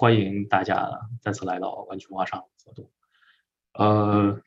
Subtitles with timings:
[0.00, 2.90] 欢迎大家再次来到湾区文化沙龙活动。
[3.74, 4.40] 呃，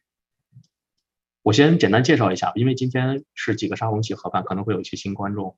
[1.44, 5.56] 我先简单介绍一下，因为今天是几个沙龙一起合办，可能会有一些新观众。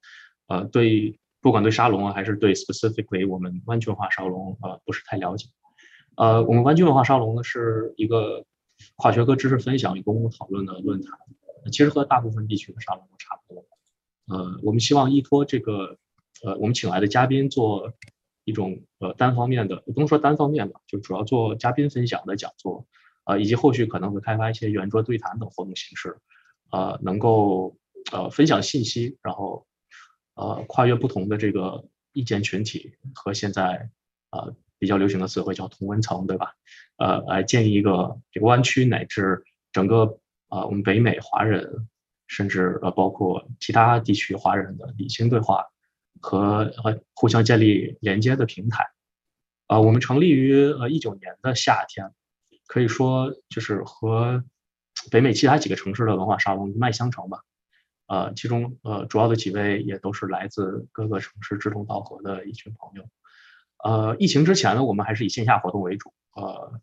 [0.47, 5.47] 呃，对，不管对沙龙啊，还是对 specifically 我们湾区文化沙龙，呃，不是太了解。
[6.17, 8.45] 呃，我们湾区文化沙龙呢是一个
[8.97, 11.17] 跨学科知识分享与公共讨论的论坛，
[11.71, 13.65] 其实和大部分地区的沙龙都差不多。
[14.27, 15.97] 呃，我们希望依托这个，
[16.43, 17.93] 呃，我们请来的嘉宾做
[18.45, 22.87] 一种呃单方面的，不能说单方面吧，就主要做嘉宾分享的讲座，
[23.25, 26.17] 呃，以及后续可能会开发一些圆桌对谈等活动形式，
[26.71, 27.75] 呃，能够
[28.13, 29.67] 呃分享信息，然后
[30.35, 33.89] 呃跨越不同的这个意见群体和现在
[34.31, 36.53] 呃比较流行的词汇叫同温层，对吧？
[36.97, 39.43] 呃，来建立一个这个湾区乃至
[39.73, 41.87] 整个啊我们北美华人。
[42.27, 45.63] 甚至呃，包括其他地区华人的理性对话
[46.21, 48.89] 和和互相建立连接的平台。
[49.67, 52.11] 啊，我们成立于呃一九年的夏天，
[52.67, 54.43] 可以说就是和
[55.11, 57.41] 北美其他几个城市的文化沙龙一脉相承吧。
[58.07, 63.07] 呃，其中呃主要的几位也都是来自各个城市志同道合的一群朋友。
[63.83, 66.81] 呃，疫情之前呢，我们还是以线下活动为主，呃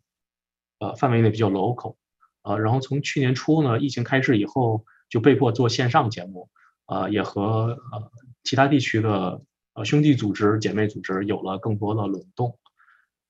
[0.79, 1.95] 呃范围内比较 local。
[2.41, 4.85] 呃，然后从去年初呢，疫情开始以后。
[5.09, 6.49] 就被迫做线上节目，
[6.87, 8.11] 呃，也和呃
[8.43, 9.41] 其他地区的
[9.73, 12.57] 呃兄弟组织、姐妹组织有了更多的轮动，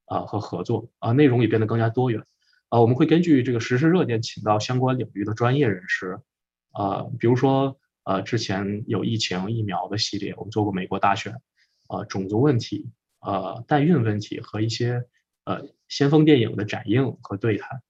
[0.06, 2.24] 啊和合作，啊内容也变得更加多元，
[2.70, 6.20] 啊我们会根据这个实时热点，请到相关领域的专业人士，
[6.72, 11.34] 啊比如说呃之前有疫情疫苗的系列，我们做过美国大选，
[11.88, 15.06] 啊种族问题，呃代孕问题和一些
[15.46, 17.82] 呃先锋电影的展映和对谈，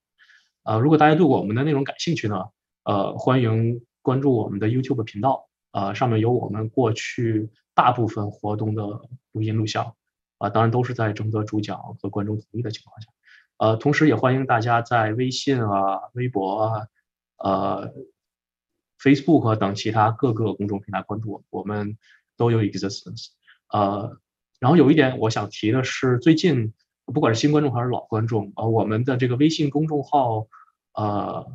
[0.63, 2.43] 啊如果大家对我们的内容感兴趣呢？
[2.85, 8.83] 呃，欢迎关注我们的 YouTube 频道，呃，上面有我们过去大部分活动的
[9.33, 9.95] 录音录像，
[10.37, 13.07] 啊，当然都是在征得主讲和观众同意的情况下，
[13.57, 16.87] 呃，同时也欢迎大家在微信啊、微博啊、
[17.37, 17.93] 呃、
[18.97, 21.97] Facebook 等其他各个公众平台关注我，我们
[22.37, 23.27] 都有 existence，
[23.69, 24.17] 呃，
[24.59, 26.73] 然后有一点我想提的是，最近
[27.05, 30.47] 不管是新观众还是老观众，呃，我们的这个微信公众号，
[30.93, 31.51] 呃。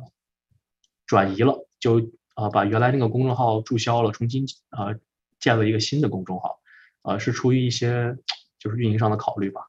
[1.09, 4.95] 转移了，就啊把原来那个公众号注销了，重新啊
[5.41, 6.61] 建了一个新的公众号，
[7.01, 8.17] 呃是出于一些
[8.57, 9.61] 就是运营上的考虑吧，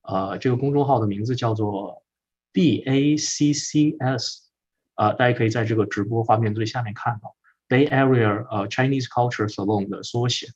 [0.00, 2.02] 呃这个公众号的名字叫做
[2.50, 4.48] B A C C S，
[4.94, 7.36] 啊大家可以在这个直播画面最下面看到
[7.68, 10.46] Bay Area 呃 Chinese Culture Salon 的缩写，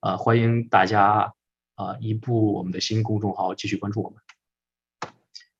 [0.00, 1.32] 啊欢迎大家
[1.76, 4.18] 啊移步我们的新公众号继续关注我们，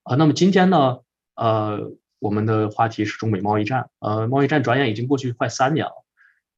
[0.02, 0.98] 啊那么今天呢
[1.34, 1.96] 呃。
[2.20, 6.04] 我们的话题是中美贸易战，呃，贸易战转眼已经过去快三年了，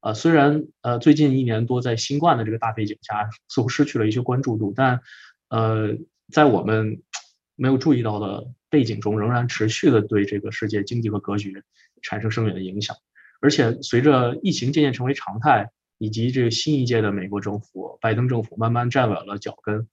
[0.01, 5.01] 呃，虽然呃最近一年多在新冠的这个大背景下似乎失去了一些关注度，但
[5.49, 5.97] 呃
[6.31, 7.01] 在我们
[7.57, 11.63] 没有注意到的背景中，仍然持续的对这个世界经济和格局
[12.03, 12.97] 产生深远的影响。
[13.41, 19.87] 而且随着疫情渐渐成为常态，以及这个新一届的美国政府拜登政府慢慢站稳了脚跟，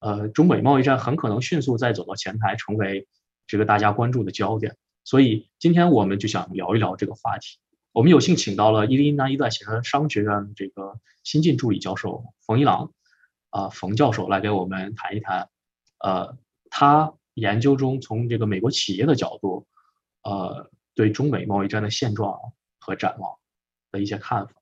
[0.00, 3.06] 呃，中美贸易战很可能迅速再走到前台，成为
[3.46, 4.76] 这个大家关注的焦点。
[5.06, 7.58] 所以今天我们就想聊一聊这个话题。
[7.92, 12.92] 我们有幸请到了伊利纳伊大学商学院这个新晋助理教授冯一郎，
[13.50, 15.48] 啊，冯教授来给我们谈一谈，
[16.00, 16.36] 呃，
[16.70, 19.68] 他研究中从这个美国企业的角度，
[20.24, 22.36] 呃，对中美贸易战的现状
[22.80, 23.38] 和展望
[23.92, 24.54] 的一些看法。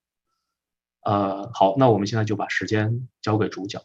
[1.04, 3.82] 呃，好，那我们现在就把时间交给主讲。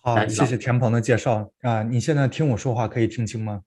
[0.00, 1.82] 好，谢谢田鹏的介绍啊！
[1.82, 3.62] 你现在听我说话可以听清吗？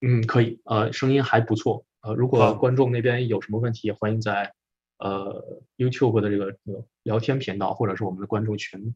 [0.00, 1.84] 嗯，可以，呃，声音还不错。
[2.02, 4.52] 呃，如果观众那边有什么问题，欢迎在
[4.98, 5.42] 呃
[5.76, 6.54] YouTube 的这个
[7.04, 8.94] 聊天频道或者是我们的观众群，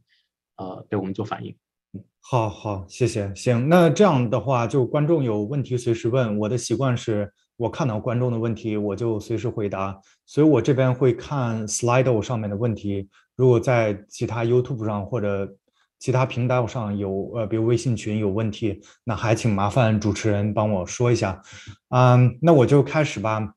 [0.56, 1.56] 呃，给我们做反应。
[1.94, 3.32] 嗯，好好，谢谢。
[3.34, 6.38] 行，那这样的话，就观众有问题随时问。
[6.38, 9.98] 我的习惯是我看到观众的问题，我就随时回答。
[10.26, 13.08] 所以我这边会看 Slido 上面的问题。
[13.36, 15.56] 如果在其他 YouTube 上或者
[15.98, 21.42] 其他频道上有呃，比如微信群有问题，那还请麻烦主持人帮我说一下。
[21.90, 23.54] 嗯，那我就开始吧。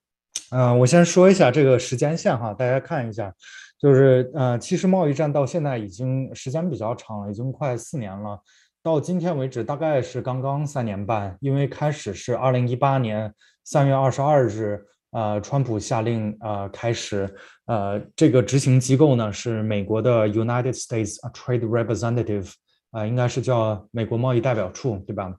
[0.52, 3.34] 嗯，我先说一下这个时间线哈，大家看一下，
[3.80, 8.40] 就是呃，其实贸易战到现在已经时间比较长了，已经快四年了。
[8.84, 13.34] 到今天为止，大概是刚刚三年半，因为开始是二零一八年
[13.64, 14.84] 三月二十二日。
[15.12, 17.34] 呃，川普下令呃开始，
[17.66, 22.52] 呃，这个执行机构呢是美国的 United States Trade Representative，
[22.92, 25.34] 啊，应该是叫美国贸易代表处，对吧？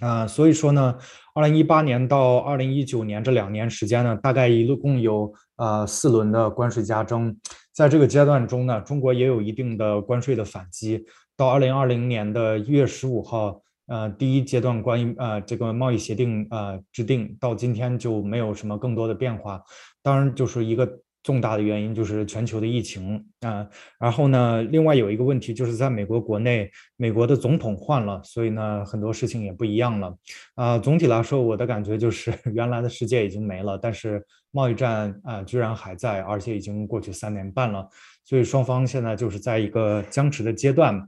[0.00, 0.96] 啊，所以说呢，
[1.34, 7.36] 二零一八年到二零一九年这两年时间呢，大概一共有呃四轮的关税加征，
[7.72, 11.06] 在这个阶段中呢，中国也有一定的关税的反击，
[11.36, 19.62] 到二零二零年的一月十五号，呃，第一阶段关于呃这个贸易协定呃制定到今天就没有什么更多的变化。
[20.02, 23.66] 当然，就是一个重大的原因就是全球的疫情啊。
[23.98, 30.16] 然后呢，另外有一个问题就是在美国国内，美国的总统换了，所以呢很多事情也不一样了。
[30.54, 37.86] 啊，总体来说，我的感觉就是 原来的世界已经没了，但是贸易战啊居然还在，而且已经过去三年半了。
[38.24, 41.06] 所以双方现在就是在一个僵持的阶段。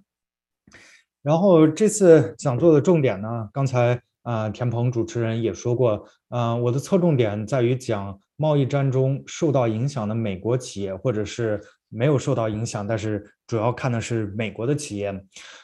[1.26, 15.20] 然后这次讲座的重点呢，刚才啊田鹏主持人也说过，啊我的侧重点在于讲贸易战中受到影响的美国企业，或者是没有受到影响，但是主要看的是美国的企业。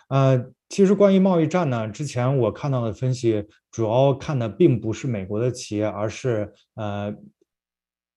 [0.08, 7.14] 呃，其实关于贸易战呢，之前我看到的分析主要看的并不是美国的企业，而是呃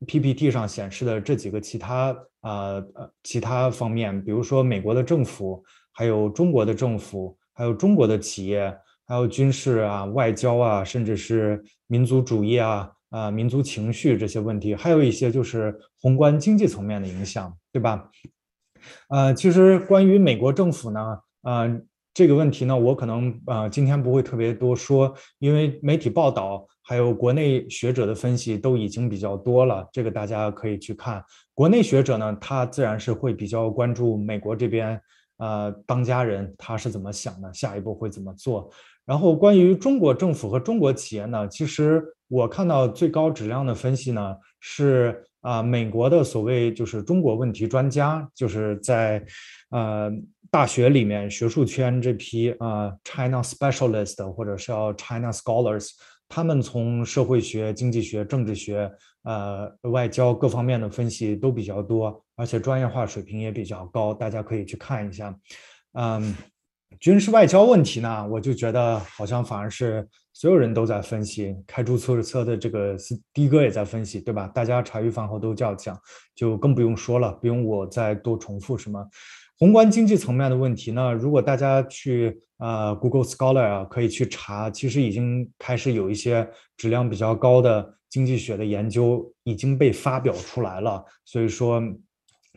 [0.07, 5.63] PPT 上显示的这几个其他啊呃其他方面，比如说美国的政府。
[5.97, 8.77] 还有中国的政府，还有中国的企业，
[9.07, 18.11] 还有军事啊、外交啊，甚至是民族主义啊、啊民族情绪这些问题，还有一些就是宏观经济层面的影响，对吧？
[19.07, 21.81] 呃，其实关于美国政府呢，呃，
[22.13, 31.23] 这个问题呢，我可能呃今天不会特别多说，因为媒体报道还有国内学者的分析都已经比较多了，这个大家可以去看。
[31.53, 35.01] 国内学者呢，他自然是会比较关注美国这边。
[35.37, 37.53] 呃，当家人他是怎么想的？
[37.53, 38.69] 下一步会怎么做？
[39.05, 41.47] 然后关于中国政府和中国企业呢？
[41.47, 49.23] 其实我看到最高质量的分析呢，是啊，美国的所谓就是中国问题专家，就是在
[49.69, 50.11] 呃
[50.49, 55.89] 大学里面学术圈这批啊 China specialist 或者是叫 China scholars。
[56.27, 58.91] 他们从社会学、经济学、政治学、
[59.23, 65.37] 呃外交各方面的分析都比较多，而且专业化水平也比较高，大家可以去看一下。
[65.93, 66.35] 嗯，
[66.99, 72.97] 军事外交问题呢，我就觉得好像反而是所有人都在分析，开出租车的这个
[73.33, 74.47] 的哥也在分析，对吧？
[74.47, 75.97] 大家茶余饭后都这样讲，
[76.35, 79.07] 就更不用说了，不用我再多重复什么。
[79.57, 81.13] 宏观经济层面的问题呢？
[81.13, 86.45] 如果大家去呃 Google Scholar 啊，可以去查，其实已经开始有一些
[86.75, 91.01] 质量比较高的经济学的研究已经被发表出来了。
[91.23, 91.81] 所以说，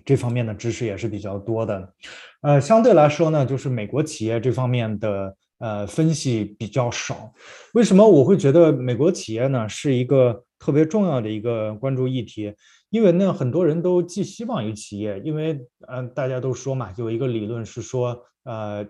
[0.09, 1.95] 这方面的知识也是比较多的。
[2.41, 7.31] 呃，相对来说呢，就是美国企业这方面的呃分析比较少。
[7.75, 12.55] 为什么我会觉得美国企业呢是一个特别重要的一个关注议题？
[12.89, 18.87] 因为呢，很多人都寄希望于企业，因为嗯，大家都说嘛，有一个理论是说，呃，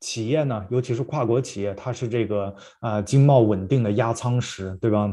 [0.00, 5.12] 企业呢，尤其是跨国企业，它是这个啊经贸稳定的压舱石，对吧？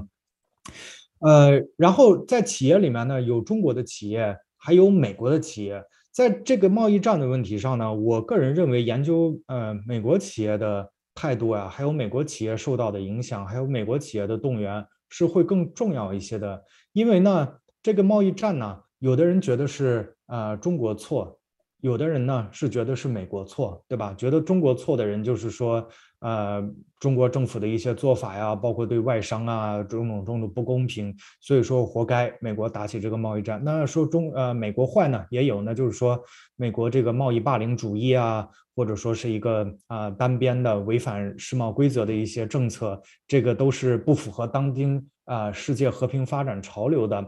[1.20, 16.64] 呃，然后在企业里面呢，有中国的企业，还有美国的企业，在这个贸易战的问题上呢，我个人认为研究呃美国企业的态度啊，还有美国企业受到的影响，还有美国企业的动员是会更重要一些的，
[16.94, 17.48] 因为呢。
[17.86, 21.40] 这个贸易战呢，有的人觉得是呃中国错，
[21.86, 24.12] 有的人呢是觉得是美国错，对吧？
[24.18, 25.88] 觉得中国错的人就是说，
[26.18, 26.68] 呃，
[27.00, 33.62] 中国政府的一些做法呀，包括对外商啊种种种的不公平，所以说活该美国打起这个贸易战。
[33.64, 36.20] 那说中呃美国坏呢，也有呢，就是说
[36.56, 47.24] 美国这个贸易霸凌主义啊，或者说是一个啊单边的违反世贸规则的一些政策，这个都是不符合当今啊世界和平发展潮流的。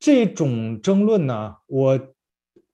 [0.00, 1.98] 这种争论呢，我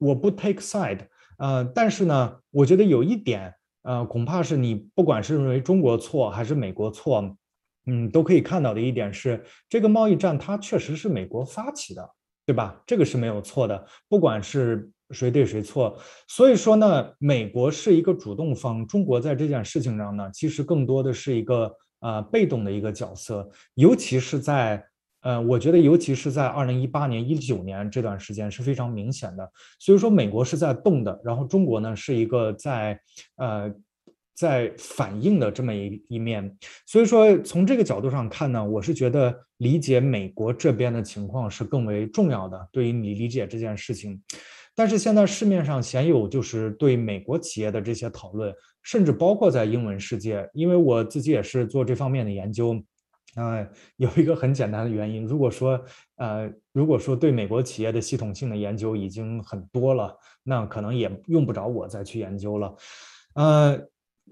[0.01, 1.01] 我不 take side，
[1.37, 7.37] 呃，但是呢，我觉得有一点，呃，恐怕是你不管是认为中国错还是美国错，
[7.85, 12.11] 嗯，都可以看到的一点是，这个贸易战它确实是美国发起的，
[12.47, 12.83] 对吧？
[12.87, 15.99] 这个是没有错的，不管是谁对谁错。
[16.27, 24.83] 所以说呢，美国是一个主动方，中国在这件事情上呢，其实更多的是一个呃被动的一个角色，尤其是在。
[25.23, 29.51] 呃，我觉得尤其是在二零一八年、一九年这段时间是非常明显的。
[29.79, 32.99] 所以说，美国是在动的，然后中国呢是一个在
[33.37, 33.71] 呃
[34.35, 36.57] 在反应的这么一一面。
[36.87, 44.23] 所以说，从这个角度上看呢，我是觉得理解美国这边的情况是更为重要的，对于你理解这件事情。
[44.75, 52.83] 但是现在市面上鲜有就是对美国企业的这些讨论，甚至包括在英文世界，因为我自己也是做这方面的研究。
[53.37, 55.81] 呃，有一个很简单的原因，如果说，
[56.17, 62.75] 呃，如果说对美国企业的系统性的研究已经很多了，那可能也用不着我再去研究了。
[63.35, 63.81] 呃，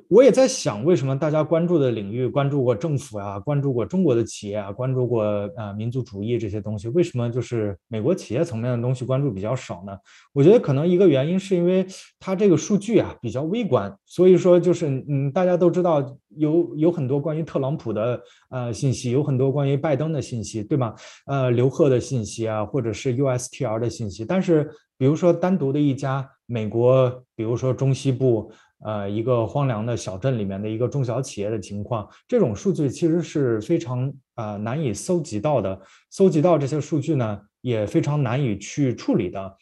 [0.09, 5.23] 我也在想，为什么大家关注的领域，关注过政府啊，关注过中国的企业啊，关注过
[5.57, 9.93] 呃民族主义这些东西，为什么就是美国企业层面的东西关注比较少呢？
[10.33, 11.87] 我觉得可能一个原因是因为
[12.21, 20.95] 它这个数据啊比较微观，所以说就是嗯大家都知道有有很多关于特朗普的呃信息，有很多关于拜登的信息，对吗？
[21.27, 28.51] 呃刘鹤的信息啊，或者是 USTR 的信息，但是比如说单独的一家美国，比如说中西部。
[28.81, 35.81] 呃，一个荒凉的小镇里面的一个中小企业的情况，这种数据其实是非常啊难以搜集到的，
[36.11, 39.57] 搜集到这些数据呢也非常难以去处理的，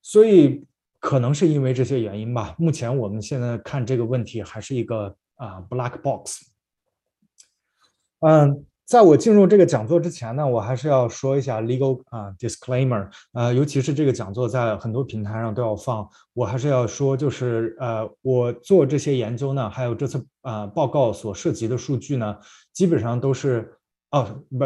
[0.00, 0.64] 所以
[1.00, 2.54] 可能是因为这些原因吧。
[2.58, 6.42] 目前我们现在看这个问题还是一个啊 black box，
[8.20, 8.64] 嗯。
[8.86, 22.36] 在我进入这个讲座之前呢，我还是要说一下 legal 啊 disclaimer，呃，尤其是这个讲座在很多平台上都要放，我还是要说，就是呃，我做这些研究呢，还有这次啊报告所涉及的数据呢，
[22.72, 23.76] 基本上都是
[24.12, 24.64] 哦不，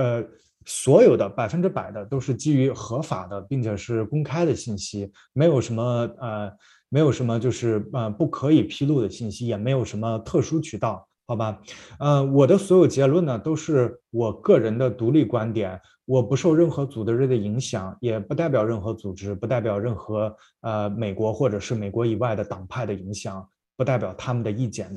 [0.67, 5.83] 所有的百分之百的都是基于合法的，并且是公开的信息，没有什么
[6.21, 6.53] 呃，
[6.91, 11.09] 没有什么就是呃不可以披露的信息，也没有什么特殊渠道。
[11.31, 11.63] 好吧，
[12.01, 24.93] 呃，我的所有结论呢，都是我个人的独立观点，我不受任何组织的影响，也不代表任何组织，不代表任何呃美国或者是美国以外的党派的影响，不代表他们的意见。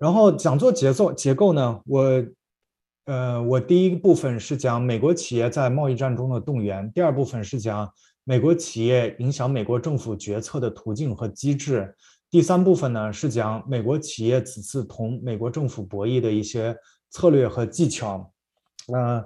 [0.00, 2.24] 然后讲座节奏结构呢，我
[3.04, 7.92] 呃，我第一部分是讲美国企业在贸易战中的动员，第二部分是讲
[8.24, 11.94] 美国企业影响美国政府决策的途径和机制。
[12.32, 16.74] 第三部分呢是讲美国企业此次同美国政府博弈的一些
[17.10, 18.32] 策略和技巧。
[18.90, 19.22] 呃，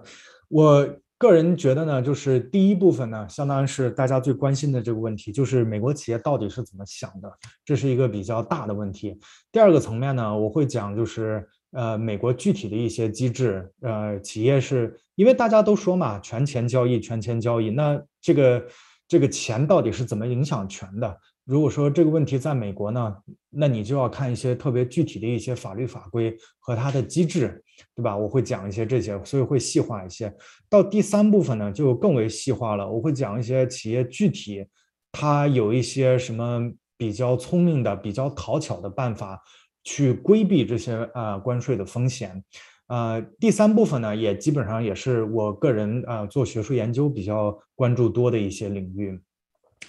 [0.48, 0.84] 我
[1.16, 7.32] 个人觉得呢，就是第一部分呢，相当于是大家最关心的这个问题，就是美国企业到底是怎么想的，
[7.64, 9.16] 这是一个比较大的问题。
[9.52, 18.66] 第二个层面呢，我会讲就是呃，美国具体的一些机制，呃，企业是因为大家都说嘛，权钱交易，权钱交易，那这个
[19.06, 21.16] 这个钱到底是怎么影响权的？
[21.46, 23.16] 如果说这个问题在美国呢，
[23.50, 27.62] 那你就要看一些特别具体的一些法律法规和它的机制，
[27.94, 28.16] 对吧？
[28.16, 30.34] 我会讲一些这些，所以会细化一些。
[30.68, 34.66] 到第三部分呢，就更为细化了，我会讲一些企业具体，
[35.12, 39.40] 它有一些什么比较聪明的、比较讨巧的办法
[39.84, 42.42] 去规避这些啊关税的风险。
[42.88, 49.20] 呃，第三部分呢，也基本上也是我个人啊做学术研究比较关注多的一些领域。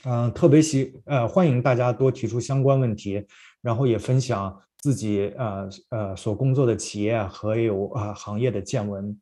[0.03, 3.25] 嗯，特别喜呃，欢迎大家多提出相关问题，
[3.61, 9.19] 然后也分享自己呃呃所工作的企业和有啊行业的见闻。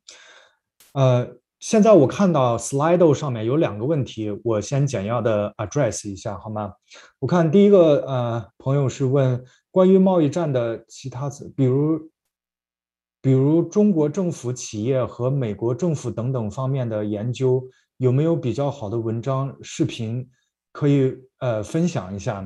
[0.94, 1.28] 呃，
[1.60, 6.74] 现在我看到 Slido 上面有两个问题，我先简要的 address 一下好吗？
[7.20, 12.12] 我看第一个呃朋友是问关于贸易战的其他，比如
[13.22, 17.64] 比如中国政府、企业和美国政府等等方面的研究，
[17.98, 20.30] 有没有比较好的文章、视频？
[20.76, 22.46] 可以呃分享一下，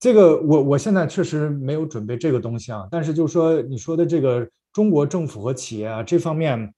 [0.00, 6.72] 这个我我现在确实没有准备这个东西啊，但是就是说你说的这个中国政府和企业啊这方面，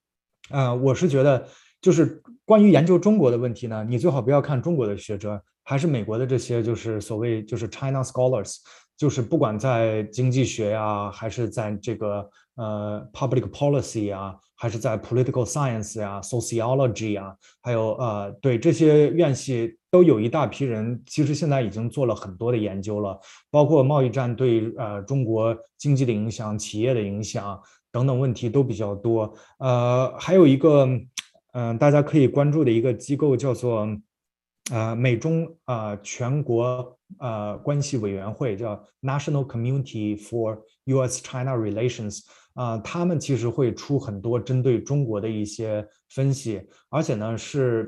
[0.49, 1.47] 啊我是觉得
[1.79, 8.57] 就是关于研究中国的问题呢，你最好不要看中国的学者，还是美国的这些就是所谓就是 China scholars，
[8.97, 14.35] 就是不管在经济学呀，还是在这个呃 public policy 啊。
[14.59, 23.19] 还是在 political science 呀，sociology 啊，还有呃，对这些院系都有一大批人，其实现在已经做了很多的研究了，
[23.51, 27.61] 包括贸易战对呃中国经济的影响、企业的影响
[27.91, 29.31] 等等问题都比较多。
[29.59, 30.89] 呃，还有一个
[31.53, 33.87] 嗯，大家可以关注的一个机构叫做
[34.71, 42.21] 呃美中啊全国呃关系委员会，叫 National Community for U.S.-China Relations。
[42.57, 46.59] 啊，他们其实会出很多针对中国的一些分析，
[46.89, 47.87] 而且呢是，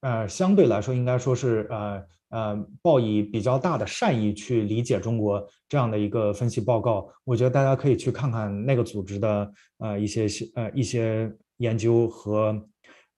[0.00, 7.06] 呃，相对来说应该说是呃呃抱以比较大的善意去理解中国这样的一个分析报告。
[7.22, 12.66] 我觉得大家可以去看看那个组织的呃一些呃一些研究和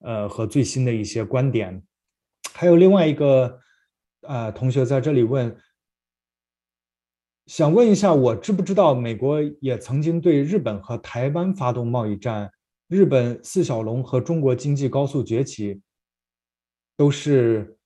[0.01, 1.81] 呃和最新的一些观点。
[2.53, 3.57] 还有另外一个
[4.23, 5.57] 呃同学在这里问。
[7.51, 12.49] 想问一下，我知不知道美国也曾经对日本和台湾发动贸易战？
[12.87, 15.81] 日本四小龙和中国经济高速崛起，
[16.97, 17.77] 都是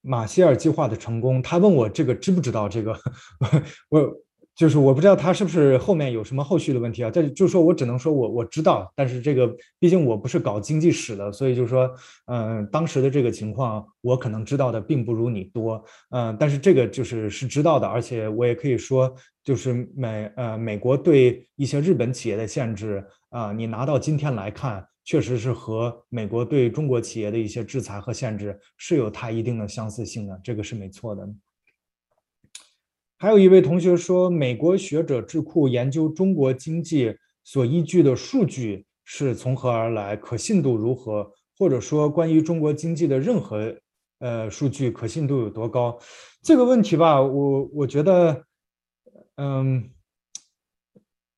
[0.00, 1.42] 马歇尔计划的成功。
[1.42, 2.98] 他问我这个知不知道这个？
[3.90, 4.10] 我
[4.56, 7.10] 就是我不知道他是不是后面有什么后续的问题啊？
[7.10, 11.90] 这就是说我只能说我我知道，但是这个毕竟我不是搞经济史的，所以就是说，
[12.26, 31.28] 嗯，当时的这个情况我可能知道的并不如你多，嗯，但是这个就是是知道的，而且我也可以说，就是美呃美国对一些日本企业的限制啊，你拿到今天来看，确实是和美国对中国企业的一些制裁和限制是有它一定的相似性的，这个是没错的。
[33.24, 41.32] 还有一位同学说，美国学者智库研究中国经济所依据的数据是从何而来，可信度如何？
[41.56, 43.74] 或者说，关于中国经济的任何
[44.18, 45.98] 呃数据可信度有多高？
[46.42, 48.44] 这个问题吧，我我觉得，
[49.36, 49.88] 嗯，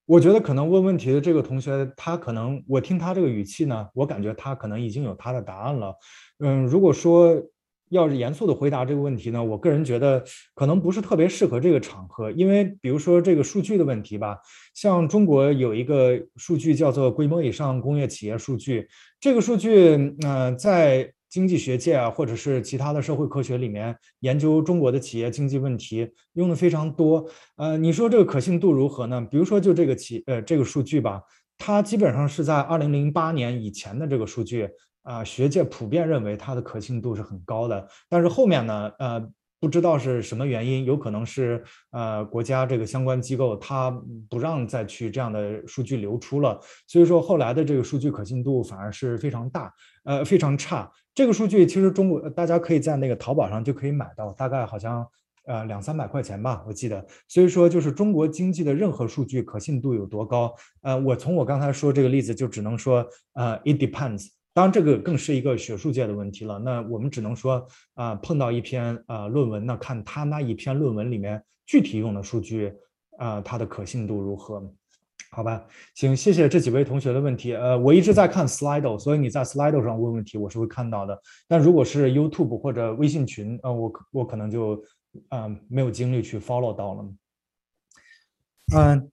[0.06, 5.94] 我觉得可能问问题的这个同学，他可能我听他这个语气呢，我感觉他可能已经有他的答案了。
[6.40, 7.40] 嗯，如果说。
[7.90, 10.24] 要是严肃的回答这个问题呢，我个人觉得
[10.54, 14.36] 可能不是特别适合这个场合，因为比如说这个数据的问题吧，
[14.74, 18.88] 像中国有一个数据叫做规模以上工业企业数据，
[19.20, 27.28] 这个数据，呃，在经济学界啊，或者是其他的社会科学里面研究中国的企业经济问题用的非常多。
[27.56, 29.24] 呃，你说这个可信度如何呢？
[29.30, 31.22] 比如说就这个企，呃，这个数据吧，
[31.58, 34.68] 它基本上是在二零零八年以前的这个数据。
[35.06, 39.24] 啊，学界普遍认为它的可信度是很高的，但是后面呢，呃，
[39.60, 43.90] 不知道是什么原因，有可能是呃国家这个相关机构它
[44.28, 49.72] 不让再去这样的数据流出了，所以说后来的这个数据可信度反而是非常大，
[50.04, 50.90] 呃非常差。
[51.14, 55.06] 这个数据其实中国大家可以在那个淘宝上就可以买到，大概好像
[55.46, 57.06] 呃两三百块钱吧，我记得。
[57.28, 64.35] 所以说就是中国经济的任何数据可信度有多高，呃，我从我刚才说这个例子就只能说，呃，it depends。
[64.56, 66.58] 当然，这个更是一个学术界的问题了。
[66.58, 72.72] 那我们只能说，啊，碰到一篇啊论文，那看他那一篇论文里面具体用的数据，
[73.18, 74.66] 啊，它的可信度如何？
[75.30, 75.62] 好吧，
[75.94, 77.54] 行，谢谢这几位同学的问题。
[77.54, 81.20] 呃，我一直在看 Slido，所以你在 Slido 上问问题，我是会看到的。
[81.46, 84.82] 但如果是 YouTube 或者微信群，呃，我我可能就，
[85.28, 87.04] 呃，没有精力去 follow 到了。
[88.74, 89.10] 嗯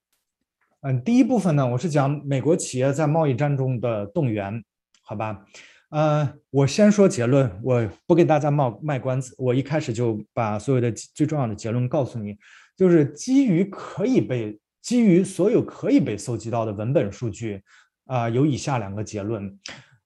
[0.83, 4.63] 嗯，第一部分呢，我是讲美国企业在贸易战中的动员。
[5.05, 5.45] 好吧，
[5.89, 12.37] 呃，我先说结论，我不给大家冒卖关子，我一开始就把所有的最重要的结论告诉你，
[12.77, 17.61] 就是基于可以被基于所有可以被搜集到的文本数据，
[18.05, 19.59] 啊，有以下两个结论。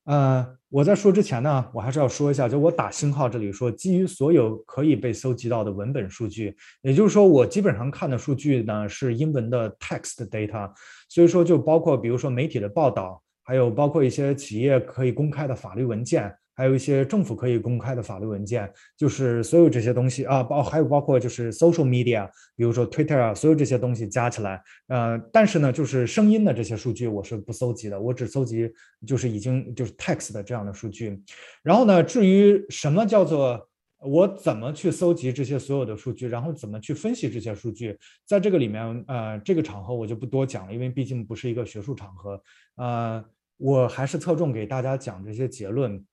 [0.05, 10.71] 呃，我在说之前呢，我还是要说一下，就我打星号这里说，基于所有可以被搜集到的文本数据，也就是说，我基本上看的数据呢是英文的 text data，
[11.07, 13.21] 所以说就包括比如说媒体的报道。
[13.47, 28.69] 还有包括一些企业可以公开的法律文件，还有一些政府可以公开的法律文件，就是所有这些东西啊，包还有包括就是 social media，比如说 Twitter 啊，所有这些东西加起来，呃，但是呢，就是声音的这些数据我是不搜集的，我只搜集
[29.05, 31.17] 就是已经就是 text 的这样的数据。
[31.63, 42.41] 然后呢，至于什么叫做我怎么去搜集这些所有的数据，然后怎么去分析这些数据，在这个里面，呃，这个场合我就不多讲了，因为毕竟不是一个学术场合，
[42.75, 43.23] 呃。
[43.57, 46.03] 我还是侧重给大家讲这些结论，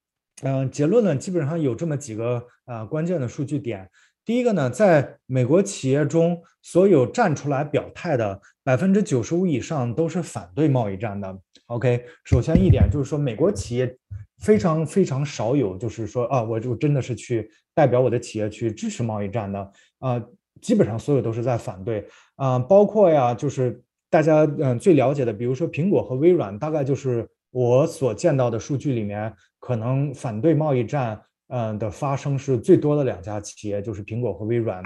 [0.43, 3.89] 嗯，结论呢基本上有这么几个啊关键的数据点。
[4.25, 11.39] 第一个呢，在美国企业中，所有站出来表态的百分之九十五以上都是反对贸易战的。
[11.67, 13.97] OK，首先一点就是说，美国企业
[14.39, 20.25] 非常非常少有就是说啊，我就真的是去代表我的企业去支持贸易战的啊，
[20.63, 23.83] 基本上所有都是在反对啊，包括呀就是。
[24.11, 34.83] 大家嗯最了解的，比如说苹果和微软，大概就是我所见到的数据里面，可能反对贸易战嗯的发生是最多的两家企业，就是苹果和微软。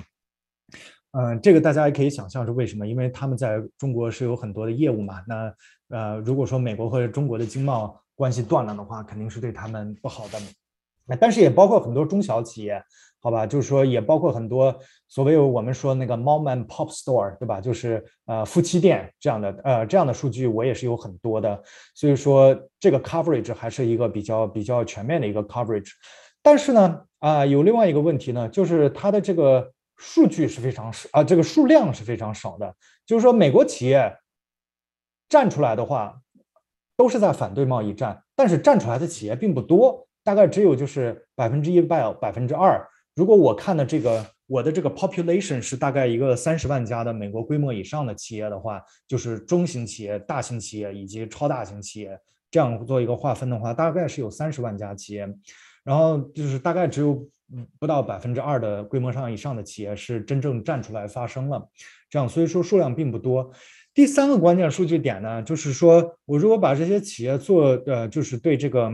[1.12, 5.22] 嗯，这个大家也可以想象是为什么，因为他们在中国是有很多的业务嘛。
[5.26, 5.54] 那
[5.88, 10.38] 呃，如果说美国和中国的经贸关系断了的话，肯定是对他们不好的。
[11.18, 12.84] 但是也包括很多中小企业。
[13.28, 14.74] 好吧，就是说也包括很多
[15.06, 17.60] 所谓我们说那个 mom and pop store，对吧？
[17.60, 21.62] 就是呃夫妻店这样的呃这样的数据我也是有很多的，
[21.94, 25.90] 所以说这个 coverage 还是一个比较比较全面的一个 coverage。
[26.42, 32.74] 但是呢啊有另外一个问题呢，就是它的这个数据是非常少啊，这个数量是非常少的。
[33.04, 34.16] 就是说美国企业
[35.28, 36.18] 站出来的话，
[36.96, 42.88] 都是在反对贸易战，但是站出来的企业并不多，大概只有就是百分之一百百分之二。
[43.18, 52.16] 如果我看的这个我的这个 population 是大概一个三十万家的美国规模以上的企业的话，就是中型企业、大型企业以及超大型企业
[52.48, 55.28] 这样做一个划分的话，大概是有三十万家企业，
[55.82, 57.28] 然后就是大概只有
[57.80, 61.68] 不到百分之二的规模上以上的企业是真正站出来发声了，
[62.08, 63.50] 这样所以说数量并不多。
[63.92, 68.92] 第三个关键数据点呢，就是说我如果把这些企业做呃，就是对这个，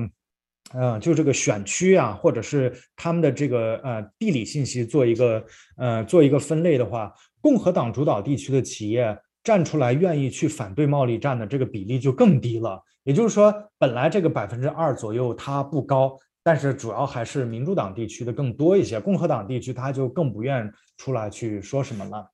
[0.76, 5.44] 嗯，就这个选区啊，或者是他们的这个呃地理信息做一个
[5.76, 12.82] 呃做一个分类的话，共和党主导地区的企业站出来愿意去反对贸易战的这个比例就更低了。
[13.04, 16.18] 也就是说，本来这个百分之二左右它不高。
[16.46, 22.30] 但是主要还是民主党地区的更多一些，共和党地区他就更不愿出来去说什么了，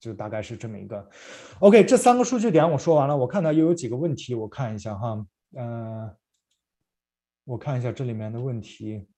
[0.00, 1.08] 就大概是这么一个。
[1.60, 5.24] OK，这三个数据点我说完了，我看到又有几个问题，我看一下哈，
[5.56, 6.10] 嗯，
[7.44, 9.08] 我看一下这里面的问题，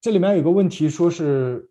[0.00, 1.70] 这里面有个问题说是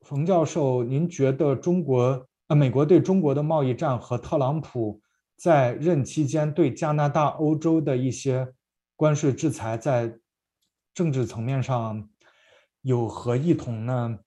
[0.00, 5.00] 冯教授，您觉得中国啊，美国对中国的贸易战和特朗普？
[5.36, 8.54] 在任期间对加拿大、欧洲的一些
[8.96, 10.18] 关税制裁，在
[10.92, 12.08] 政治层面上
[12.82, 14.18] 有何异同呢？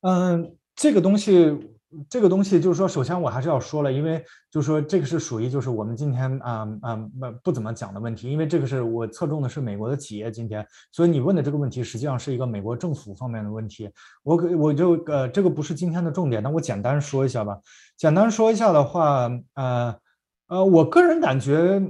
[0.00, 1.73] 嗯，这个东西。
[2.08, 13.90] 这个东西就是说，首先我还是要说了，因为就是说这个是属于就是我们今天啊啊不不怎么讲的问题，因为这个是我侧重的是美国的企业今天，所以你问的这个问题实际上是一个美国政府方面的问题。
[14.22, 17.58] 我我就呃这个不是今天的重点，那我简单说一下吧。
[17.96, 19.94] 简单说一下的话，呃
[20.48, 21.80] 呃，我个人感觉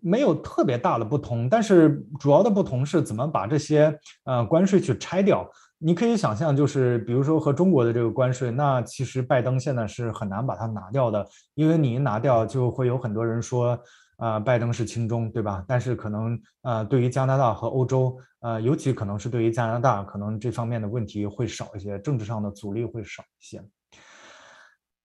[0.00, 5.48] 没有特别大的不同，但是主要的不同是怎么把这些呃关税去拆掉。
[5.84, 13.76] 你可以想象，就是比如说和中国的这个关税，那其实拜登现在是很难把它拿掉的，因为你一拿掉，就会有很多人说，
[14.16, 15.64] 啊，拜登是亲中，对吧？
[15.66, 23.60] 但是可能，呃，对于加拿大和欧洲，呃，尤其可能是对于加拿大，可能这方面的问题会少一些，政治上的阻力会少一些。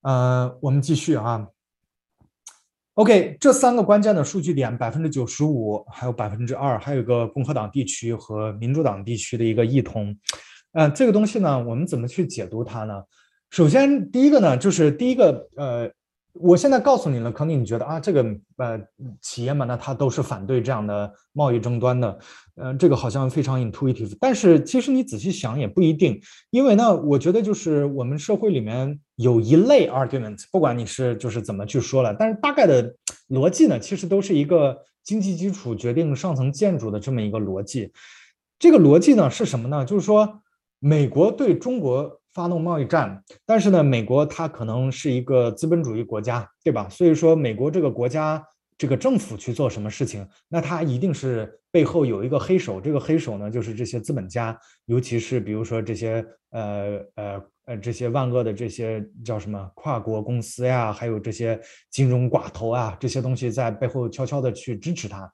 [0.01, 1.47] 呃，我们继续啊。
[2.93, 10.15] OK，这三个关键的数据点，百分之九十五，还有百分之二，还有一个共和党地区和民主党地区的一个异同。
[10.77, 13.01] 嗯，这个东西呢，我们怎么去解读它呢？
[13.49, 15.89] 首先，第一个呢，就是第一个，呃，
[16.33, 18.23] 我现在告诉你了，可能你觉得啊，这个
[18.57, 18.79] 呃
[19.19, 22.19] 企业嘛，那它都是反对这样的贸易争端的，
[22.57, 24.15] 呃，这个好像非常 intuitive。
[24.19, 32.93] 但是其实你仔细想也不一定，因为呢，我觉得就是我们社会里面有一类 argument，不管你是就是怎么去说了，但是大概的
[33.29, 37.91] 逻辑呢，其实都是一个经济基础决定上层建筑的这么一个逻辑。
[38.59, 39.83] 这个逻辑呢是什么呢？
[39.83, 40.39] 就是说。
[40.79, 46.87] 美国对中国发动贸易战，但是呢，美国它可能是一个资本主义国家，对吧？
[46.87, 48.43] 所以说，美国这个国家
[48.77, 61.59] 这个政府去做什么事情，那它一定是背后有一个黑手，这个黑手呢，就是这些资本家，尤其是比如说这些呃呃呃这些万恶的这些叫什么跨国公司呀，还有这些
[61.89, 65.27] 金融寡头啊，这些东西在背后悄悄的去支持它。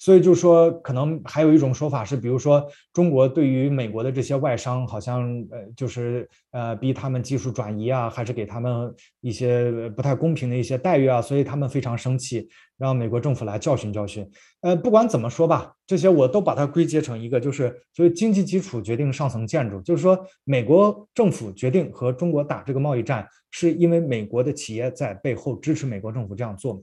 [0.00, 14.26] 所以就说，可能还有一种说法是，比如说中国对于美国的这些外商，好像呃，就是呃，逼他们技术转移啊，还是给他们一些不太公平的一些待遇啊，所以他们非常生气，让美国政府来教训教训。
[14.62, 26.82] 呃，不管怎么说吧，这些我都把它归结成一个，就是所以经济基础决定上层建筑，就是说美国政府决定和中国打这个贸易战，是因为美国的企业在背后支持美国政府这样做。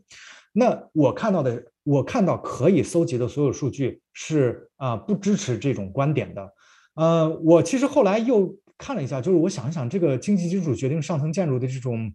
[0.60, 6.52] 那我看到的，我看到可以搜集的所有数据是啊，不支持这种观点的。
[6.96, 12.12] 呃，我其实后来又看了一下，就是我想一想，这个经济基础决定上层建筑的这种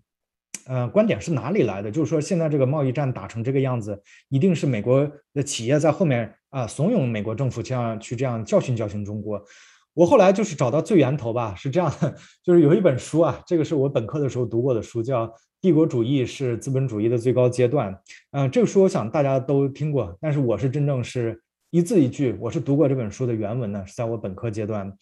[0.66, 1.88] 呃观点是哪里来的？
[1.88, 9.40] 就是说现在这个贸易战打成这个样子，一定是美国的企业在后面啊怂恿美国政府这样去这样教训教训中国。
[9.94, 15.32] 我后来就是找到最源头吧，是这样的， 就是有一本书啊，这个是我本科的时候读过的书，叫。
[15.62, 17.96] 帝国主义是资本主义的最高阶段，
[18.32, 24.92] 嗯，这个书我想大家都听过，但是我是真正是一字一句，我是读过这本书的原文呢，是在我本科阶段，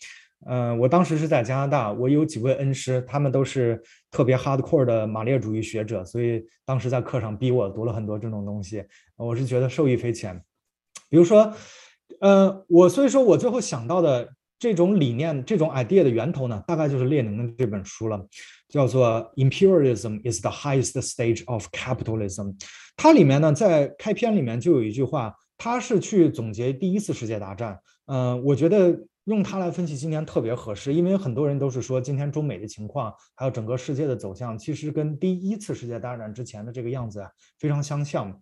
[0.47, 8.85] 嗯，我当时是在加拿大，我有几位恩师，他们都是特别 hardcore 的马列主义学者，所以当时在课上逼我读了很多这种东西，
[9.17, 10.39] 我是觉得受益匪浅。
[11.09, 11.51] 比如说，
[12.21, 14.29] 呃，我所以说我最后想到的
[14.61, 18.25] 这种理念、这种 idea 的源头呢，大概就是列宁的这本书了。
[18.69, 22.55] 叫做 Imperialism is the highest stage of capitalism。
[22.95, 27.81] 它里面呢，在开篇里面就有一句话，它是去总结第一次世界大战。
[28.07, 38.41] 嗯，我觉得用它来分析今天特别合适，因为很多人都是说今天中美的情况，还有整个世界的走向，其实跟第一次世界大战之前的这个样子啊非常相像。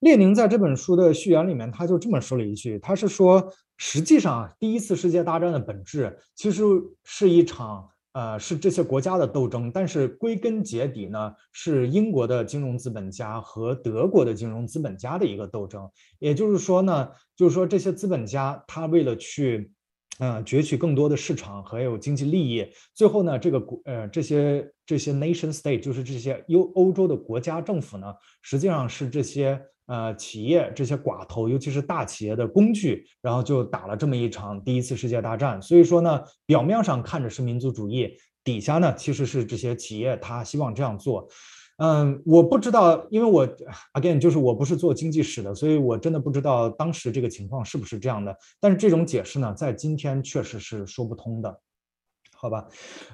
[0.00, 6.62] 列宁在这本书的序言里面，他就这么说了一句，他是说，实际上第一次世界大战的本质其实
[7.04, 7.88] 是一场。
[8.12, 15.88] 呃，是这些国家的斗争，但是归根结底呢，是英国的金融资本家和德国的金融资本家的一个斗争。
[16.18, 19.70] 也就是说呢，就是说这些资本家他为了去，
[20.18, 29.60] 呃，攫取更多的市场还有经济利益，最后呢，这个国呃这些这些 nation state 就是这些欧欧洲的国家政府呢，实际上是这些。
[29.88, 35.60] 呃，企业这些寡头，尤其是大企业的工具，然后就打了这么一场第一次世界大战。
[35.62, 38.10] 所以说呢，表面上看着是民族主义，
[38.44, 41.26] 底下呢其实是这些企业他希望这样做。
[41.78, 43.48] 嗯，我不知道，因为我
[43.94, 48.36] again 就是我不是做经济史的，所以我真的不知道当时这个情况是不是这样的。
[48.60, 51.60] 但是这种解释呢，在今天确实是说不通的。
[52.40, 52.64] 好吧，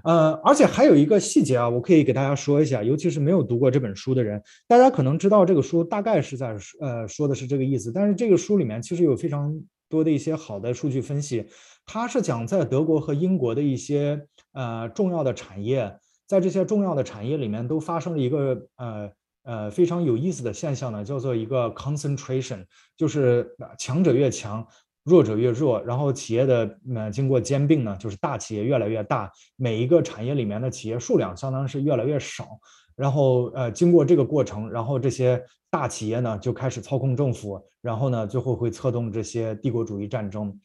[0.05, 9.59] 呃，而且还有一个细节啊，我可以给大家说一下，尤其是没有读过这本书的人，大家可能知道这个书大概是在呃说的是这个意思，但是这个书里面其实有非常
[9.89, 11.47] 多的一些好的数据分析，
[11.87, 15.91] 它是讲在德国和英国的一些呃重要的产业，
[16.27, 19.11] 在这些重要的产业里面都发生了一个呃
[19.45, 22.63] 呃非常有意思的现象呢，叫做一个 concentration，
[22.95, 24.67] 就是强者越强。
[25.05, 32.59] 弱者越弱，然后企业的呃经过兼并呢，就是大企业越来越大，每一个产业里面的企业数量相当是越来越少，
[32.97, 40.59] 然后呃经过这个过程，然后这些大企业呢就开始操控政府，然后呢最后会策动这些帝国主义战争。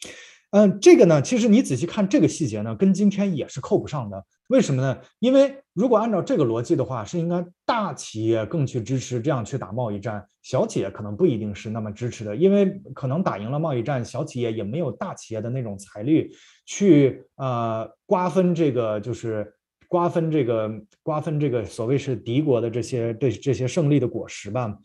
[0.51, 4.25] 嗯，这个呢，其实你仔细看这个细节呢，跟今天也是扣不上的。
[4.49, 4.97] 为什么呢？
[5.19, 16.31] 因为如果按照这个逻辑的话，是应该大企业更去支持这样去打贸易战，小企业可能不一定是那么支持的，因为可能打赢了贸易战，小企业也没有大企业的那种财力
[16.65, 19.53] 去呃瓜分这个，就是
[19.87, 20.71] 瓜分这个
[21.03, 24.75] 瓜分这个所谓是敌国的这些这这些胜利的果实吧。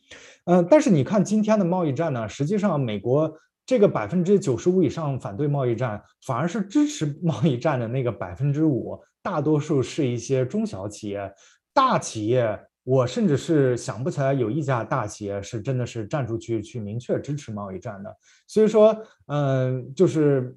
[0.45, 3.35] 嗯，但是你看今天的贸易战呢，实际上美国。
[3.67, 11.33] 这个百分之九十五以上反对贸易战，反而是支持 贸易战的那个百分之五，大多数是一些中小企业，
[11.73, 18.15] 大企业，我甚至是想不起来有一家大企业是真的是站出去去明确支持贸易战的。
[18.47, 18.95] 所以说，
[19.29, 20.55] 嗯，就是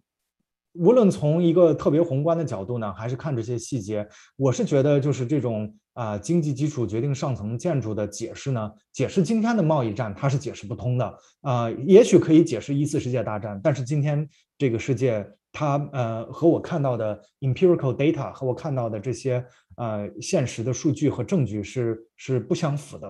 [0.74, 5.74] 无论从一个特别宏观的角度呢，还是看这些细节，我是觉得就是这种。
[5.98, 8.72] 啊，经济基础决定上层建筑的解释呢？
[8.94, 11.18] 解释今天的贸易战，它是解释不通的。
[11.42, 15.28] 啊，也许可以解释一次世界大战，但是今天这个世界，
[15.58, 19.44] 它呃和我看到的 empirical data 和我看到的这些
[19.76, 23.10] 呃现实的数据和证据是是不相符的。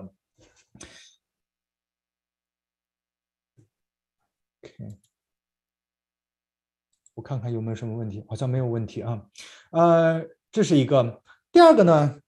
[4.64, 4.72] OK，
[7.16, 9.22] 我看看有没有什么问题，好像没有问题啊。
[9.72, 11.22] 呃，这是一个。
[11.52, 12.18] 第二个呢？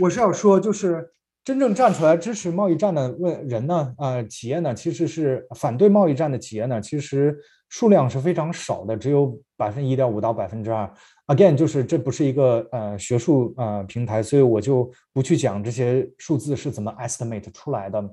[0.00, 1.12] 我是要说，就是
[1.44, 7.38] 真正站出来支持贸易战的问人呢，呃，企业呢，其实是反对贸易战的企业呢，其实
[7.72, 10.92] 数量是非常少的，只有百分之一点五到百分之二。
[11.28, 18.10] Again，就是这不是一个呃学术呃平台，所以我就不去讲这些数字是怎么 estimate 出来的。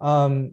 [0.00, 0.52] 嗯，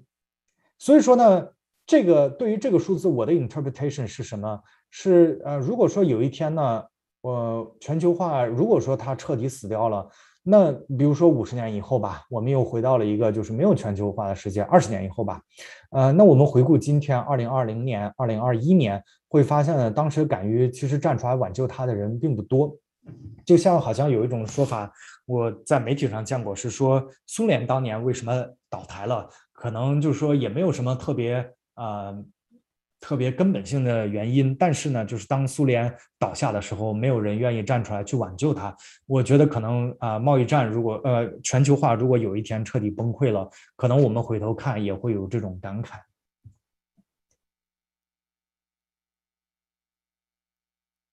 [0.78, 1.48] 所以说呢，
[1.88, 4.62] 这个对于这个数字，我的 interpretation 是什么？
[4.92, 6.84] 是呃，如果说有一天呢，
[7.22, 10.08] 我全球化如果说它彻底死掉了。
[10.48, 14.62] 那比如说五十年以后吧，我们又回到了一个就是没有全球化的世界。
[14.62, 15.42] 二十年以后吧，
[15.90, 22.72] 呃，那我们回顾今天二零二零年、二零二一年，会发现呢，当时敢于其实站出来挽救它的人并不多。
[23.44, 24.92] 就像好像有一种说法，
[25.26, 32.24] 我在媒体上见过，是说苏联当年为什么倒台了，可能就是说也没有什么特别呃。
[33.02, 38.76] 特别根本性的原因，但是呢，就是当苏联倒下的时候，没有人愿意站出来去挽救它。
[39.06, 46.00] 我觉得可能啊，贸易战如果呃全球化如果有一天彻底崩溃了，可能我们回头看也会有这种感慨。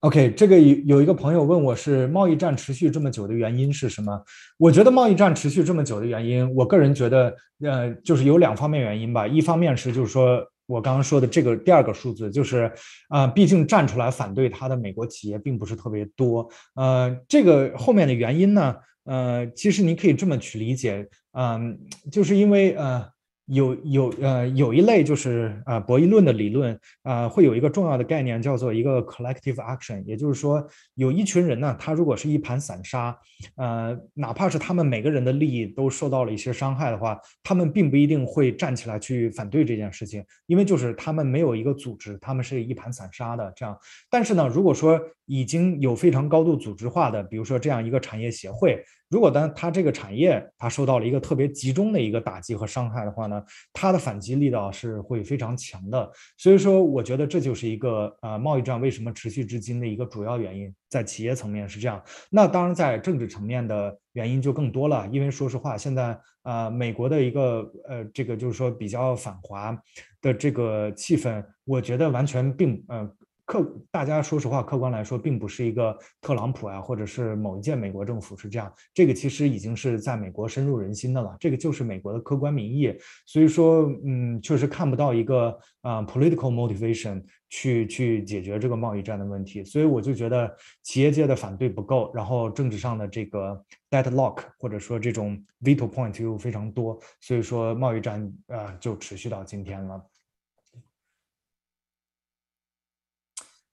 [0.00, 4.24] OK，这个有有一个朋友问我是贸易战持续这么久的原因是什么？
[4.56, 9.26] 我觉得贸易战持续这么久的原因，我个人觉得呃就是有两方面原因吧。
[9.26, 10.42] 一方面是就是说。
[10.66, 12.72] 我刚刚说的这个第二个数字，就是
[13.08, 16.48] 啊，毕竟站出来反对他的美国企业并不是特别多。
[16.74, 21.78] 呃，这个后面的原因呢，呃，其实你可以这么去理解，嗯，
[22.10, 23.10] 就是因为呃。
[23.52, 33.14] 有有呃有一类就是呃博弈论的理论啊，会有一个重要的概念叫做一个 collective action，也就是说有一群人呢，他如果是一盘散沙，
[33.56, 43.76] 呃，哪怕是他们每个人的利益都受到了一些伤害的话，他们并不一定会站起来去反对这件事情，因为就是他们没有一个组织，他们是一盘散沙的这样。
[44.08, 48.82] 但是呢，如果说已经有非常高度组织化的，比如说这样一个产业协会。
[49.12, 56.10] 如果当它这个产业它受到了一个特别集中的一个打击和伤害的话呢，它的反击力道是会非常强的。
[56.38, 62.02] 所以说，我觉得这就是一个呃贸易战为什么持续至今的一个主要原因，在企业层面是这样。
[62.30, 69.78] 那当然，在政治层面的原因就更多了，因为说实话，现在呃美国的一个呃这个就是说比较反华
[70.22, 73.06] 的这个气氛，我觉得完全并呃。
[73.52, 78.72] 客大家说实话，客观来说，并不是一个特朗普啊，或者是某一届美国政府是这样。
[78.94, 81.36] 这个其实已经是在美国深入人心的了。
[81.38, 82.96] 这个就是美国的客观民意。
[83.26, 89.62] 所以说，嗯，确实看不到一个啊 political motivation 去去解决这个贸易战的问题。
[89.62, 90.50] 所以我就觉得
[90.82, 100.02] 企业界的反对不够，然后政治上的这个 deadlock 或者说这种 veto point 又非常多，所以说贸易战啊就持续到今天了。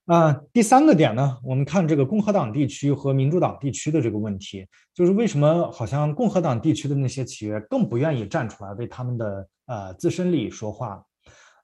[0.09, 11.05] 啊，第三个点呢，我们看这个共和党地区和民主党地区的这个问题，就是为什么好像共和党地区的那些企业更不愿意站出来为他们的呃自身利益说话？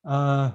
[0.04, 0.54] 呃，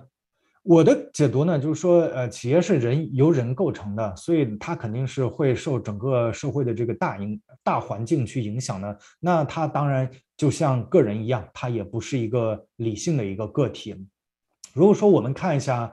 [0.62, 8.96] 我的解读呢，就是说，呃，企业是人由人构成的，所以它肯定是会受整个社会的这个大影大环境去影响的。
[9.18, 13.96] 那它当然就像个人一样，它也不是一个理性的一个个体。
[14.72, 15.92] 如果说我们看一下。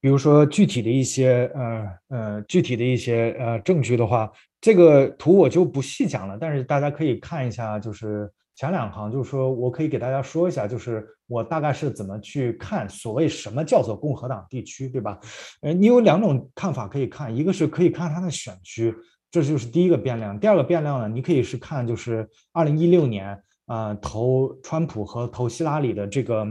[0.00, 15.20] 比如说具体的一些呃呃具体的一些呃证据的话，这个图我就不细讲了，但是大家可以看一下，就是前两行，就是说我可以给大家说一下，就是我大概是怎么去看所谓什么叫做共和党地区，对吧？
[15.60, 18.94] 呃，你有两种看法可以看，一个是可以看它的选区，
[19.30, 20.40] 这就是第一个变量。
[20.40, 26.46] 第二个变量呢，你可以是看就是二零一六年啊投川普和投希拉里的这个。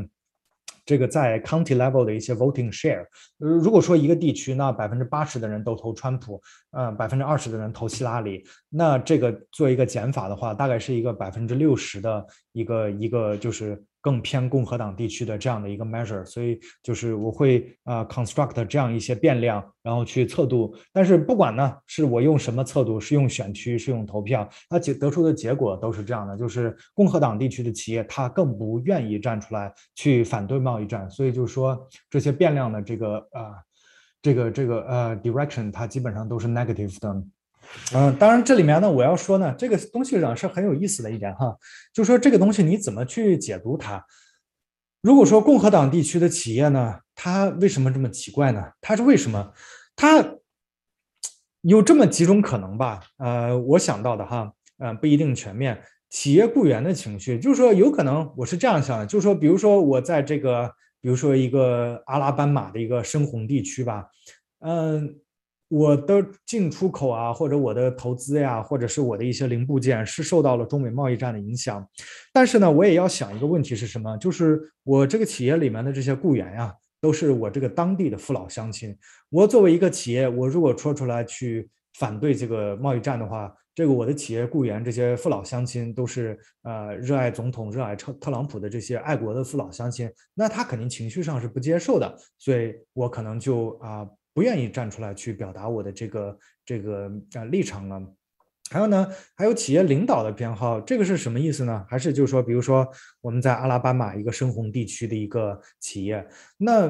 [0.90, 3.06] 这个在 county level 的一些 voting share，
[3.38, 13.80] 呃，如果说一个地区那百分之八十的人都投川普，呃，百分之二十的人投希拉里，那这个做一个减法的话，大概是一个百分之六十的一个一个就是。
[14.02, 20.76] 更偏共和党地区的这样的一个 measure，所以就是我会啊 construct 这样一些变量，然后去测度。
[20.94, 31.10] 但是不管呢，是我用什么测度，是用选区，是用投票，它结得出的结果都是这样的，就是共和党地区的企业，它更不愿意站出来去反对贸易战。
[31.10, 33.56] 所以就是说这些变量的这个啊，
[34.22, 37.24] 这个这个呃 direction，它基本上都是 negative 的。
[37.94, 41.58] 嗯，当然，这里面呢，我要说呢，这个东西上是很有意思的一点哈，
[41.94, 44.04] 就说这个东西你怎么去解读它？
[45.02, 48.64] 如果说共和党地区的企业呢，它为什么这么奇怪呢？
[48.82, 49.54] 它是为什么？
[49.96, 50.24] 它
[51.62, 53.02] 有这么几种可能吧？
[53.18, 55.82] 呃，我想到的哈，嗯，不一定全面。
[56.10, 64.08] 企业雇员的情绪，就是说有可能我是这样想的，就是说，比如说我在这个，比如说一个阿拉班马的一个深红地区吧，
[64.60, 65.20] 嗯。
[65.70, 71.88] 我的进出口啊，或者我的投资呀，或者是我的一些零部件，是受到了中美贸易战的影响。
[72.34, 74.18] 但是呢，我也要想一个问题是什么？
[74.18, 78.98] 就是我这个企业里面的这些雇员呀，都是我这个当地的父老乡亲。
[79.30, 94.08] 我作为一个企业，我如果说出来去反对这个贸易战的话，这个我的企业雇员这些父老乡亲都是呃热爱总统、热爱特特朗普的这些爱国的父老乡亲，那他肯定情绪上是不接受的，所以我可能就啊。
[94.34, 98.02] 不愿意站出来去表达我的这个这个呃立场了。
[98.72, 101.84] 还有呢，还有企业领导的偏好，这个是什么意思呢？
[101.90, 102.88] 还是就是说，比如说
[103.20, 106.88] 我们在阿拉巴马一个深红地区的一个企业，那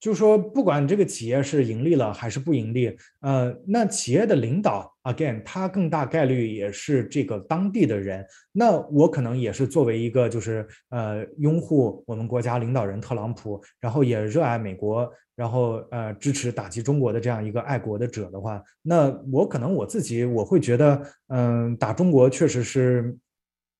[0.00, 8.24] 就是说，不管这个企业是盈利了还是不盈利，呃，那企业的领导 again，他更大概率也是这个当地的人。
[8.52, 15.10] 那我可能也是作为一个就是呃拥护我们国家领导人特朗普，然后也热爱美国。
[15.38, 23.16] 然后呃支持打击中国的这样一个爱国的者的话，那我可能我自己我会觉得，嗯，打中国确实是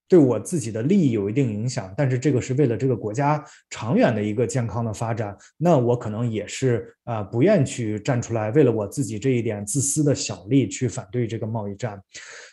[0.09, 12.01] 对我自己的利益有一定影响，但是这个是为了这个国家长远的一个健康的发展，那我可能也是啊不愿去站出来，为了我自己这一点自私的小利去反对这个贸易战，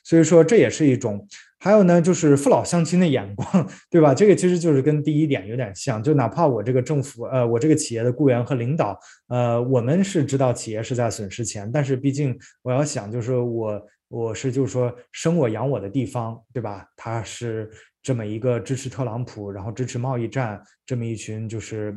[0.03, 1.25] 所以说这也是一种。
[1.57, 4.13] 还有呢，就是父老乡亲的眼光，对吧？
[4.13, 13.81] 这个其实就是跟第一点有点像，就哪怕我这个政府，呃，我这个企业的雇员和领导，呃，我们是知道企业是在损失钱，但是毕竟我要想，就是我
[14.17, 16.87] 我是就是说生我养我的地方，对吧？
[16.95, 17.69] 他是
[18.01, 21.93] 这么一个支持特朗普，然后支持贸易战，这么一群就是。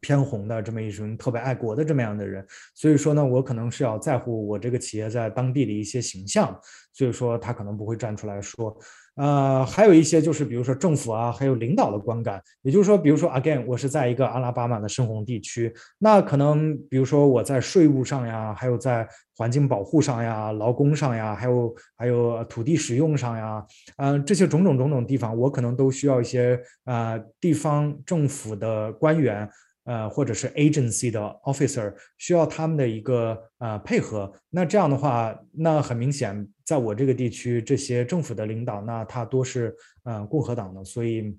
[0.00, 6.58] 偏红的这么一群特别爱国的这么样的人，所以说呢，我可能是要在乎我这个企业在当地的一些形象，
[6.92, 8.76] 所以说他可能不会站出来说，
[9.16, 23.62] 呃，还有一些就是比如说政府啊，还有领导的观感，也就是说，比如说 again，我是在一个阿拉巴马的深红地区，那可能比如说我在税务上呀，还有在环境保护上呀、劳工上呀，还有还有土地使用上呀，
[23.98, 29.48] 嗯，这些种种种种地方，我可能都需要一些呃地方政府的官员。
[29.84, 39.74] 呃，或者是 agency 的 officer 需要他们的一个呃配合，那这样的话，那很明显，在我这个地区，这些政府的领导，那他多是
[40.04, 41.36] 呃共和党的，所以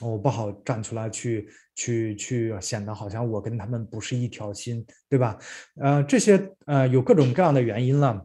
[0.00, 5.36] 我不好站出来去去去显得好像我跟他们不是一条心，对吧？
[5.80, 8.24] 呃，这些呃有各种各样的原因了，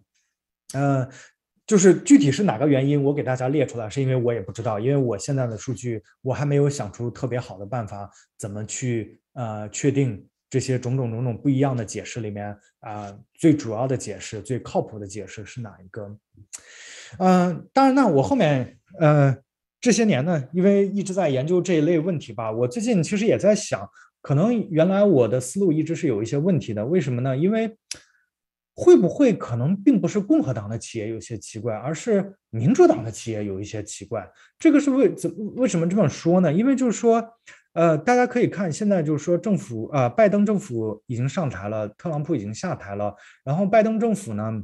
[0.74, 1.10] 呃，
[1.68, 9.20] 就是具体是哪个原因，我给大家列出来，是因为我也不知道，因为我现在的数据我还没有想出特别好的办法，怎么去。
[9.38, 16.18] 呃，确定这些种种种种不一样的解释里面，啊，最主要的解释、最靠谱的解释是哪一个？
[17.20, 19.36] 嗯，当然呢，我后面呃
[19.82, 23.86] 这些年呢，因为一直在研究这一类问题吧，我最近其实也在想，
[24.22, 26.86] 可能原来我的思路一直是有一些问题的。
[26.86, 27.36] 为什么呢？
[27.36, 27.76] 因为
[28.76, 34.30] 会不会可能并不是共和党的企业有些奇怪，而是民主党的企业有一些奇怪？
[34.60, 36.54] 这个是为怎为什么这么说呢？
[36.54, 37.26] 因为就是说。
[37.76, 43.14] 呃，大家可以看，现在就是说政府，呃，拜登政府已经上台了，特朗普已经下台了。
[43.44, 44.64] 然后拜登政府呢，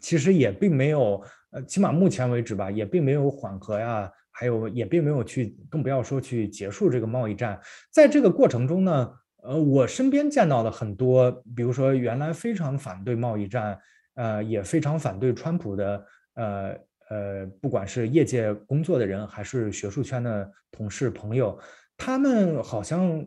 [0.00, 7.60] 其实也并没有，呃，起码目前为止吧，也并没有缓和呀，还有也并没有去，更不要说去结束这个贸易战。
[7.92, 9.08] 在这个过程中呢，
[9.42, 13.78] 呃，我身边见到的很多，比如说原来非常反对贸易战，
[14.14, 16.76] 呃，也非常反对川普的，呃
[17.08, 21.58] 呃，不管是业界工作的人，还是学术圈的同事朋友。
[21.96, 23.24] 他们好像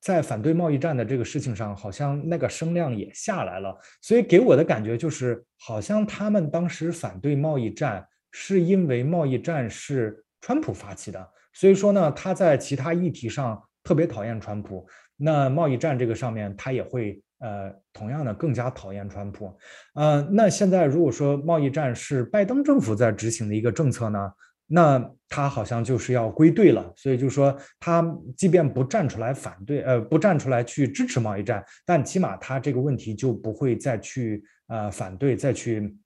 [0.00, 14.86] 在反对贸易战的这个事情上，好像那个声量也下来了，所以给我的感觉就是，好像他们当时反对贸易战，是因为贸易战是川普发起的，所以说呢，他在其他议题上特别讨厌川普，
[15.18, 19.54] 那贸易战这个上面他也会呃同样的更加讨厌川普，
[19.94, 24.32] 呃，那现在如果说贸易战是拜登政府在执行的一个政策呢？
[24.70, 28.04] 那他好像就是要归队了，所以就说他
[28.36, 35.96] 即便不站出来反对，呃，不站出来去支持贸易战，但起码他这个问题就不会再去呃反对，再去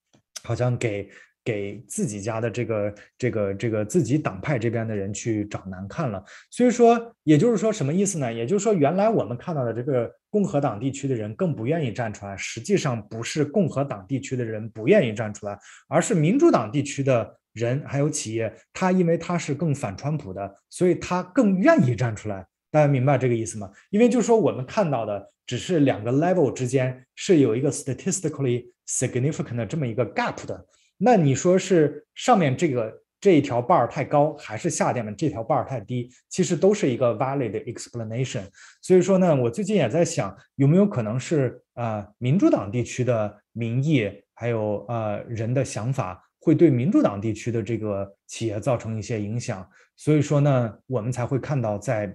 [0.44, 1.10] 好像给
[1.44, 6.22] 给自己家的这个这个这个自己党派这边的人去找难看了。
[6.50, 8.32] 所以说，也就是说什么意思呢？
[8.32, 17.38] 也就是说，原来我们看到的这个共和党地区的人更不愿意站出来，实际上不是共和党地区的人不愿意站出来，而是民主党地区的。
[17.54, 22.46] 人还有企业，他因为他是更反川普的，所以他更愿意站出来。
[22.70, 23.70] 大家明白这个意思吗？
[23.90, 30.66] 因为就是说，我们看到的只是两个 level 之间是有一个 statistically significant 的这么一个 gap 的。
[31.04, 36.08] 那你说是上面这个这一条 bar 太高，还是下面这条 bar 太低？
[36.28, 38.44] 其实都是一个 valid explanation。
[38.80, 46.22] 所以说呢，我最近也在想，有没有可能是啊，民主党地区的民意还有呃人的想法。
[46.44, 52.12] 会对民主党地区的这个企业造成一些影响，所以说呢，我们才会看到在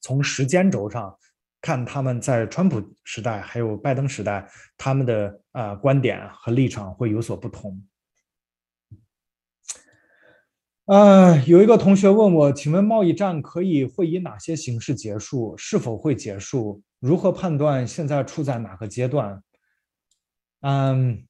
[0.00, 1.12] 从时间轴上
[1.60, 4.48] 看他们在川普时代还有拜登时代
[4.78, 7.82] 他们的呃观点和立场会有所不同。
[10.86, 15.56] 啊，有一个同学问我，请问贸易战可以会以哪些形式结束？
[15.56, 16.82] 是否会结束？
[17.00, 19.42] 如何判断现在处在哪个阶段？
[20.60, 21.24] 嗯。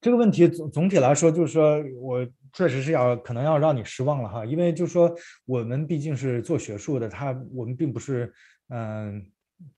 [0.00, 5.12] 这个问题总总体来说，就是说我确实是要可能要让你失望了哈，因为就是说
[5.44, 8.32] 我们毕竟是做学术的，他我们并不是
[8.68, 9.26] 嗯，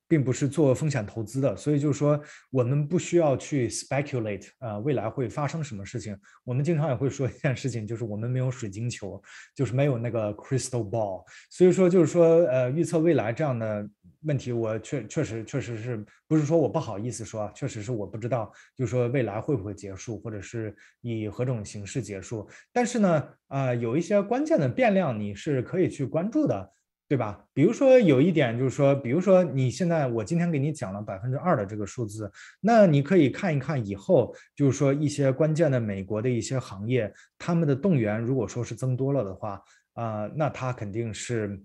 [0.09, 2.21] 并不是做风险投资的，所以就是说
[2.51, 6.19] 我们不需要去 speculate 啊未来会发生什么事情。
[6.45, 9.23] 我们经常也会说一件事情，就是我们没有水晶球，
[9.55, 13.89] 就是没有那个 crystal ball，所以说就是说呃预测未来这样的。
[14.25, 22.47] 问题我确确实确实是不是说我不好意思说，确实是我不知道，就是说未来会不会结束，或者是以何种形式结束。
[22.71, 26.71] 但是呢，啊，有一些关键的变量你是可以去关注的，
[27.11, 27.45] 对吧？
[27.53, 32.31] 比如说有一点就是说，比如说你现在我今天给你讲了百分之二的这个数字，
[32.61, 39.61] 那你可以看一看以后，就是说一些关键的美国的一些行业，他们的动员如果说是增多了的话，
[39.95, 41.61] 啊，那它肯定是。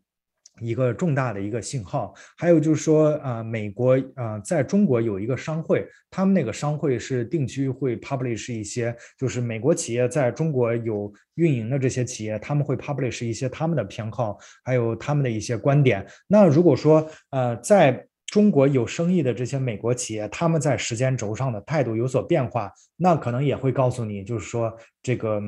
[0.61, 16.05] 一个重大的一个信号，还有就是说，啊，美国啊，在中国有一个商会，他们那个商会是定期会 publish 一些，就是美国企业在中国有运营的这些企业，他们会 publish 一些他们的偏好，还有他们的一些观点。
[16.27, 25.41] 那如果说，呃，在中国有生意的这些美国企业，他们在时间轴上的态度有所变化，那可能也会告诉你，就是说这个。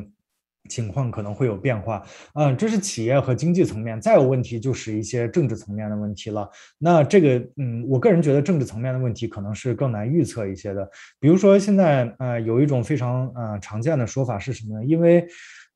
[0.68, 2.04] 情况可能会有变化，
[2.36, 6.50] 嗯，这是企业和经济层面，再有问题就是一些政治层面的问题了。
[6.78, 10.90] 那这个，嗯，我个人觉得政治层面的问题可能是更难预测一些的。
[11.20, 14.86] 比如说现在，呃，有一种非常呃常见的说法是什么呢？
[14.86, 15.26] 因为，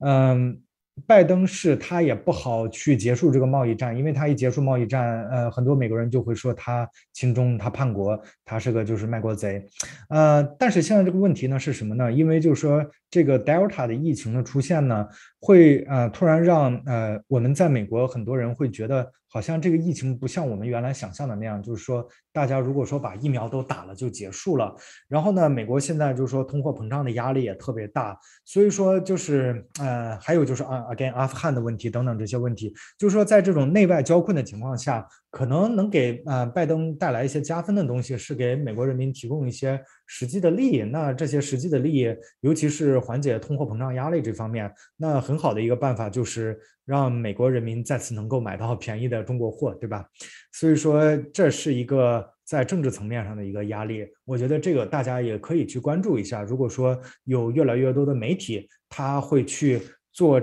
[0.04, 0.60] 嗯。
[1.06, 9.64] 拜登是他也不好去结束这个贸易战，因为他一结束贸易战，呃，很多美国人就会说他亲中，他叛国，他是个就是卖国贼，
[10.10, 12.12] 呃，但是现在这个问题呢是什么呢？
[12.12, 15.08] 因为就是说这个 Delta 的疫情的出现呢，
[15.40, 19.10] 会呃突然让呃我们在美国很多人会觉得。
[19.32, 24.76] 好像这个疫情不像我们原来想象的那样，就是说，大家如果说把疫苗都打了就结束了。
[25.08, 28.14] 然后呢，美国现在就是说通货膨胀的压力也特别大，
[28.44, 40.82] 所以说就是呃，还有就是啊，again 阿富汗的问题等等这些问题，就是说在这种内外交困的情况下，可能能给呃拜登带来一些加分的东西，是给美国人民提供一些实际的利益。
[40.82, 46.56] 那这些实际的利益，尤其是缓解通货膨胀压力这方面，那很好的一个办法就是。
[46.84, 50.04] 让美国人民再次能够买到 便宜的中国货，对吧？
[50.52, 56.42] 所以说这是一个在政治层面上的一个压力，我觉得这个大家也可以去关注一下。
[56.42, 59.80] 如果说有越来越多的媒体，他会去
[60.12, 60.42] 做。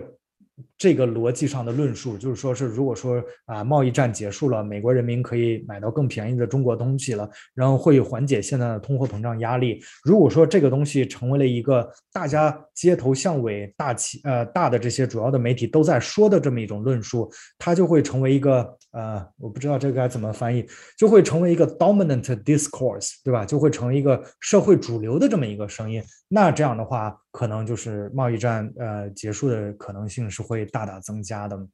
[0.78, 9.82] 这个逻辑上的论述，就是说是，如果说啊，贸易战结束了，美国人民可以买到更便宜的中国东西了，然后会缓解现在的通货膨胀压力。
[10.04, 20.66] 如果说这个东西成为了一个大家街头巷尾、大企呃大的这些主要的媒体都在说的这么一种论述，它就会成为一个呃，我不知道这个该怎么翻译，
[20.98, 23.46] 就会成为一个 dominant discourse，对吧？
[23.46, 26.02] 就会成为一个社会主流的这么一个声音。
[26.28, 31.68] 那这样的话，可能就是贸易战呃结束的可能性是会大大增加的。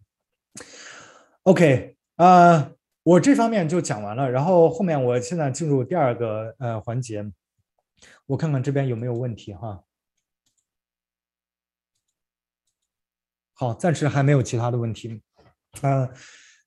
[1.44, 7.32] OK，呃，我这方面就讲完了，然后后面我现在进入第二个呃环节，
[8.26, 9.84] 我看看这边有没有问题哈。
[13.54, 15.22] 好，暂时还没有其他的问题。
[15.82, 16.12] 嗯，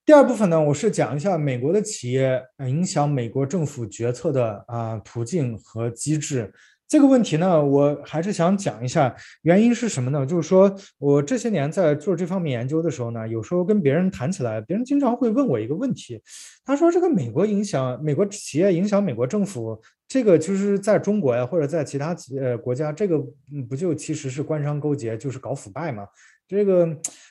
[0.07, 6.55] 第二部分呢，我是讲一下美国的企业影响美国政府决策的啊途径和机制。
[6.89, 10.25] 这个问题呢，我还是想讲一下，原因是什么呢？
[10.25, 16.19] 就是说我这些年在做这方面研究的时候呢，有时候跟别人谈起来，别人经常会问我一个问题，
[16.65, 19.79] 他说：“这个美国影响美国企业影响美国政府，
[20.09, 23.23] 这个就是在中国呀，或者在其他呃国家，这个
[23.69, 26.07] 不就其实是官商勾结，就是搞腐败吗？”
[26.49, 26.89] 这个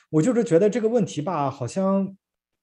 [0.08, 2.16] 我就是觉得这个问题吧，好像。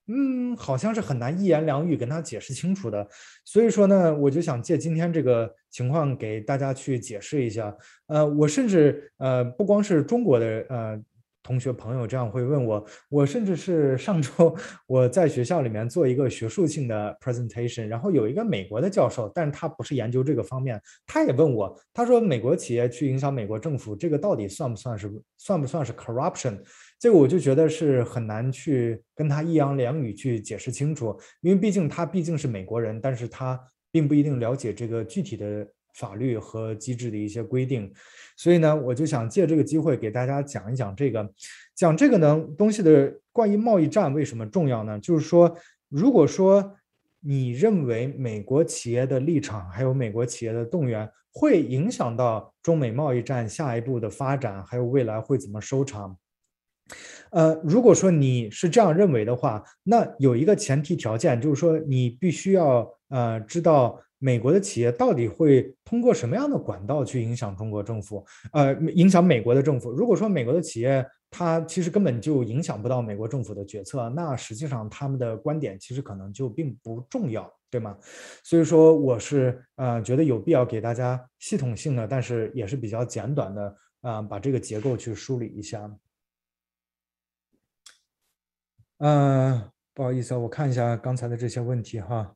[0.08, 3.08] 嗯，好像是很难一言两语跟他解释清楚的，
[3.44, 7.76] 所以说呢，我就想借今天这个情况给大家去解释一下。
[8.08, 11.02] 呃，我甚至呃，不光是中国的呃。
[11.46, 26.60] 同学朋友这样会问我，我甚至是上周我在学校里面做一个学术性的 presentation，然后有一个美国的教授，但是他不是研究这个方面，他也问我，他说美国企业去影响美国政府，这个到底算不算是算不算是 corruption？
[27.00, 33.60] 这个我就觉得是很难去跟他一言两语去解释清楚，因为毕竟他毕竟是美国人，但是他
[33.92, 35.68] 并不一定了解这个具体的。
[35.96, 37.90] 法律和机制的一些规定，
[38.36, 41.30] 所以呢，我就想借这个机会给大家讲一讲这个，
[41.74, 45.00] 讲这个呢东西的关于贸易战为什么重要呢？
[45.00, 45.56] 就是说，
[45.88, 46.76] 如果说
[47.22, 56.18] 你认为美国企业的立场还有美国企业的动员会影响到中美贸易战下一步的发展，还有未来会怎么收场，
[57.30, 64.02] 呃，如果说你是这样认为的话，那有一个前提条件，就是说你必须要呃知道。
[64.20, 68.26] 美国的企业到底会通过什么样的管道去影响中国政府？
[68.54, 69.92] 呃，影响美国的政府？
[69.92, 77.98] 如果说美国的企业它其实根本就影响不到美国政府的决策，那实际上他们的观点其实可能就并不重要，对吗？
[78.42, 85.94] 所以说，我是呃觉得有必要给大家系统性的，但是也是比较简短的啊，把这个结构去梳理一下。
[89.00, 92.34] 嗯，不好意思啊，我看一下刚才的这些问题哈。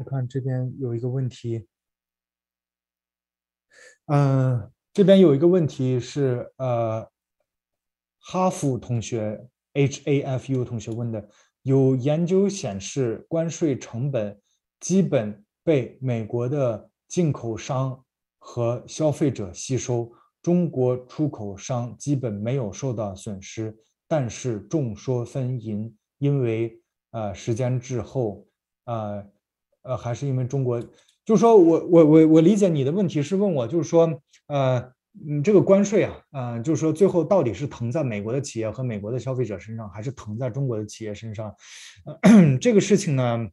[0.00, 1.68] 我看这边有一个问题，
[4.06, 7.06] 嗯，这边有一个问题是，呃，
[8.18, 11.28] 哈佛同学 H A F U 同学问的，
[11.64, 14.40] 有研究显示，关税成本
[14.80, 18.02] 基本被美国的进口商
[18.38, 23.76] 和消费者吸收，中国出口商基本没有受到损失，
[24.08, 26.80] 但是众说纷纭，因为
[27.10, 28.46] 呃时间滞后，
[28.86, 29.30] 呃。
[29.82, 30.80] 呃，还是因为中国，
[31.24, 41.54] 就是说我我我我理解你的问题是问我，就是说，呃，你，这个关税啊，嗯，就是说最后到底是疼在美国的企业和美国的消费者身上，还是疼在中国的企业身上？
[42.60, 43.48] 这个事情呢，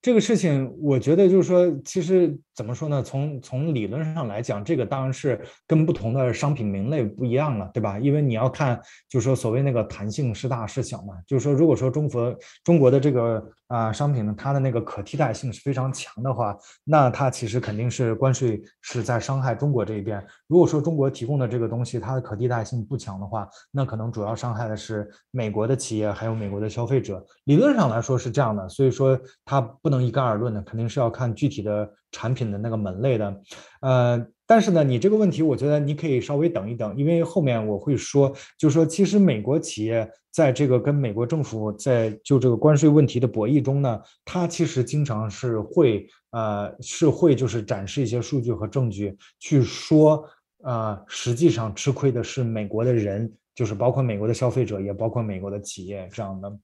[0.00, 3.00] 这个事情，我觉得就是说，其实怎么说呢？
[3.00, 8.00] 从从理论上来讲，这个当然是跟不同的商品名类不一样了，对吧？
[8.00, 11.14] 因为你要看，就是说所谓那个弹性是大是小嘛。
[11.24, 20.20] 就是说，如果说中国中国的这个啊商品呢，它的那个可替代性是非常强的话，那它其实肯定是关税是在伤害中国这一边。
[20.48, 27.24] 如果说中国提供的这个东西它的可替代性不强的话，那可能主要伤害的是美国的企业还有美国的消费者。
[27.44, 30.08] 理论上来说是这样的，所以说它不能。
[30.08, 33.42] 一概而论的，肯定是要看具体的产品的那个门类的，
[33.80, 50.24] 呃，但是呢，你这个问题，我觉得你可以稍微等一等，因为后面我会说，就是说，其实美国企业在这个跟美国政府在就这个关税问题的博弈中呢，它其实经常是会，呃，是会就是展示一些数据和证据，去说，
[50.62, 56.58] 呃，实际上吃亏的是美国的人，就是包括美国的消费者，也包括美国的企业这样的。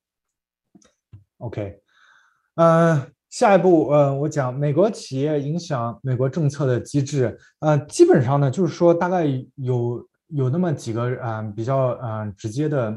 [1.37, 1.81] OK，
[2.55, 3.13] 嗯。
[3.35, 9.27] 下一步，呃，我讲美国企业影响美国政策的机制，呃，基本上呢，就是说大概
[9.57, 12.97] 有有那么几个，呃，比较，呃，直接的，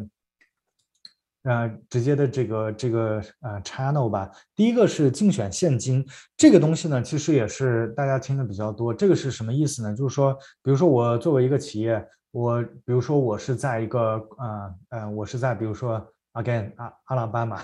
[1.42, 4.30] 呃，直接的这个这个，呃，channel 吧。
[4.56, 6.06] 第一个是竞选现金，
[6.38, 8.94] 这个东西呢，其实也是大家听的比较多。
[8.94, 9.96] 这个是什么意思呢？
[9.96, 16.08] 就是说，比如说我作为一个企业，我比如说我是在一个，呃，呃，我是在比如说。
[16.38, 17.64] Again，阿阿拉巴马，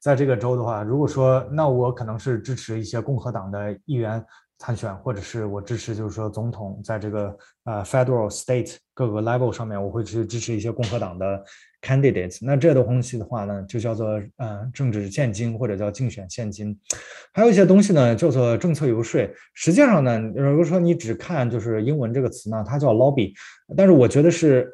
[0.00, 4.24] 在这个州的话，如果说那我可能是支持一些共和党的议员
[4.58, 11.44] 参选，或者是我支持就是说总统在这个呃 federal state 各个 level 上面，我会去支持一些共和党的
[11.82, 12.38] candidates。
[12.40, 14.08] 那这个东西的话呢，就叫做
[14.38, 16.74] 呃政治现金或者叫竞选现金。
[17.34, 19.20] 还有一些东西呢，叫做政策游说。
[19.52, 23.34] 实际上呢，如果说你只看就是英文这个词呢，它叫 lobby，
[23.76, 24.70] 但是我觉得是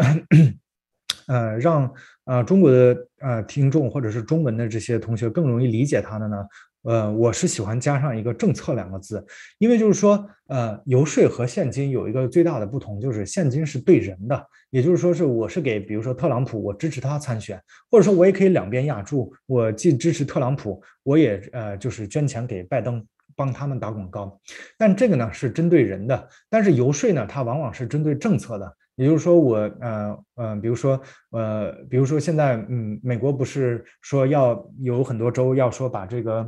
[1.30, 1.90] 呃让。
[2.26, 6.36] 呃，中国的呃听众或者是中文的这些同学更容易理解它的呢，
[6.82, 9.26] 呃，我是喜欢加上一个政策两个字，
[9.58, 17.60] 因为就是说，呃，游说和现金有一个最大的不同，就是现金是对人的，也就是说是我是给，比如说特朗普，我支持他参选，
[17.90, 23.04] 或者说我也可以两边压注，我既支持特朗普，我也呃就是捐钱给拜登，
[23.34, 24.38] 帮他们打广告，
[24.78, 28.76] 但这个呢是针对人的，但是游说呢，它往往是针对政策的。
[29.00, 36.46] 也就是说，我呃呃，比如说呃，比如说现在嗯，美国不是说要有很多州要说把这个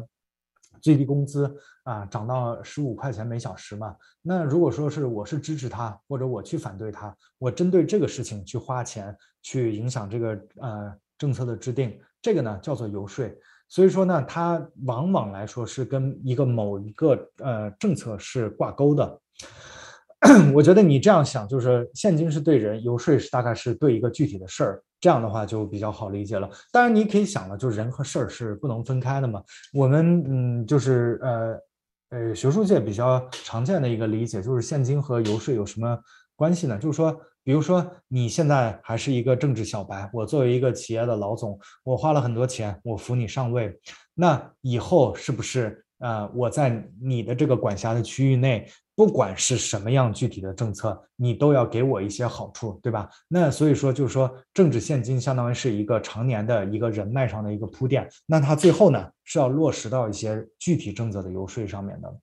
[0.82, 1.50] 最低工资
[1.84, 3.96] 啊涨到十五块钱每小时嘛？
[4.20, 10.28] 那如果说是我是支持他，或者我去反对他，我针对这个事情去花钱去影响这个
[10.60, 13.26] 呃政策的制定，这个呢叫做游说。
[13.66, 19.20] 所以说呢，它往往来说是跟一个某一个呃政策是挂钩的。
[20.54, 26.48] 我觉得你这样想，就是现金是对人，游说是大概是对一个具体的事儿，这样的话就比较好理解了。
[26.70, 29.42] 当然，你可以想了，就是人和事儿是不能分开的嘛。
[29.72, 31.58] 我们嗯，就是呃
[32.10, 35.98] 呃，学术界比较常见的一个理解，就是现金和游说有什么
[36.36, 36.78] 关系呢？
[36.78, 43.76] 就是说，比如说你现在还是一个政治小白，我作为一个企业的老总，我花了很多钱，我扶你上位，
[44.14, 48.68] 那以后是不是呃，我在你的这个管辖的区域内？
[48.94, 53.08] 不管是什么样具体的政策，你都要给我一些好处，对吧？
[53.28, 58.08] 那所以说，就是说，政治现金相当于是一个常年的一个人脉上的一个铺垫。
[58.26, 62.14] 那它最后呢，是要落实到一些具体政策的游说上面的。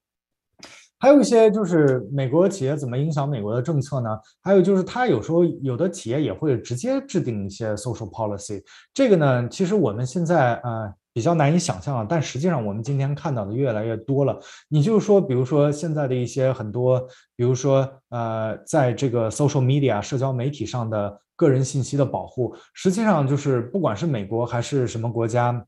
[0.99, 4.09] 还有一些就是美国企业怎么影响美国的政策呢？
[4.41, 8.61] 还有就是，它有时候有的企业也会直接制定一些 social policy。
[8.93, 10.93] 这个呢，其实我们现在呃。
[11.11, 14.39] 比较难以想象啊，但实际上我们今天看到的越来越多了。
[14.69, 16.99] 你就是说，比如说现在的一些很多，
[17.35, 25.65] 比如说呃，在这个 social media 社交媒体上的个人信息的保护，实际上就是不管是美国还是什么国家，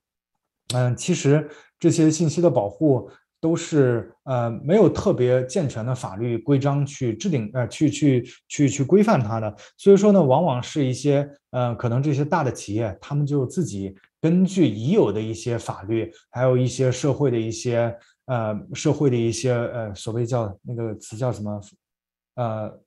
[0.73, 3.09] 嗯，其实这些信息的保护
[3.41, 9.53] 都是呃没有特别健全的法律规章去制定呃去去去去规范它的。
[9.75, 13.93] 所以说呢，往往是一些呃可能这些大的企业他们就自己。
[14.21, 17.91] 根据已有的一些法律，还有一些社会的一些
[18.25, 21.59] 呃社会的一些呃所谓叫那个词叫什么
[22.35, 22.79] 呃，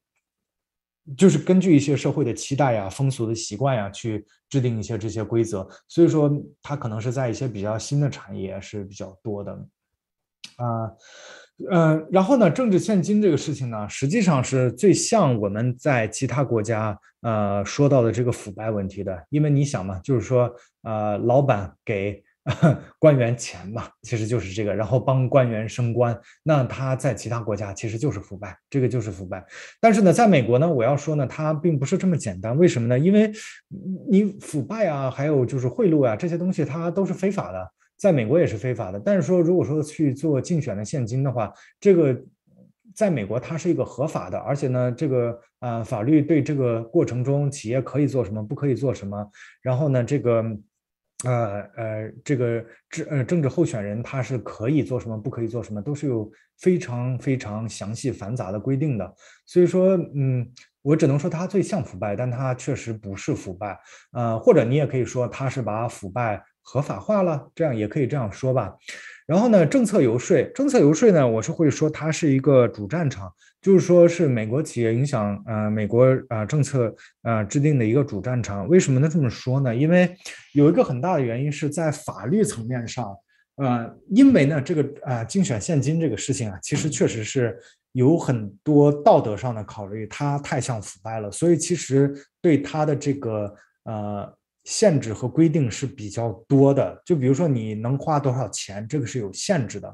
[1.17, 5.69] 就是根据一些社会的期待呀、风俗的习惯呀，去制定一些这些规则。
[5.89, 6.31] 所以说，
[6.63, 9.59] 它可能是在一些比较新的产业是比较多的
[10.57, 10.91] 啊。
[11.71, 22.21] 嗯，然后呢，政治现金这个事情呢，实际上是最像我们在其他国家呃说到的这个腐败问题的，因为你想嘛，就是说呃，老板给
[22.99, 29.47] 官员钱嘛，其实就是这个，然后帮官员升官，那他在其他国家其实就是腐败，这个就是腐败。
[29.81, 32.99] 但是呢，在美国呢，我要说呢，它并不是这么简单，为什么呢？
[32.99, 33.31] 因为
[34.11, 37.71] 你腐败啊，还有就是贿赂啊这些东西，它都是非法的。
[38.05, 39.01] 在美国也是非法的。
[39.01, 41.51] 但是说如果说去做竞选的现金的话，
[41.81, 42.15] 这个
[42.95, 49.31] 在美国它是一个合法的，而且呢，这个呃法律对这个过程中企业可以做什么，不可以做什么，
[49.63, 50.45] 然后呢，这个。
[51.25, 59.15] 呃呃，这个政呃政治候选人他是可以做什么，不可以做什么，都是有非常非常详细繁杂的规定的。
[59.47, 60.47] 所以说，嗯，
[60.83, 63.81] 我只能说他最像腐败，但他确实不是腐败。
[64.13, 68.75] 呃，或者你也可以说他是把腐败合法化了，这样也可以这样说吧。
[69.27, 78.69] 然后呢，政策游说，政策游说呢，我是会说它是一个主战场，就是说是美国企业影响呃美国啊政策啊制定的一个主战场。
[78.69, 79.75] 为什么能这么说呢？
[79.75, 80.15] 因为
[80.53, 83.17] 有一个很大的原因是在法律层面上，
[83.57, 87.59] 呃，因为呢这个啊竞选现金这个事情啊，其实确实是
[87.93, 93.55] 有很多道德上的考虑，它太像腐败了，所以其实对它的这个
[93.85, 94.35] 呃。
[94.65, 99.89] 限制和规定是比较多的，就比如说你能花多少钱，这个是有限制的；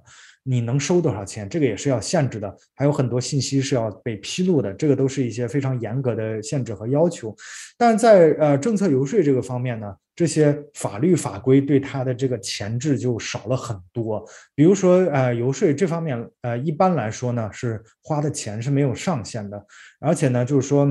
[0.45, 2.55] 你能收多少钱，这个也是要限制的。
[2.77, 7.35] 还有很多信息是要被披露的，这个都是一些非常严格的限制和要求。
[7.77, 14.25] 但在呃政策游说这个方面呢，这些法律法规对它的这个前置就少了很多。
[14.55, 19.67] 比如说呃游说这方面，呃一般来说呢是花的钱是没有上限的，
[19.99, 20.89] 而且呢就是说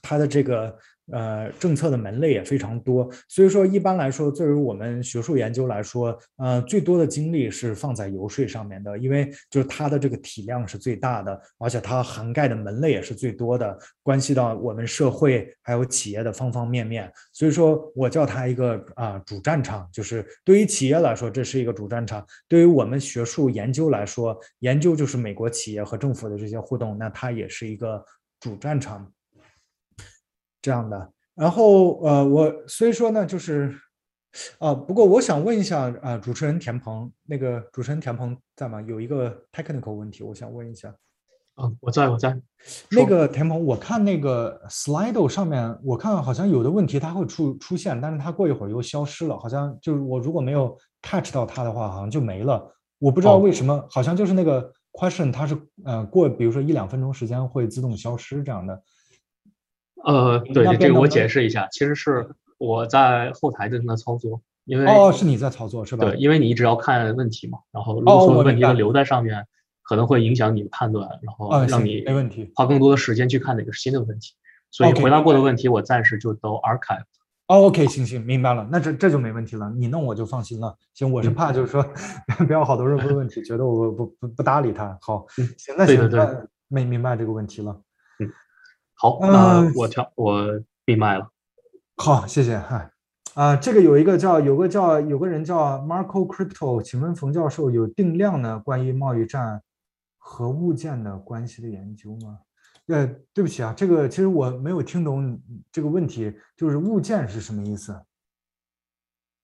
[0.00, 0.74] 它的这个。
[1.12, 17.12] 呃，政策的门类也非常多，所以说一般来说，作为我们学术研究来说，呃，最多的精力是放在游说上面的，因为就是它的这个体量是最大的，而且它涵盖的门类也是最多的，关系到我们社会还有企业的方方面面。
[17.34, 28.02] 所以说我叫它一个啊主战场，就是对于企业来说这是一个主战场，对于我们学术研究来说，研究就是美国企业和政府的这些互动，那它也是一个
[28.40, 29.10] 主战场。
[30.64, 33.78] 这样的，然后呃，我所以说呢，就是，
[34.58, 38.80] 啊，不过我想问一下啊，主持人田鹏，那个主持人田鹏在吗？
[38.80, 40.88] 有一个 technical 问题，我想问一下。
[41.56, 42.34] 啊，我在，我在。
[42.90, 52.74] 那个田鹏，我看那个 Slido 上面，我看好像有的问题它会出出现，但是它过一会儿又消失了，好像就是我如果没有 catch 到它的话，好像就没了。
[52.98, 55.54] 我不知道为什么，好像就是那个 question 它是
[55.84, 58.82] 呃过，比如说一两分钟时间会自动消失这样的。
[60.04, 62.28] 呃，对，这个我解释一下，其实是
[62.58, 66.04] 我在后台正在操作，因为哦，是你在操作是吧？
[66.04, 69.46] 对，因为你一直要看问题嘛，然后如果说问题留在上面，
[69.82, 74.32] 可能会影响你的判断，然后让你没问题花更多的时间去看哪个是新的问题，
[74.70, 77.04] 所以回答过的问题我暂时就都 archive。
[77.46, 80.74] 哦，OK，行行，明白了，那这这就没问题了，你弄我就放心了。
[80.94, 81.84] 行，我是怕就是说
[82.46, 84.96] 不要好多人问问题，觉得我不不不搭理他。
[85.02, 85.26] 好，
[85.58, 87.78] 行，那行，那没明白这个问题了。
[88.96, 90.46] 好，那我调我
[90.84, 91.28] 闭麦了。
[91.96, 92.90] 好，谢谢嗨。
[93.34, 99.60] 啊，这个有一个叫有个叫有个人叫 Marco Crypto，请问冯教授有定量的关于贸易战
[100.18, 102.38] 和物件的关系的研究吗？
[102.86, 105.40] 呃，对不起啊，这个其实我没有听懂
[105.72, 108.00] 这个问题，就是物件是什么意思？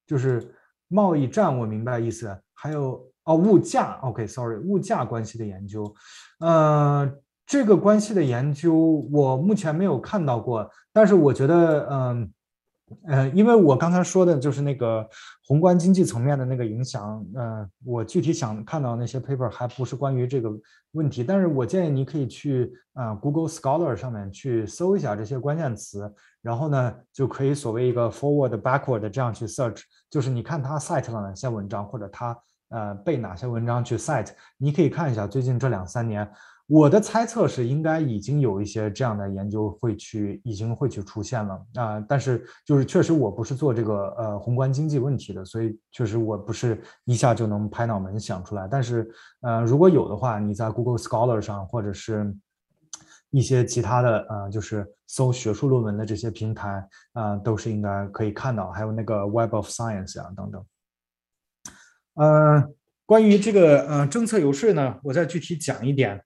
[0.07, 0.55] 就是
[0.87, 5.93] 贸易战我明白意思，还有哦物价，OK，Sorry，物价关系的研究，
[6.39, 7.13] 呃。
[7.51, 8.73] 这个关系的研究
[9.11, 12.33] 我目前没有看到过，但是我觉得，嗯，
[13.09, 15.05] 呃，因为我刚才说的就是那个
[15.49, 20.49] 宏观经济层面的那个影响，呃，我具体想看到那些 paper 还不是关于这个
[20.93, 26.09] 问题，但是我建议你可以去啊 Google Scholar 上面去搜一下这些关键词，
[26.43, 32.39] 然后呢就可以所谓一个 forward backward 这样去 search，就是你看他 cite 了哪些文章，或者他
[32.69, 36.31] 呃背哪些文章去 cite，你可以看一下最近这两三年。
[36.73, 41.99] 我的猜测是，应该已经有一些这样的研究会去，已经会去出现了啊。
[42.09, 48.69] 但是就是确实我不是做这个呃宏观经济问题的，所以确实我不是一下就能拍脑门想出来。
[48.71, 49.11] 但是
[49.41, 52.33] 呃如果有的话，你在 Google Scholar 上或者是
[53.31, 58.71] 一些其他的呃就是搜学术论文的这些平台啊，都是应该可以看到。
[58.71, 60.65] 还有那个 Web of Science 啊等等。
[62.15, 62.65] 呃，
[63.07, 66.25] 关于这个呃政策游说呢，我再具体讲一点。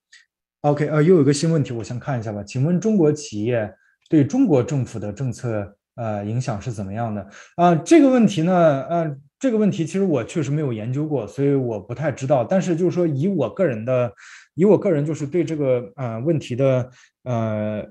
[0.65, 2.41] OK，呃，又有个新问题，我先看一下吧。
[2.43, 3.71] 请问中国企业
[4.09, 7.27] 对中国政府的政策呃影响是怎么样的？
[7.55, 12.43] 啊，这个问题呢，呃，这个问题其实我确实没有研究过，所以我不太知道。
[12.43, 14.11] 但是就是说，以我个人的，
[14.55, 16.89] 以我个人就是对这个呃问题的
[17.25, 17.85] 呃。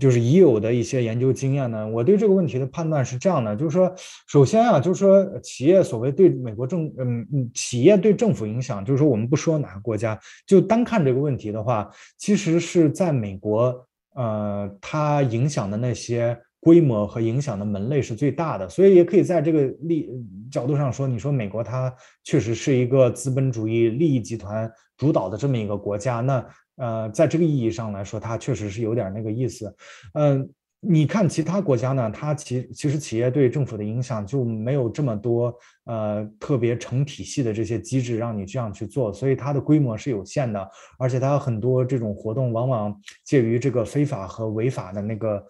[0.00, 3.94] 就是已有的一些研究经验呢，我对这个问题的判断是这样的，就是说，
[4.26, 20.08] 首先啊，就是说企业所谓对美国政，嗯，企业对政府影响，就是说我们不说哪个国家，就单看这个问题的话，其实是在美国，呃，它影响的那些规模和影响的门类是最大的，所以也可以在这个利
[20.50, 26.46] 角度上说，你说美国它确实是一个资本主义利益集团主导的这么一个国家，那
[26.76, 29.74] 呃，在这个意义上来说，它确实是有点那个意思。
[30.14, 30.48] 嗯，
[30.80, 35.54] 你看其他国家呢，它其其实企业对政府的影响就没有这么多
[35.84, 40.68] 呃特别成体系的这些机制让你这样去做，所以它的规模是有限的，
[40.98, 45.46] 而且它很多这种活动往往介于这个非法和违法的那个。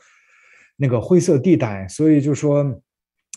[0.74, 2.64] 那个灰色地带，所以就说，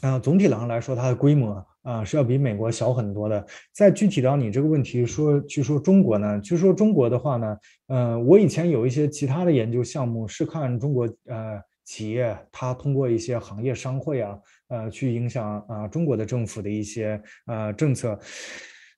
[0.01, 3.43] 啊，总体上来说，它的规模啊是要比美国小很多的。
[3.73, 6.39] 再具体到你这个问题说，去说中国呢？
[6.41, 14.37] 去说中国的话呢，呃，我以前有一些其他的研究项目是看中国呃企业，它通过一些行业商会啊，
[14.67, 18.19] 呃，去影响啊中国的政府的一些呃政策。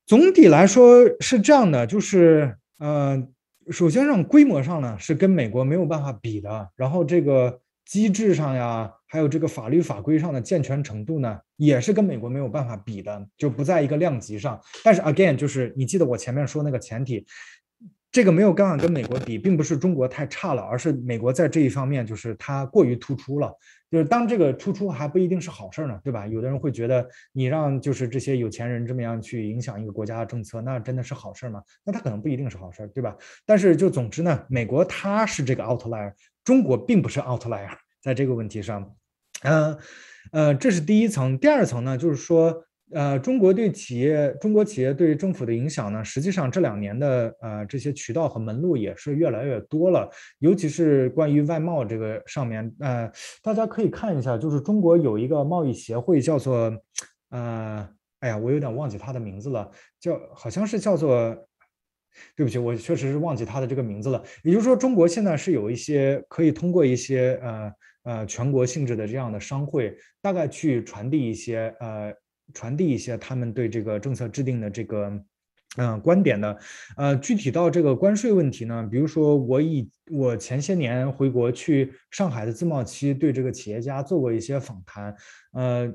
[0.07, 3.23] 总体来说是这样的，就是呃，
[3.69, 7.61] 首先上规模上呢是跟美国没有办法比的，然后这个。
[7.87, 14.59] 机制上呀，还有这个法律法规上的健全程度呢，也是跟美国没有办法比的，就不在一个量级上。
[14.83, 17.25] 但是 again，就是你记得我前面说那个前提，
[18.11, 23.53] 这个没有办法跟美国比，并不是中国太差了，而是美国在这一方面就是它过于突出了。
[23.89, 26.27] 就是当这个突出还不一定是好事呢，对吧？
[26.27, 31.63] 有的人会觉得你让就是这些有钱人这么样去影响一个国家的政策，那真的是好事吗？
[31.85, 33.15] 那它可能不一定是好事，对吧？
[33.45, 36.11] 但是就总之呢，美国它是这个 outlier。
[36.47, 37.67] 中国并不是 outlier，
[38.01, 38.95] 在这个问题上，
[39.43, 39.77] 嗯，
[40.31, 41.37] 呃，这是第一层。
[41.37, 50.09] 第二层呢，就是说，呃，中国对企业、中国企业对政府的影响呢，实际上这两年的呃这些渠道和门路也是越来越多了。
[50.39, 53.11] 尤其是关于外贸这个上面，呃，
[53.43, 56.73] 大家可以看一下，就是中国有一个贸易协会，叫做，
[57.31, 57.85] 呃，
[58.21, 59.69] 哎呀，我有点忘记它的名字了，
[59.99, 61.35] 叫好像是叫做。
[62.35, 64.23] 对不起，我确实是忘记他的这个名字了。
[64.43, 72.13] 也就是说，中国现在是有一些可以通过一些呃呃全国性质的这样的商会，大概去传递一些呃
[72.53, 75.11] 传递一些他们对这个政策制定的这个
[75.77, 76.57] 嗯观点的。
[76.95, 85.13] 呃，具体到这个关税问题呢，比如说我以我前些年回国去上海的自贸区对这个企业家做过一些访谈，
[85.51, 85.85] 呃，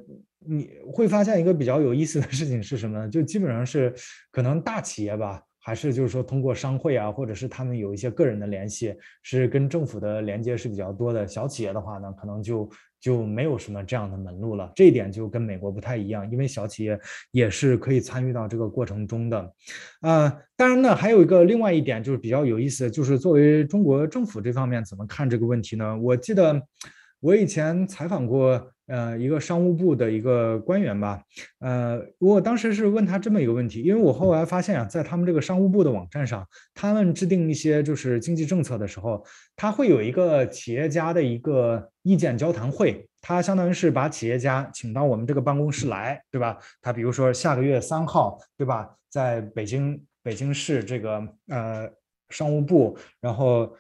[0.47, 3.09] 你会发现一个比较有意思的事情是什么呢？
[3.09, 3.93] 就基本上是
[4.31, 5.43] 可能大企业吧。
[5.64, 8.92] 还是就是说，通过商会啊，或者是他们有一些个人的联系，
[9.22, 11.24] 是跟政府的连接是比较多的。
[11.24, 12.68] 小企业的话呢，可能就
[13.00, 14.72] 就没有什么这样的门路了。
[14.74, 16.98] 这一点就跟美国不太一样，因为小企业
[17.30, 19.52] 也是可以参与到这个过程中的。
[20.00, 25.96] 啊，当然呢，还有一个另外一点就是比较有意思，就是作为中国政府这方面怎么看这个问题呢？
[25.96, 26.60] 我记得
[27.20, 28.72] 我以前采访过。
[28.89, 31.22] 呃，一个商务部的一个官员吧，
[31.61, 39.24] 呃，我当时是问他这么一个问题，因为我后来发现啊，在他们这个商务部的网站上，他们制定一些就是经济政策的时候，
[39.55, 46.59] 他会有一个企业家的一个意见交谈会，他相当于是把企业家请到我们这个办公室来，对吧？
[46.83, 51.89] 他比如说下个月三号，对吧，在北京北京市这个呃
[52.30, 53.72] 商务部，然后。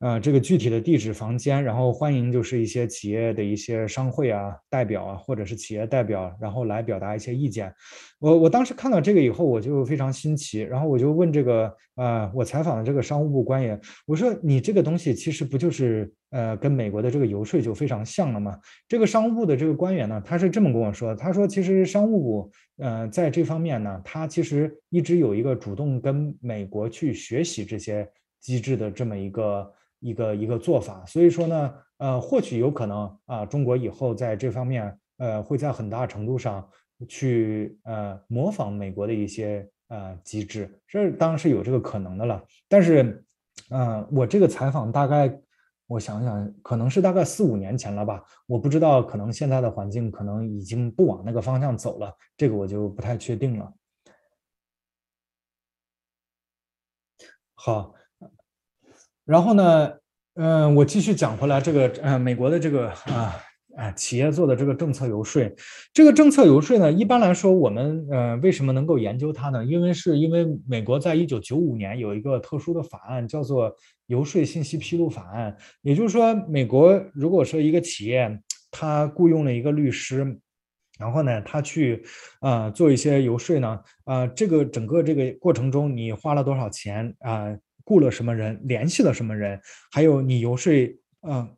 [0.00, 7.72] 呃，这个具体的地址、房间，然后欢迎就是一些企业的一些商会啊、代表啊，或者是企业代表，然后来表达一些意见。
[8.18, 18.58] 我我当时看到这个以后，我就非常新奇，然后我就问这个呃，我采访的这个商务部官员，我说你这个东西其实不就是呃，跟美国的这个游说就非常像了吗？
[18.88, 28.06] 这个商务部的这个官员呢，他是这么跟我说，他说其实商务部呃在这方面呢，他其实一直有一个主动跟美国去学习这些
[28.40, 29.72] 机制的这么一个。
[30.04, 36.68] 一个一个做法，所以说呢，呃，或许有可能啊，中国以后在这方面，呃，会在很大程度上
[37.08, 42.44] 去呃模仿美国的一些呃机制，这当然是有这个可能的了。
[42.68, 43.24] 但是，
[43.70, 45.34] 嗯，我这个采访大概，
[45.86, 53.72] 我想想，可能是大概四五年前了吧，我不知道，可能现在的环境可能已经不往那个方向走了，这个我就不太确定了。
[57.54, 57.94] 好。
[59.24, 59.90] 然后呢，
[60.34, 63.34] 嗯，我继续讲回来，这个呃，美国的这个啊
[63.76, 65.42] 啊企业做的这个政策游说，
[65.92, 69.64] 这个政策游说呢，一般来说，我们呃为什么能够研究它呢？
[69.64, 73.74] 因为是因为美国在一九九五年有一个特殊的法案，叫做
[74.06, 75.56] 游说信息披露法案。
[75.80, 78.38] 也就是说，美国如果说一个企业
[78.70, 80.38] 他雇佣了一个律师，
[80.98, 82.04] 然后呢，他去
[82.40, 87.56] 啊做一些游说呢，啊这个整个这个过程中你花了多少钱啊？
[87.84, 89.60] 雇了什么人，联系了什么人，
[89.92, 90.72] 还有你游说，
[91.28, 91.56] 嗯，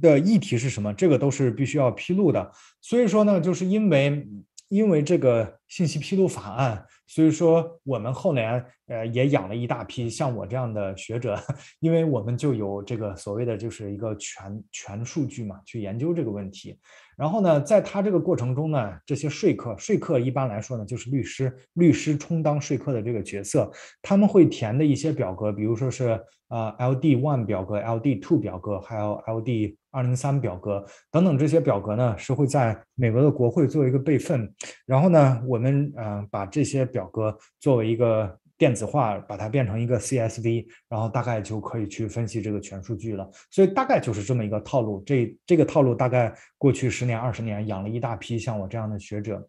[0.00, 2.50] 的议题是什么，这个都是必须要披露的。
[2.80, 4.26] 所以说呢，就是因为
[4.68, 11.38] 因为这个信息披露法案，所以说我们后来呃也养了一大批像我这样的学者，
[11.80, 16.78] 因为我们就有这个所谓的就是一个全全数据嘛，去研究这个问题。
[17.16, 23.70] 然后呢，在他这个过程中呢，这些说客，说客一般来说呢就是律师，律师充当说客的这个角色，
[24.02, 34.52] 他们会填的一些表格，比如说是呃 LD one 表格、LD two 表格，还有 LD 二零三表格等等这些表格呢，是会在美国的国会做一个备份。
[34.86, 38.38] 然后呢，我们呃把这些表格作为一个。
[38.56, 43.28] 电子化把它变成一个 CSV，然后大概就可以去分析这个全数据了。
[43.50, 45.02] 所以大概就是这么一个套路。
[45.04, 49.48] 这这个套路大概过去十年、二十年养了一大批像我这样的学者。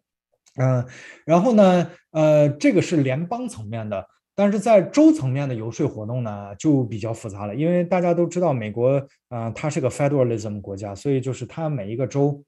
[0.58, 0.84] 嗯，
[1.24, 12.42] 然后呢，呃，这个是联邦层面的，但是在州层面的游说活动呢就比较复杂了，因为大家都知道美国，呃，它是个 federalism 国家，所以就是它每一个州。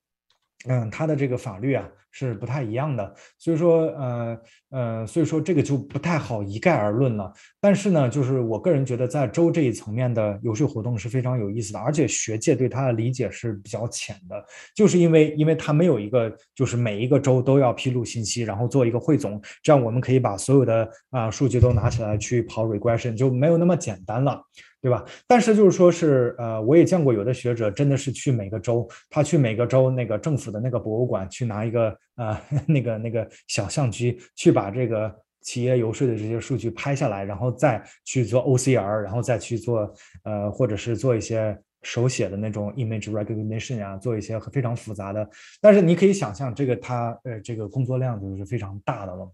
[0.66, 4.38] 嗯，它的这个法律啊是不太一样的，所以说，呃
[4.70, 7.32] 呃，所以说这个就不太好一概而论了。
[7.60, 14.42] 但是呢，就是我个人觉得，在州这一层面的游说活动是非常有意思的，而且学界对它的理解是比较浅的，
[14.74, 24.42] 就是因为因为它没有一个就是每一个州都要披露信息，然后做一个汇总，这样我们可以把所有的啊数据都拿起来去跑 regression，就没有那么简单了。
[24.80, 25.04] 对吧？
[25.26, 45.28] 但是就是说是，呃，我也见过有的学者真的是去每个州，他去每个州那个政府的那个博物馆去拿一个呃 那个那个小相机，去把这个企业游说的这些数据拍下来，然后再去做 OCR，然后再去做呃或者是做一些手写的那种 image recognition 啊，做一些非常复杂的。
[45.60, 49.32] 但是你可以想象，这个他呃这个工作量就是非常大的了。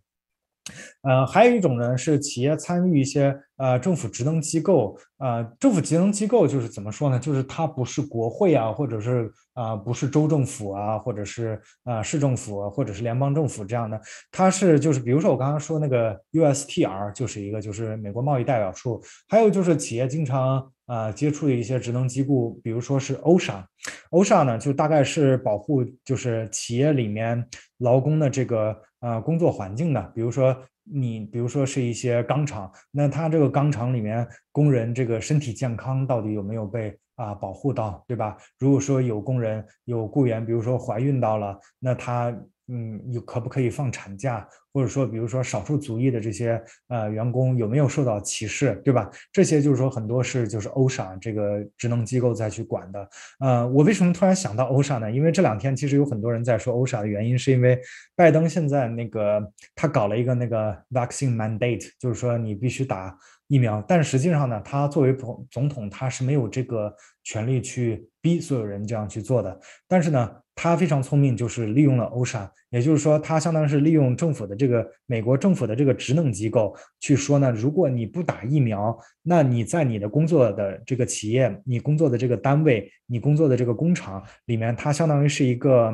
[1.03, 7.19] 呃，还有一种呢是企业参与一些呃政府职能机构，呃，政府职能机构就是怎么说呢？
[7.19, 14.01] 就是它不是国会啊，或者是啊不是州政府啊，或者是啊市政府或者是联邦政府这样的，
[14.33, 27.47] 它是就是比如说我刚刚说那个 USTR 就是一个就是美国贸易代表处，还有就是企业经常啊接触的一些职能机构，比如说是 OSHA，OSHA 呢就大概是保护就是企业里面
[27.79, 28.77] 劳工的这个。
[29.05, 38.35] 啊，工作环境的，比如说你，比如说是一些钢厂，那它这个钢厂里面工人这个身体健康到底有没有被啊保护到，对吧？
[38.59, 42.35] 如果说有工人有雇员，比如说怀孕到了，那他。
[42.69, 49.11] 嗯，有可不可以放产假，或者说，比如说少数族裔的这些呃员工有没有受到歧视，对吧？
[49.31, 53.09] 这些就是说很多是就是欧 a 这个职能机构再去管的。
[53.41, 55.13] 呃，我为什么突然想到欧 a 呢？
[55.13, 57.79] 因为这两天其实有很多人在说欧 a 的原因，是因为
[58.17, 63.15] 拜登现在那个他搞了一个那个 vaccine mandate，就是说你必须打
[63.49, 66.91] 疫苗，但实际上呢，他作为总总统他是没有这个
[67.25, 69.61] 权利去逼所有人这样去做的。
[69.87, 70.35] 但是呢。
[70.57, 85.93] 他非常聪明，就是利用了 OSHA，也就是说，他相当于是利用政府的这个美国政府的这个职能机构去说呢，如果你不打疫苗，那你在你的工作的这个企业、你工作的这个单位、你工作的这个工厂里面，它相当于是一个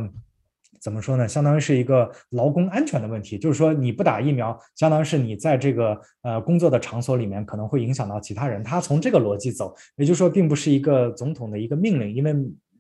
[0.78, 1.26] 怎么说呢？
[1.26, 8.62] 相当于是一个劳工安全的问题，就是说你不打疫苗，相当于是你在这个呃工作的场所里面可能会影响到其他人。
[8.62, 12.34] 他从这个逻辑走，也就是说，并不是一个总统的一个命令，因为。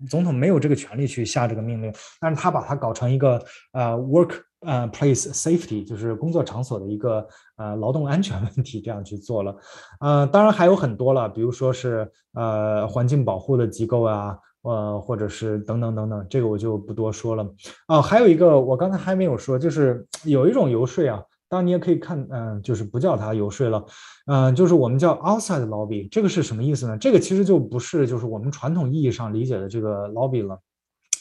[0.08, 3.42] 总统没有这个权利去下这个命令，但是他把它搞成一个
[3.72, 7.26] 呃 work 呃 place safety，就是工作场所的一个
[7.56, 9.56] 呃劳动安全问题，这样去做了。
[10.00, 17.46] 呃，当然还有很多了，比如说是呃环境保护的机构啊，呃或者是等等等等，这个我就不多说了。
[17.86, 21.22] 啊，还有一个我刚才还没有说，就是有一种游说啊。
[21.50, 23.84] 当然，你也可以看，嗯，就是不叫它游说了，
[24.26, 26.96] 嗯，就是我们叫 outside lobby，这个是什么意思呢？
[26.96, 30.56] 这个其实就不是就是我们传统意义上理解的这个 lobby 了，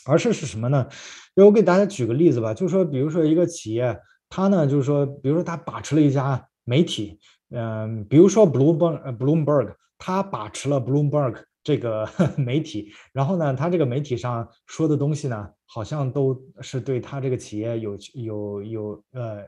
[0.06, 0.88] 而是是什么呢？
[1.36, 4.00] 我给大家举个例子吧，就是说，比如说一个企业，
[4.30, 7.18] 它呢，就是说，比如说它把持了一家媒体，
[7.50, 12.08] 嗯，比如说 Bloomberg Bloomberg，它把持了 Bloomberg 这个
[12.38, 19.44] 媒体，然后呢，它这个媒体上说的东西呢，好像都是对它这个企业有有有呃。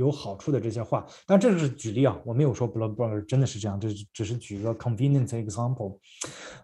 [0.00, 5.98] 有好处的这些话，但这是举例啊，我没有说 Bloomberg 真的是这样，这只是举一个 convenient example。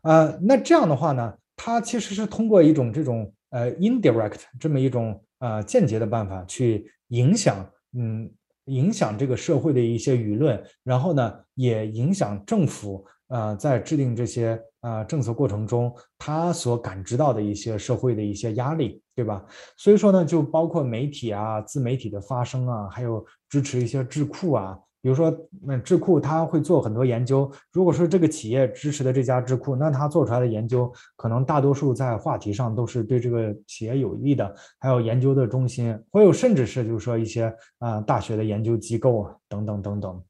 [0.02, 8.30] 呃，那这样的话呢，它其实是通过一种这种呃 indirect 这么一种呃间接的办法去影响，嗯，
[8.64, 19.02] 影响这个社会的一些舆论，然后呢，也影响政府呃在制定这些呃政策过程中，他所感知到的一些社会的一些压力。
[19.16, 19.42] 对吧？
[19.78, 25.34] 所以说呢，就包括媒体啊、自媒体的发声啊，还有支持一些智库啊，比如说，
[25.66, 27.50] 嗯，智库他会做很多研究。
[27.72, 34.54] 如果说这个企业支持的这家智库，那他做出来的研究可能大多数在话题上都是对这个企业有益的。
[34.78, 40.22] 还有研究的中心，会有甚至是就是说一些啊大学的研究机构啊等等等等。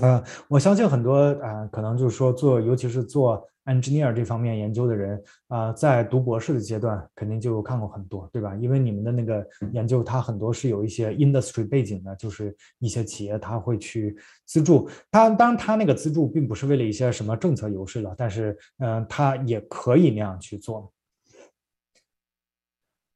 [0.00, 3.46] 呃，我相信很多啊，可能就是说做，尤其是做。
[3.66, 8.54] engineer 这方面研究的人啊，在读博士的阶段肯定就看过很多，对吧？
[8.56, 9.42] 因为你们的那个
[9.72, 14.86] 研究，它很多是有一些 industry 背景的，就是一些企业他会去资助。
[15.10, 20.92] 他当然他那个资助并不是为了一些什么政策优势了，但是嗯，他也可以那样去做。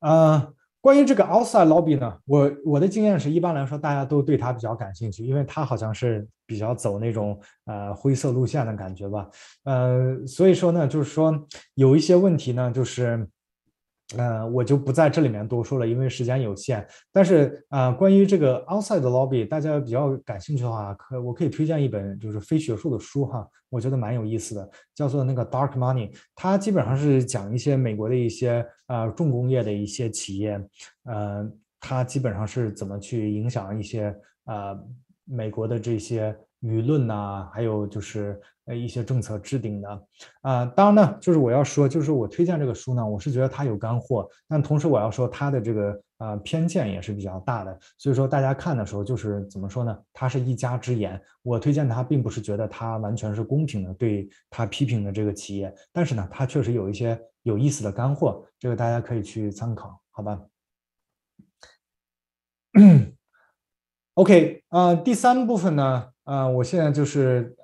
[0.00, 0.50] 啊。
[0.80, 9.28] 关于这个 outside lobby 呢，我我的经验是一般来说大家都对它比较感兴趣，因为它好像是比较走那种呃灰色路线的感觉吧，
[9.64, 13.28] 呃，所以说呢，就是说有一些问题呢，就是。
[14.16, 16.86] 呃，我就不在这里面多说了，因为时间有限。
[17.12, 26.10] 但是啊，关于这个 outside lobby，大家比较感兴趣的话，可我可以推荐一本就是非学术的书哈，我觉得蛮有意思的，叫做那个 Dark Money。
[26.34, 30.58] 它基本上是讲一些美国的一些呃重工业的一些企业，
[31.04, 31.46] 呃，
[31.78, 34.74] 它基本上是怎么去影响一些呃
[35.24, 36.34] 美国的这些。
[36.60, 40.06] 舆论呐，还有就是呃一些政策制定的，
[40.42, 49.96] 啊，当然呢，就是我要说，就是我推荐这个书呢，我是觉得它有干货，但同时我要说它的这个呃偏见也是比较大的，所以说大家看的时候就是怎么说呢？
[50.12, 60.40] 它是一家之言，我推荐它并不是觉得它完全是公平的对他批评的这个企业，但是呢，它确实有一些有意思的干货，这个大家可以去参考，好吧
[64.14, 66.08] ？OK，啊，第三部分呢？
[66.28, 67.56] 啊，我现在就是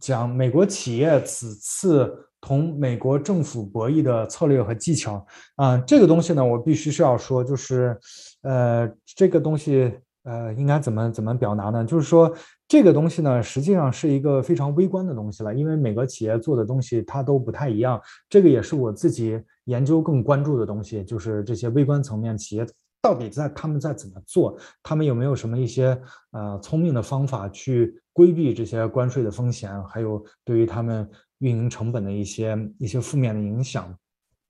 [0.00, 2.10] 讲美国企业此次
[2.40, 5.24] 同美国政府博弈的策略和技巧
[5.56, 7.94] 啊，这个东西呢，我必须是要说，就是，
[8.40, 9.92] 呃，这个东西，
[10.22, 11.84] 呃，应该怎么怎么表达呢？
[11.84, 12.34] 就是说，
[12.66, 18.00] 这个东西呢，实际上是一个非常微观的东西了，因为每个企业做的东西它都不太一样，
[18.30, 22.66] 这个也是我自己研究更关注的东西，就是这些微观层面企业。
[23.02, 24.56] 到底在他们在怎么做？
[24.82, 25.96] 他们有没有什么一些
[26.32, 29.70] 呃聪明的方法去规避这些关税的风险？
[29.84, 31.06] 还有对于他们
[31.40, 33.94] 运营成本的一些一些负面的影响？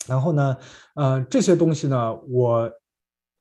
[0.07, 0.57] 然后呢，
[0.95, 2.71] 呃，这些东西呢，我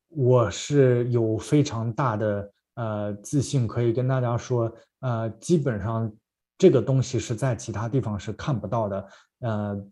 [0.10, 6.12] 我是有非常大的呃自信，可以跟大家说，呃，基本上
[6.58, 9.08] 这个东西是在其他地方是看不到的，
[9.42, 9.86] 呃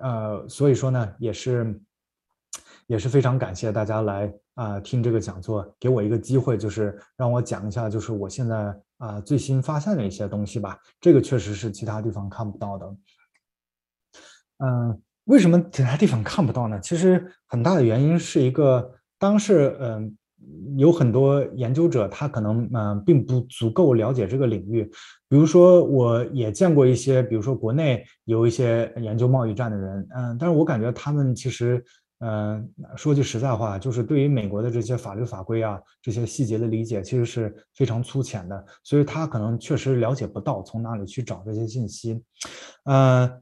[0.00, 1.80] 呃，所以说呢，也是
[2.88, 4.30] 也是非常感谢大家来。
[4.58, 10.78] 啊，听这个讲座，给我一个机会，就是让我讲一下，就是我现在啊最新发现的一些东西吧。
[11.00, 12.86] 这个确实是其他地方看不到的。
[14.58, 16.78] 嗯，为什么其他地方看不到呢？
[16.80, 20.16] 其实很大的原因是一个，当时嗯
[20.76, 24.82] 有很多研究者他可能嗯并不足够了解这个领域。
[25.28, 31.84] 比如说，我也见过一些，比如说国内有一些研究贸易战的人，嗯，但是我感觉他们其实。
[32.20, 42.20] 嗯，说句实在话，就是对于美国的这些法律法规啊，这些细节的理解，其实是非常粗浅的，所以他可能确实了解不到从哪里去找这些信息。
[42.84, 43.40] 呃，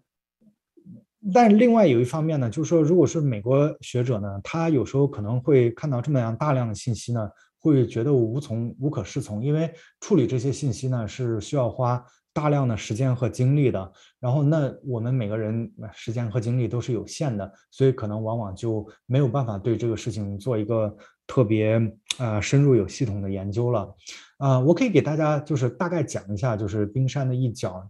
[1.33, 12.05] 但另外有一方面呢，就是说，如果是美国学者呢，他有时候可能会看到这么样大量的信息呢，会觉得无从无可适从，因为处理这些信息呢是需要花。
[12.37, 20.95] 大量的时间和精力的，然后那我们每个人时间和精力都是有限的，所以可能往往就没有办法对这个事情做一个
[21.27, 21.81] 特别
[22.19, 23.89] 呃深入有系统的研究了。
[24.37, 27.83] 啊，我可以给大家就是大概讲一下，就是冰山的一角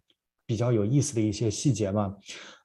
[0.47, 2.15] 比较有意思的一些细节吧。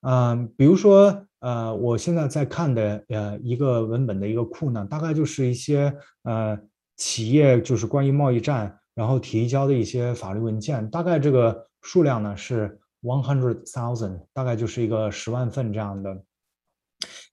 [0.02, 5.92] 嗯，比如说呃，我现在在看的呃一个文本的一个库呢，大概就是一些
[6.26, 6.56] 呃
[6.96, 11.68] 企业就是关于贸易战然后提交的一些法律文件，大概这个。
[11.82, 16.24] 数量呢是 one hundred thousand，大概就是一个十万份这样的。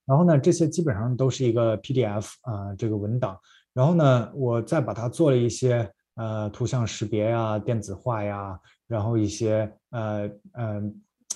[0.07, 3.39] 然后呢，这些基本上都是一个 PDF 啊，这个文档。
[3.75, 10.83] 然后呢，我再把它做了一些呃图像识别呀、电子化呀，然后一些呃呃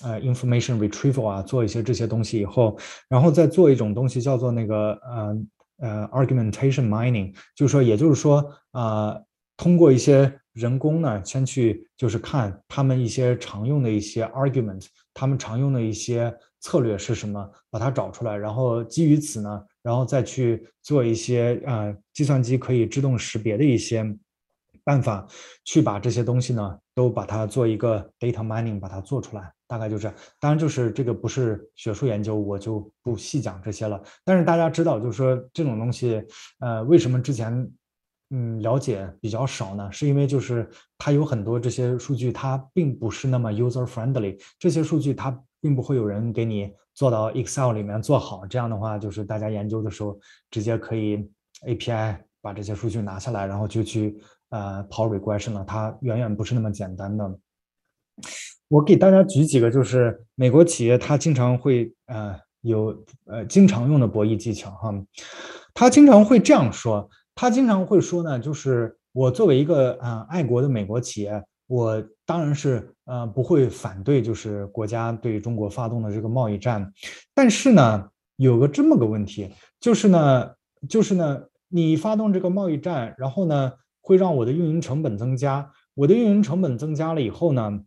[0.03, 2.75] 呃 information retrieval 啊，做一些这些东西以后，
[3.07, 5.37] 然后再做一种东西叫做那个呃
[5.77, 9.15] 呃 argumentation mining，就是说，也就是说啊，
[9.55, 24.05] 通过一些人工呢，先去就是看他们一些常用的一些 argument，他们常用的一些策略是什么，把它找出来，然后基于此呢，然后再去做一些呃计算机可以自动识别的一些
[24.83, 25.27] 办法，
[25.65, 30.13] 去把这些东西呢都把它做一个 data mining，把它做出来，大概就是。
[30.39, 33.99] 当然，就是这个不是学术研究，我就不细讲这些了。
[34.23, 36.23] 但是大家知道，就是说这种东西，
[36.59, 37.67] 呃，为什么之前？
[38.35, 39.91] 嗯了解比较少呢？
[39.91, 48.43] 是因为就是它有很多这些数据，它并不是那么 user friendly，这些数据它并不会有人给你做到 Excel 里面做好。
[48.47, 50.19] 这样的话，就是大家研究的时候
[50.49, 51.29] 直接可以
[51.67, 54.17] API 把这些数据拿下来，然后就去
[54.49, 55.63] 呃跑 regression 了。
[55.63, 57.39] 它远远不是那么简单的。
[58.67, 64.91] 我给大家举几个，就是美国企业它经常会呃有呃经常用的博弈技巧哈，
[65.75, 76.91] 他经常会这样说，他经常会说呢，就是我作为一个呃爱国的美国企业，我当然是呃不会反对就是国家对中国发动的这个贸易战，
[77.33, 80.51] 但是呢有个这么个问题，就是呢
[80.87, 87.81] 就是呢你发动这个贸易战，然后呢会让我的运营成本增加，我的运营成本增加了以后呢。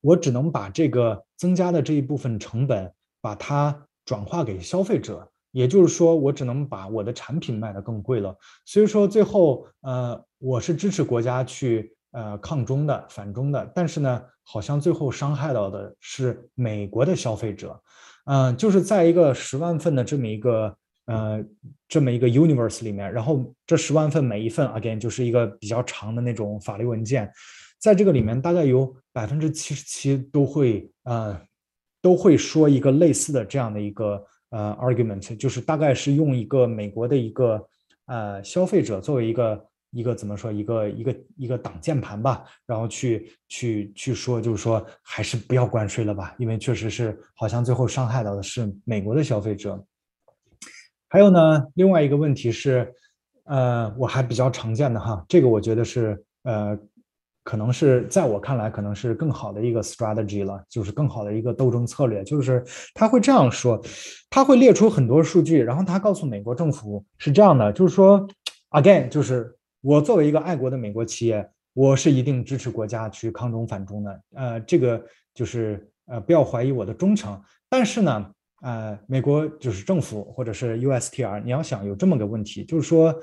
[0.00, 8.32] 我只能把这个增加的这一部分成本，把它转化给消费者，也就是说，我只能把我的产品卖得更贵了。
[8.64, 17.82] 所以说，最后，呃，我是支持国家去呃抗中的、反中的，但是呢，好像最后伤害到的是美国的消费者。
[18.26, 20.76] 嗯，就是在一个十万份的这么一个
[21.06, 21.44] 呃
[21.88, 27.28] 这么一个 universe 里面，然后这十万份每一份 again 就是一个比较长的那种法律文件。
[27.80, 31.36] 在这个里面，大概有百分之七十七都会呃
[32.00, 37.68] 都会说一个类似的这样的一个呃 argument，就是大概是用一个美国的一个
[38.06, 49.84] 呃消费者作为一个一个怎么说一个一个一个挡箭盘吧，然后去去去说，就是说还是不要关税了吧，因为确实是好像最后伤害到的是美国的消费者。
[51.08, 52.92] 还有呢，另外一个问题是，
[53.44, 56.78] 呃，我还比较常见的哈，这个我觉得是呃。
[57.48, 62.22] 可能是在我看来，可能是更好的一个 strategy 了，就是更好的一个斗争策略。
[62.22, 62.62] 就是
[62.92, 63.82] 他会这样说，
[64.28, 68.28] 他会列出很多数据，然后他告诉美国政府是这样的，就是说
[68.72, 74.20] ，again，就是我作为一个爱国的美国企业，我是一定支持国家去抗中反中的。
[74.34, 75.02] 呃，这个
[75.32, 77.40] 就是呃，不要怀疑我的忠诚。
[77.70, 78.30] 但是呢，
[78.60, 83.18] 呃，美国就是政府或者是 USTR，你要想有这么个问题，就是说。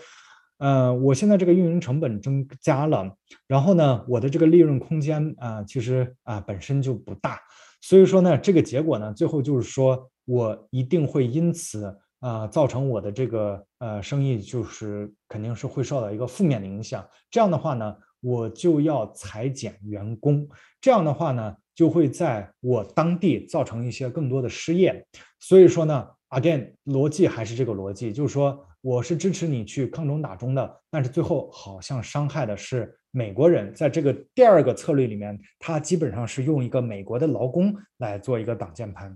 [0.58, 3.14] 呃，我现在这个运营成本增加了，
[3.46, 7.38] 然后呢，我的这个利润空间啊，其实啊本身就不大，
[7.82, 17.06] 所以说呢，这个结果呢，最后就是说我一定会因此啊造成我的这个呃生意就是肯定是会受到一个负面的影响。
[17.30, 20.48] 这样的话呢，我就要裁减员工，
[20.80, 25.06] 这样的话呢，就会在我当地造成一些更多的失业。
[25.42, 28.66] 所以说呢，again，逻辑还是这个逻辑，就是说。
[28.86, 33.74] 我是支持你去抗中打中的，但是最后好像伤害的是美国人。
[33.74, 39.12] 在这个第二个策略里面，他基本上是用一个美国的劳工来做一个挡箭牌。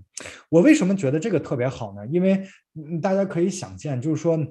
[0.48, 2.04] 我为什么觉得这个特别好呢？
[2.08, 2.44] 因为
[3.00, 4.44] 大家可以想见，就是说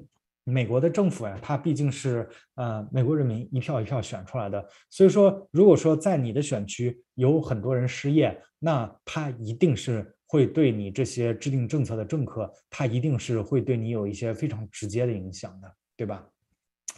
[0.44, 4.66] 美国的政府呀，它毕竟是呃美国人民一票一票选出来的。
[4.88, 10.16] 所以说，如果说在你的选区有很多人失业，那他一定是。
[10.30, 16.24] 会对你这些制定政策的政客，他一定是会对你有一些非常直接的影响的，对吧？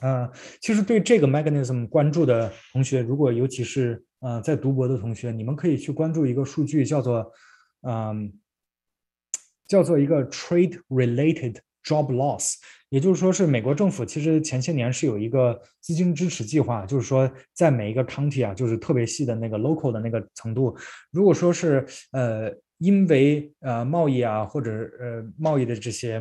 [0.02, 0.30] 嗯，
[0.60, 7.32] 其实对这个 mechanism 关注的同学，如果尤其是呃在读博的同学，你们可以去关注一个数据，叫做
[7.88, 8.30] 嗯，
[9.66, 12.56] 叫做一个 trade related job loss，
[12.90, 20.76] 也就是说是美国政府其实前些年是有一个资金支持计划，就是说在每一个 county 啊，就是特别细的那个 local 的那个程度，
[21.10, 22.54] 如果说是呃。
[22.82, 26.20] 因为呃贸易啊，或者呃贸易的这些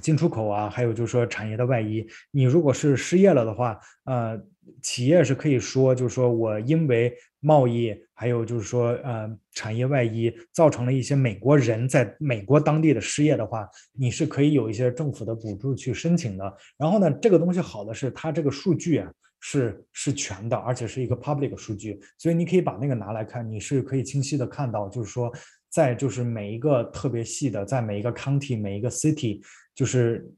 [0.00, 4.38] 进出口啊，还有就是说产业的外移，你如果是失业了的话，呃，
[4.82, 16.56] 企业是可以说，就是说我因为贸易，还有就是说呃产业外移，造成了一些美国人在美国当地的失业的话，你是可以有一些政府的补助去申请的。
[16.76, 19.10] 然后呢，这个东西好的是它这个数据啊。
[19.44, 25.32] 是是全的，而且是一个 public 数据，所以你可以把那个拿来看，你是可以清晰的看到，就是说，
[25.72, 29.42] 在就是每一个特别细的，在每一个 county 每一个 city，
[29.74, 30.30] 就是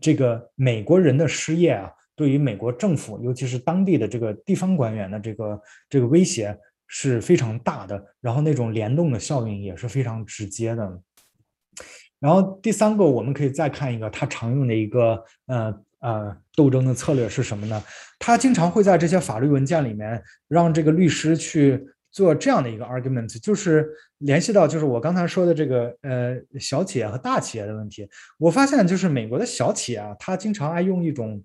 [0.00, 6.54] 这个美国人的失业啊，对于美国政府，尤其是当地的这个地方官员的这个这个威胁
[6.86, 11.00] 是非常大的，然后那种联动的效应也是非常直接的。
[12.20, 15.82] 然后第三个，我们可以再看一个他常用的一个呃。
[16.00, 17.82] 呃，斗争的策略是什么呢？
[18.20, 28.08] 他经常会在这些法律文件里面让这个律师去做这样的一个 argument，就是联系到就是我刚才说的这个呃小企业和大企业的问题。
[28.38, 31.42] 我发现就是美国的小企业啊，他经常爱用一种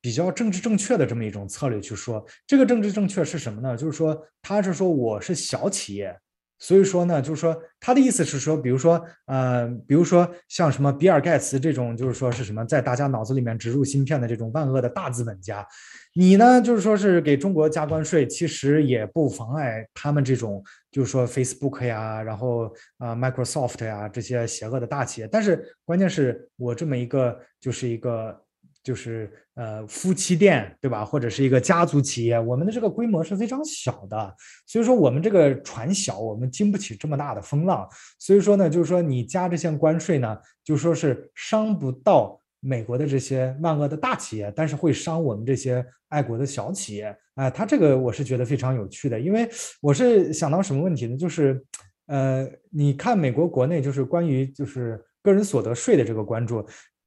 [0.00, 2.24] 比较政治正确的这么一种策略去说。
[2.46, 3.76] 这个政治正确是什么呢？
[3.76, 6.16] 就是说他是说我是小企业，
[6.58, 15.66] 所以说呢，就是说他的意思是说，比如说，呃，比如说像什么比尔盖茨这种，就是说是什么在大家脑子里面植入芯片的这种万恶的大资本家，
[16.14, 25.28] 你呢，就是说是给中国加关税，其实也不妨碍他们这种，就是说 Facebook 呀，然后啊 Microsoft 呀这些邪恶的大企业。
[25.28, 28.42] 但是关键是我这么一个就是一个。
[28.86, 34.32] 就是呃夫妻店对吧，或者是一个家族企业，我们的这个规模是非常小的，
[34.64, 37.84] 所以说我们这个船小，我们经不起这么大的风浪，
[38.20, 47.16] 所以说呢，就是说你加这些关税呢，就说是伤不到美国的这些万恶的大企业，但是会伤我们这些爱国的小企业。
[47.34, 49.48] 哎，他这个我是觉得非常有趣的，因为
[49.80, 51.16] 我是想到什么问题呢？
[51.16, 51.60] 就是
[52.06, 56.64] 呃，你看美国国内就是关于就是个人所得税的这个关注。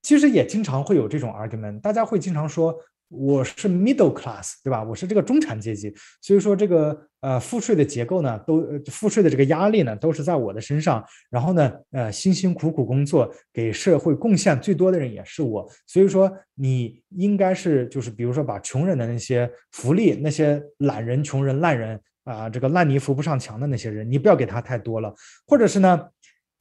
[0.10, 2.76] 其实也经常会有这种 argument，大家会经常说
[3.10, 4.84] 我是 middle class，对吧？
[4.84, 11.06] 我是这个中产阶级，所以说这个呃赋税的结构呢，都赋税的这个压力呢，都是在我的身上。
[11.30, 15.70] 然后呢，呃，辛辛苦苦工作给社会贡献最多的人也是我。
[15.86, 25.14] 所以说你应该是就是比如说把穷人的那些福利，那些懒人、穷人、烂人啊，这个烂泥扶不上墙的那些人，你不要给他太多了，
[25.46, 26.08] 或者是呢？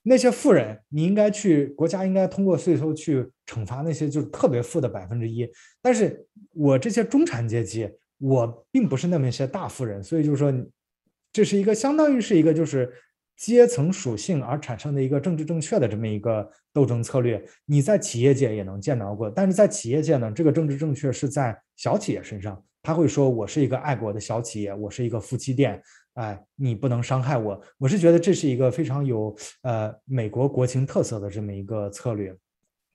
[0.02, 5.46] 那些富人，你应该去国家应该通过税收去惩罚那些就是特别富的百分之一。
[5.82, 10.52] 但是我这些中产阶级，我并不是那么一些大富人，所以就是说，
[11.32, 12.90] 这是一个相当于是一个就是
[13.36, 17.44] 阶层属性而产生的一个政治正确的这么一个斗争策略。
[17.66, 25.82] 你在企业界也能见到过，但是在企业界呢，这个政治正确是在小企业身上，他会说我是一个爱国的小企业，我是一个夫妻店。
[26.18, 27.60] 哎，你不能伤害我。
[27.78, 29.32] 我是觉得这是一个非常有
[29.62, 32.36] 呃美国国情特色的这么一个策略，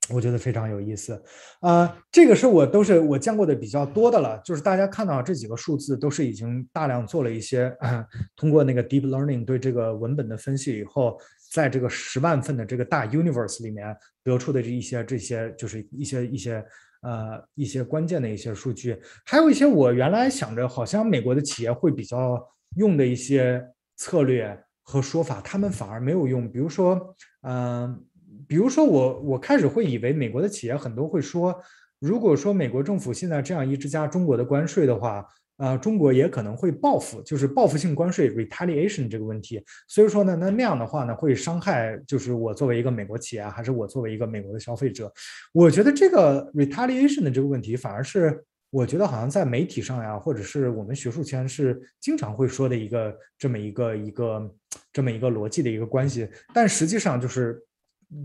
[0.10, 1.24] 我觉得非常有意思。
[1.62, 4.38] 啊，这个是我都是我见过的比较多的了。
[4.44, 7.74] 就是大家看到这几个数字，都是已经大量做了一些
[8.36, 11.18] 通过那个 deep learning 对这个文本的分析以后，
[11.50, 16.66] 在这个十万份的这个大 universe 里面得出的这一些这些就是一些一些
[17.04, 19.02] 呃一些关键的一些数据。
[19.26, 22.38] 还有一些我原来想着好像美国的企业会比较。
[22.76, 23.64] 用的一些
[23.96, 26.52] 策略和说法，他们反而没有用。
[26.52, 28.04] 比如说，嗯，
[28.48, 31.56] 比如说我我开始会以为美国的企业很多会说，
[32.00, 35.26] 如果说美国政府现在这样一直加中国的关税的话，
[35.58, 39.64] 呃，中国也可能会报复，就是报复性关税 （retaliation） 这个问题。
[39.88, 45.12] 所以说呢，那那样的话呢，会伤害就是我作为一个美国企业，还是我作为一个美国的消费者？
[45.54, 48.44] 我觉得这个 retaliation 的这个问题反而是。
[48.74, 54.56] 我觉得好像在媒体上呀，或者是我们学术圈是经常会说的一个这么一个一个
[54.92, 57.64] 这么一个逻辑的一个关系，但实际上就是。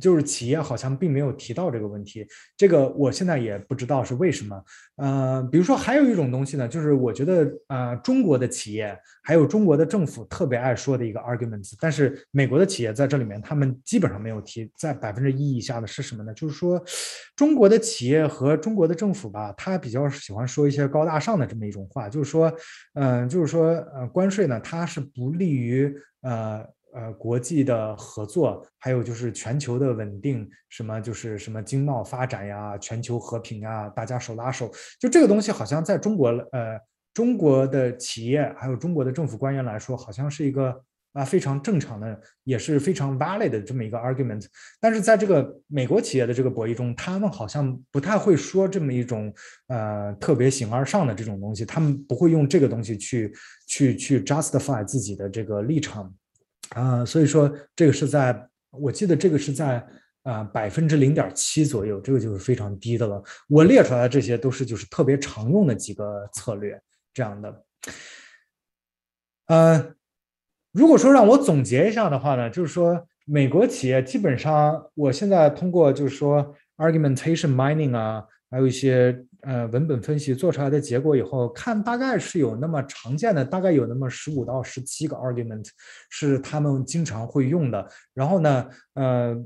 [0.01, 4.65] 就是企业好像并没有提到这个问题，这个我现在也不知道是为什么。
[4.97, 16.35] 呃，比如说还有一种东西呢，就是我觉得呃中国的企业还有中国的政府特别爱说的一个 arguments，但是美国的企业在这里面他们基本上没有提，在百分之一以下的是什么呢？
[16.35, 16.82] 就是说
[17.36, 22.52] 中国的企业和中国的政府吧，他比较喜欢说一些高大上的这么一种话，就是说，
[22.94, 26.66] 嗯，就是说呃关税呢，它是不利于呃。
[26.99, 34.69] 呃，国际的合作，还有就是全球的稳定，什么就是什么经贸发展呀，全球和平啊，大家手拉手，
[34.99, 36.77] 就这个东西好像在中国，呃，
[37.15, 44.45] 中国的企业还有中国的政府官员来说，好像是一个啊非常正常的，也是非常 valid 的这么一个 argument。
[44.81, 49.33] 但是在这个美国企业的这个博弈中，他们好像不太会说这么一种
[49.69, 53.33] 呃特别形而上的这种东西，他们不会用这个东西去
[53.69, 56.12] 去去 justify 自己的这个立场。
[56.70, 59.86] 啊，所以说这个是在，我记得这个是在
[60.23, 63.23] 啊百分之零点七左右，这个就是非常低的了。
[63.49, 66.81] 我列出来的这些都是就是特别常用的几个策略
[67.12, 67.65] 这样的。
[69.47, 69.95] 呃，
[70.73, 79.24] 如果说让我总结一下的话呢，就是说美国企业基本上，我现在通过就是说 argumentation mining 啊，还有一些。
[79.43, 85.69] 呃，文本分析做出来的结果以后看，大概是有那么常见的，大概有那么十五到十七个 argument
[86.10, 87.89] 是他们经常会用的。
[88.15, 89.44] 然后呢，呃，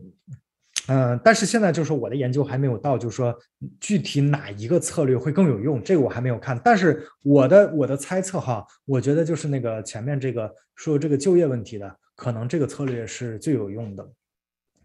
[0.89, 3.39] 呃，但是现在就是我的研究还没有到，就是说
[3.81, 6.59] 具体哪一个策略会更有用，这个我还没有看。
[6.64, 14.10] 但是我的我的猜测哈，我觉得就是那个前面这个说这个就业问题的，可能这个策略是最有用的。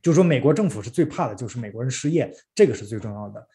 [0.02, 3.48] 就是说美国政府是最怕的，就是美国人失业，这个是最重要的。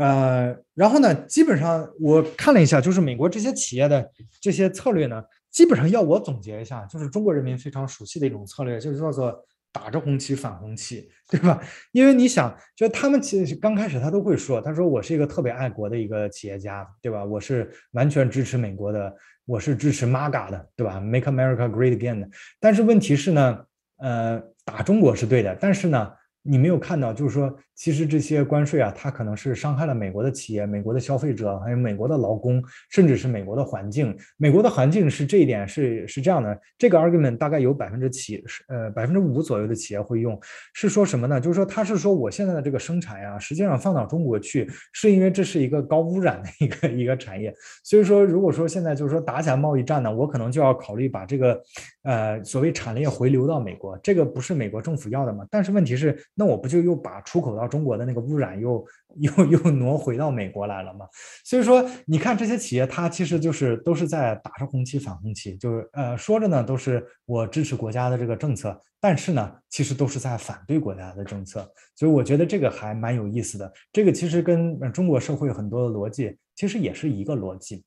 [0.00, 4.10] 呃，然后呢，基本上我看了一下，就是美国这些企业的
[4.40, 9.38] 这些策略呢，基本上要我总结一下，就是中国人民非常熟悉的一种策略，就是叫做
[9.70, 11.60] 打着红旗反红旗，对吧？
[11.92, 17.22] 因为你想，就他们其实刚开始他都会说，他说我是一个特别爱国的一个企业家，对吧？
[17.22, 19.14] 我是完全支持美国的，
[19.44, 22.28] 我是支持 MAGA 的，对吧？Make America Great Again 的。
[22.58, 23.58] 但是问题是呢，
[23.98, 26.10] 呃，打中国是对的，但是呢。
[26.42, 34.14] 你没有看到，就是说，其实这些关税啊，它可能是伤害了美国的企业、美国的消费者，还有美国的劳工，甚至是美国的环境。
[34.36, 40.38] 美国的环境是这一点是是这样的，这个 argument 大概有百分之七，呃，百分之五左右的企业会用，
[40.74, 41.40] 是说什么呢？
[41.40, 47.50] 就是说，他是说我现在的这个生产呀，实际上放到中国去，是因为这是一个高污染的一个一个产业。
[47.82, 51.58] 所以说，如果说现在就是说打起来贸易战呢，我可能就要考虑把这个，
[52.02, 55.46] 呃，所谓产业回流到美国，这个不是美国政府要的嘛？
[55.50, 56.10] 但是问题是。
[56.34, 58.84] 那我不就又把出口到中国的那个污染又
[59.16, 61.06] 又又挪回到美国来了嘛？
[61.44, 71.66] 所以说，你看这些企业，它其实就是都是在打着红旗反红旗，就是呃说着呢都是我支持国家的这个政策，但是呢其实都是在反对国家的政策。
[71.96, 73.72] 所以我觉得这个还蛮有意思的。
[73.92, 77.84] 这个其实跟中国社会很多的逻辑其实也是一个逻辑。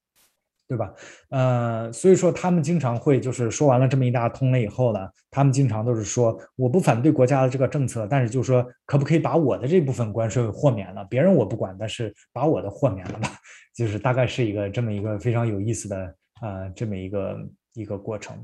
[0.73, 0.91] 对吧？
[1.29, 11.05] 呃，所以说他们经常会就是说完了这么一大通了以后呢，他们经常都是说我不反对国家的这个政策，但是就是说可不可以把我的这部分关税豁免了？
[11.05, 13.29] 别人我不管，但是把我的豁免了吧？
[13.77, 17.37] 就是大概是一个这么一个非常有意思的呃这么一个
[17.75, 18.43] 一个过程。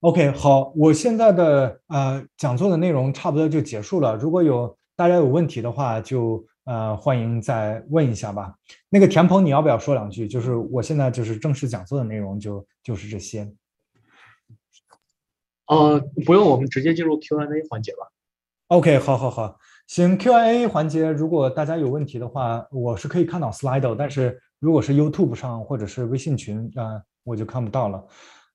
[0.00, 4.16] OK，好，我现在的呃讲座的内容差不多就结束了。
[4.16, 6.44] 如果有大家有问题的话，就。
[6.68, 8.54] 呃，欢迎再问一下吧。
[8.90, 10.28] 那个田鹏，你要不要说两句？
[10.28, 13.50] 就是我现在就是正式讲座的内容就就是这些。
[15.68, 18.12] 呃，不用，我们直接进入 Q&A 环节吧。
[18.66, 20.18] OK，好，好，好，行。
[20.18, 28.06] Q&A 环节，如果大家有问题的话，我是可以看到 Slido，但是如果是 YouTube 上或者是微信群啊，我就看不到了。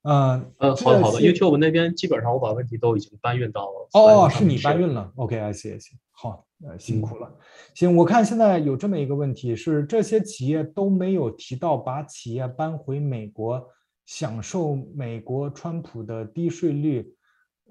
[0.04, 1.20] 嗯，呃，好的，好的。
[1.20, 3.90] YouTube 那边基本上我把问题都已经搬运到了。
[3.94, 5.12] 哦，是你搬运了。
[5.16, 5.94] OK，I see，I see。
[6.12, 6.46] 好。
[6.66, 7.30] 呃，辛苦了。
[7.74, 13.66] 行，我看现在有这么一个问题是，这些企业都没有提到把企业搬回美国，
[14.06, 17.14] 享受美国川普的低税率。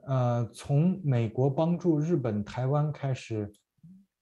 [0.06, 3.50] 呃，从美国帮助日本、台湾开始，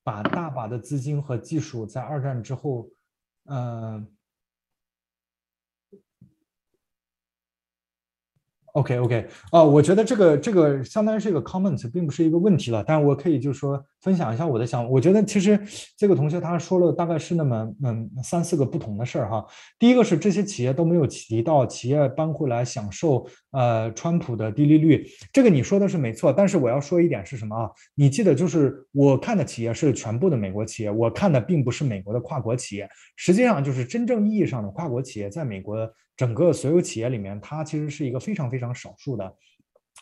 [0.05, 2.89] 把大把的资金和技术在二战之后，
[3.47, 4.07] 嗯。
[8.75, 12.85] OK OK 啊，我觉得这个这个相当于是一个 comment，并不是一个问题了。
[12.87, 14.89] 但我可以就是说分享一下我的想法。
[14.89, 15.59] 我觉得其实
[15.97, 19.45] 这个同学他说了大概是那么嗯三四个不同的事儿哈。
[19.79, 26.33] 第一个是这些企业都没有提到企业搬回来享受呃川普的低利率，这个你说的是没错。
[26.33, 27.71] 但是我要说一点是什么啊？
[27.97, 32.89] 你记得就是我看的企业是全部的美国企业，我看的并不是美国的跨国企业。
[33.17, 35.91] 实际上就是真正意义上的跨国企业在美国。
[36.21, 39.35] 整个所有企业里面，它其实是一个非常非常少数的，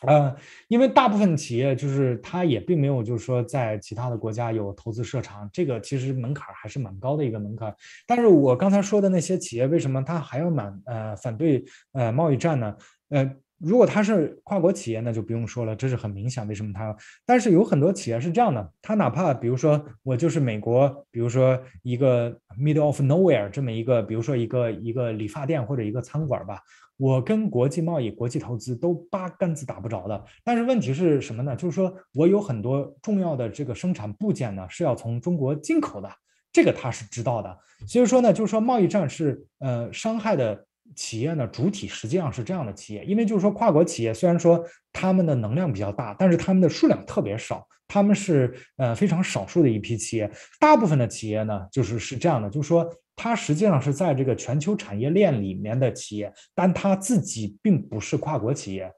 [0.05, 0.35] 呃，
[0.67, 7.73] 因为大部分企业就是它也并没有就是说在其他的国家有投资设厂，这个其实门槛还是蛮高的一个门槛。
[8.05, 11.63] 但是我刚才说的那些企业，为什么它还要满呃反对
[11.93, 12.75] 呃贸易战呢？
[13.11, 13.33] 呃。
[13.59, 16.47] 如果他是跨国企业，那就不用说了，这是很明显。
[16.47, 16.95] 为什么他？
[17.25, 26.61] 但是有很多企业是这样的，他哪怕比如说我就是美国，比如说一个 middle of nowhere 这么一个，比如说一个一个理发店或者一个餐馆吧，
[26.95, 30.23] 我跟国际贸易、国际投资都八竿子打不着的。
[30.43, 31.53] 但是问题是什么呢？
[31.55, 36.09] 就是说我有很多重要的这个生产部件呢是要从中国进口的，
[36.53, 37.57] 这个他是知道的。
[37.85, 40.65] 所以说呢，就是说贸易战是呃伤害的。
[40.95, 50.29] 企业呢，主体实际上是这样的企业，因为就是说跨国企业虽然说他们的能量比较大，但是他们的数量特别少，他们是呃非常少数的一批企业。
[50.59, 58.91] 大部分的企业呢，就是是这样的，就是说它实际上是在这个全球产业链里面的企业，但它自己并不是跨国企业。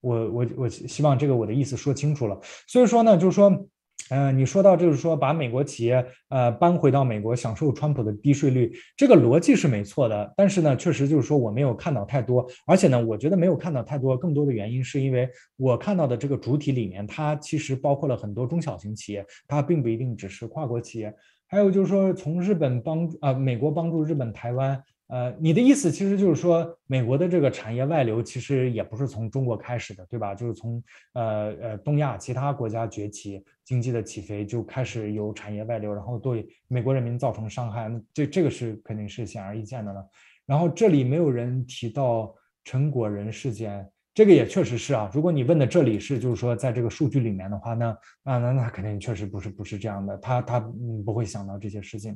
[0.00, 2.38] 我我我希望这个我的意思说清楚了。
[2.66, 3.68] 所以说呢，就是说。
[4.10, 10.32] 嗯，你说到就是说把美国企业呃搬回到美国享受川普的低税率，这个逻辑是没错的。
[10.34, 21.14] 但是呢，确实就是说我没有看到太多，而且呢，我觉得没有看到太多，更多的原因是因为我看到的这个主体里面，它其实包括了很多中小型企业，它并不一定只是跨国企业。
[21.46, 24.82] 还有就是说从日本帮助啊，美国帮助日本、台湾。
[25.08, 30.34] 呃，你的意思其实就是说，美国的这个产业外流其实也不是从中国开始的，对吧？
[30.34, 30.82] 就是从
[31.14, 40.06] 呃呃东亚其他国家崛起、经济的起飞就开始有产业外流，然后对美国人民造成伤害，那这这个是肯定是显而易见的了。
[40.44, 45.10] 然后这里没有人提到陈果仁事件，这个也确实是啊。
[45.14, 50.60] 如果你问的这里是就是说在这个数据里面的话，那那那那肯定确实不是不是这样的，他他
[51.02, 52.14] 不会想到这些事情。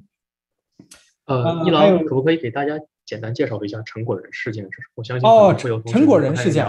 [1.26, 6.66] 呃，一郎可不可以给大家简单介绍一下陈果仁事件，我相信哦，会有陈果仁事件。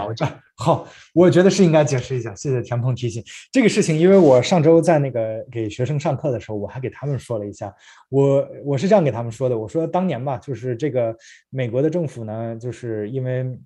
[0.56, 2.32] 好，我觉得是应该解释一下。
[2.34, 7.74] 谢谢田鹏提醒这个事情，因为我上周在那个给学生上课的时候，我还给他们说了一下。
[8.08, 11.16] 我我是这样给他们说的，我说当年吧，就是这个
[11.50, 13.58] 美国的政府呢，就是因为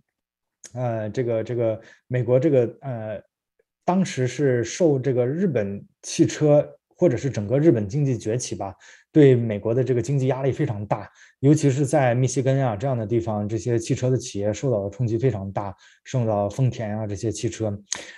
[0.72, 3.22] 呃，这个这个美国这个呃，
[3.84, 6.66] 当时是受这个日本汽车
[6.98, 8.74] 或者是整个日本经济崛起吧。
[9.10, 11.10] 对美国的这个经济压力非常大，
[11.40, 17.76] 尤其是在密西根啊这样的地方，这些汽车的企业受到的冲击非常大，受到丰田啊这些汽车。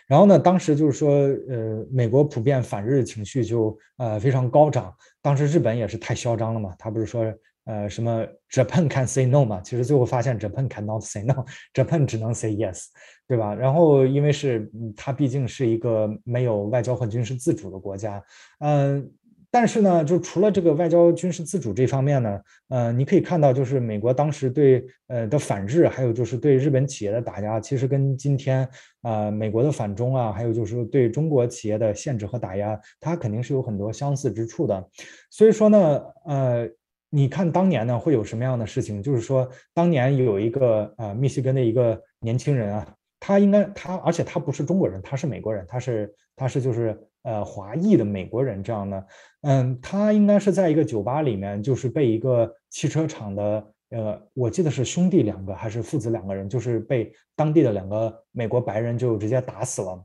[0.08, 1.12] 然后呢，当时就是说，
[1.48, 4.92] 呃，美国普遍反日情绪就呃非常高涨。
[5.22, 7.24] 当时日本也是太嚣张了嘛，他不是说
[7.70, 12.86] 呃什么 Japan can say no 嘛，其实最后发现 Japan cannot say no，Japan 只能 say yes，
[13.28, 13.54] 对吧？
[13.54, 18.22] 然后因为是它毕竟是一个没有外交和军事自主的国家，
[18.58, 19.10] 嗯。
[19.52, 28.68] 但是呢，就除了这个外交军事自主这方面呢，呃，你可以看到，就是美国当时对呃的反日，还有就是对日本企业的打压，其实跟今天
[29.02, 34.88] 啊美国的反中啊，还有就是对中国企业的限制和打压，它肯定是有很多相似之处的。
[35.32, 36.68] 所以说呢，呃，
[37.10, 39.02] 你看当年呢会有什么样的事情？
[39.02, 49.06] 就是说当年有一个呃密西根的一个年轻人啊，他应该他，而且他不是中国人，他是美国人，他是他是就是呃华裔的美国人这样的。
[49.42, 60.02] 嗯，他应该是在一个酒吧里面，就是被一个汽车厂的，呃，我记得是兄弟两个还是父子两个人，就是被当地的两个美国白人就直接打死了。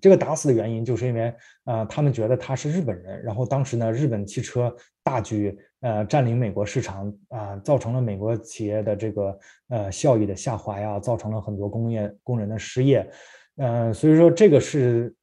[0.00, 1.34] 这个打死的原因就是因为，
[1.64, 4.72] 呃，他们觉得他是日本人，然后当时呢，日本汽车
[5.08, 13.08] 大举呃占领美国市场啊，造成了美国企业的这个呃效益的下滑呀，造成了很多工业工人的失业，
[13.56, 15.14] 嗯，所以说这个是。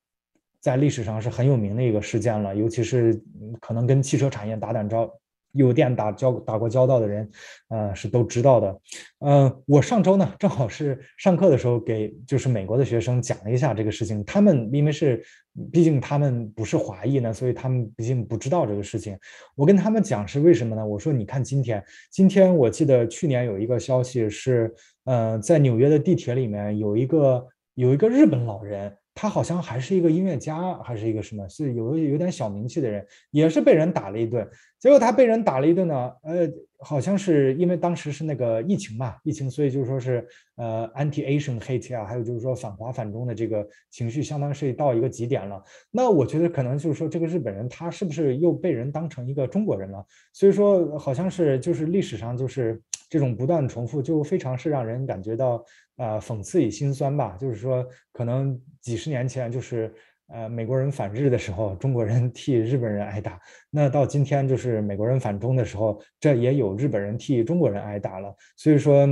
[0.65, 3.13] 在历史上是很有名的一个事件了，尤其是
[3.61, 5.07] 可能跟汽车产业打打招
[5.55, 7.29] 有电打交打过交道的人，
[7.69, 8.79] 呃，是都知道的。
[9.19, 15.23] 呃，我上周呢正好是上课的时候给就是美国的学生讲了一下这个事情，他们因为是
[15.71, 19.17] 毕竟他们不是华裔呢，所以他们毕竟不知道这个事情。
[19.55, 20.85] 我跟他们讲是为什么呢？
[20.85, 24.73] 我说你看今天，今天我记得去年有一个消息是，
[25.05, 28.95] 呃，在纽约的地铁里面有一个有一个日本老人。
[29.15, 34.45] 他好像还是一个音乐家，还是一个什么，是有有点小名气的人，也是被人打了一顿。
[34.77, 36.47] 结果他被人打了一顿呢，呃，
[36.79, 40.27] 好像是因为当时是那个疫情嘛，疫情，所以就是说是
[40.57, 45.63] 呃，anti-Asian hate 啊，还有就是说反华反中的这个情绪，相当是到一个极点了。
[45.89, 50.05] 那我觉得可能就是说这个日本人他是不是又被人当成一个中国人了？
[50.33, 52.79] 所以说好像是就是历史上就是
[53.09, 55.63] 这种不断重复，就非常是让人感觉到。
[55.97, 59.93] 啊，讽刺与心酸吧，就是说，可能几十年前，就是
[60.27, 63.33] 呃，美国人反日的时候，中国人替日本人挨打；
[63.69, 68.35] 那到今天，就是美国人反中的时候，这也有日本人替中国人挨打了。
[68.57, 69.07] 所以说，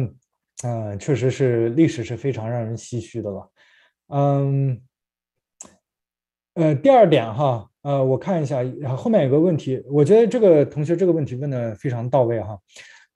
[0.64, 3.52] 嗯，确实是历史是非常让人唏嘘的了。
[4.08, 4.82] 嗯，
[6.56, 8.64] 呃，第二点哈，呃，我看一下
[8.98, 12.60] 后面有个问题，我觉得这个同学这个问题问的非常到位哈。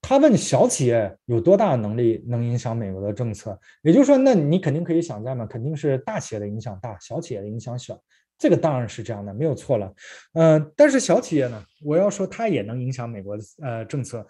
[0.00, 3.58] 他问小企业有多大能力能影响美国的政策？
[3.82, 8.00] 也就是说，那你肯定可以想象嘛，肯定是大企业的影响大，小企业的影响小。
[8.38, 9.92] 这个当然是这样的，没有错了。
[10.34, 14.26] 嗯，但是小企业呢，我要说它也能影响美国的呃政策，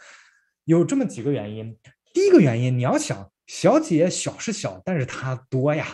[0.64, 1.76] 有这么几个原因。
[2.12, 5.86] 第一个原因，你要想小企业小是小，但是它多呀。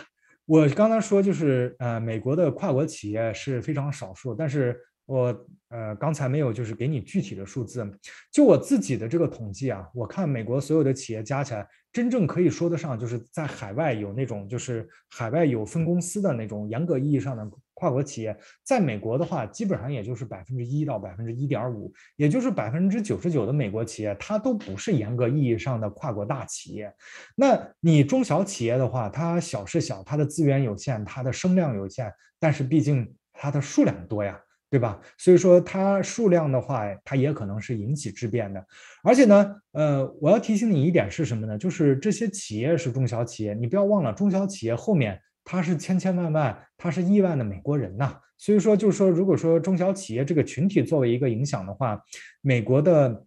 [0.45, 4.79] 我刚刚说就是呃，美国的跨国企业是非常少数，但是。
[5.05, 7.85] 我呃刚才没有就是给你具体的数字，
[8.31, 26.91] 就我自己的这个统计啊，我看美国所有的企业加起来，真正可以说得上就是在海外有那种就是海外有分公司的那种严格意义上的跨国企业，在美国的话，基本上也就是百分之一到百分之一点五，也就是百分之九十九的美国企业，它都不是严格意义上的跨国大企业。
[27.35, 32.09] 那你中小企业的话，它小是小，它的资源有限，它的声量有限，
[32.39, 34.39] 但是毕竟它的数量多呀。
[34.69, 34.99] 对吧？
[35.17, 38.65] 所以说它数量的话，它也可能是引起质变的。
[39.03, 41.57] 而且呢，呃，我要提醒你一点是什么呢？
[41.57, 48.17] 就是这些企业是中小企业，你不要忘了，中小企业后面它是千千万万，它是亿万的美国人呐。
[48.37, 51.97] 所以说，就是说，如果说中小企业这个群体作为一个影响的话，
[52.41, 53.25] 美国的，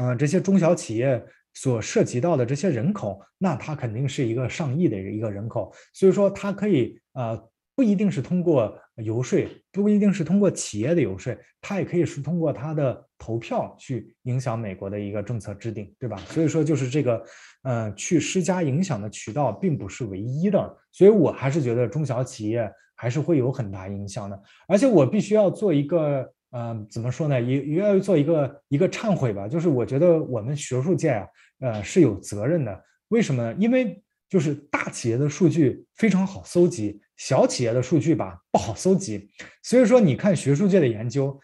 [0.00, 1.22] 呃，这些中小企业
[1.54, 5.72] 所涉及到的这些人口，那它肯定是一个上亿的一个人口。
[5.92, 7.48] 所以说，它可以，呃。
[7.78, 9.38] 不一定是通过游说，
[9.70, 16.16] 不一定是通过企业的游说，它也可以是通过它的投票去影响美国的一个政策制定，对吧？
[16.26, 17.22] 所以说，就是这个，
[17.62, 24.42] 呃，去施加影响的渠道并不是唯一的，所以我还是觉得中小企业还是会有很大影响的。
[24.66, 27.40] 而且我必须要做一个呃，怎么说呢？
[27.40, 29.46] 也也要做一个一个忏悔吧。
[29.46, 31.26] 就是我觉得我们学术界啊，
[31.60, 32.84] 呃，是有责任的。
[33.10, 33.56] 为什么呢？
[33.56, 39.28] 因为就是大企业的数据非常好搜集，小企业的数据吧不好搜集。
[39.62, 41.38] 所以说，你看学术界的研究，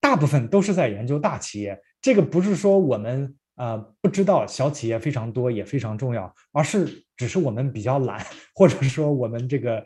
[0.00, 1.80] 大部分都是在研究大企业。
[2.02, 3.36] 这个不是说我们。
[3.58, 8.24] 呃，不知道小企业非常多也非常重要，而是只是我们比较懒，
[8.54, 9.84] 或者说我们这个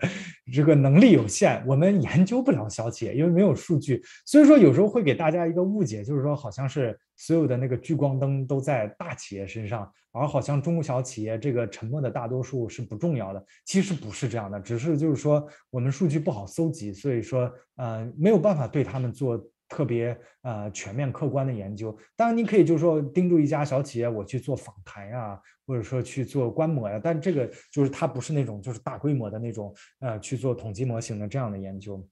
[0.53, 4.01] 这个能力有限，我们研究不了小企业，因为没有数据。
[4.27, 13.45] 所以说有时候会给大家一个误解，就是说好像是所有的那个聚光灯都在大企业身上，而好像中小企业这个沉默的大多数是不重要的。
[13.65, 19.43] 其实不是这样的，只是就是说我们数据不好搜集，所以说呃没有办法对他们做。
[19.73, 32.07] 特别呃全面客观的研究，当然你可以就是说盯住一家小企业，我去做访谈呀，或者说去做观摩呀，但这个就是它不是那种就是大规模的那种呃去做统计模型的这样的研究，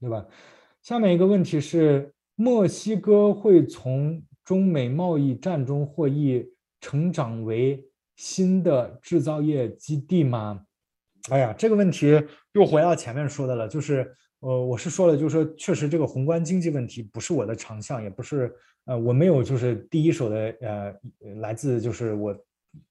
[0.00, 0.24] 对吧？
[0.80, 6.50] 下面一个问题是，墨西哥会从中美贸易战中获益，
[6.80, 7.84] 成长为
[8.16, 10.64] 新的制造业基地吗？
[11.28, 12.18] 哎呀，这个问题
[12.54, 14.10] 又回到前面说的了，就是。
[14.44, 18.54] 呃，我是说了，就是说，确实这个宏观经济问题不是我的长项，也不是，
[18.84, 20.94] 呃，我没有就是第一手的，呃，
[21.36, 22.36] 来自就是我。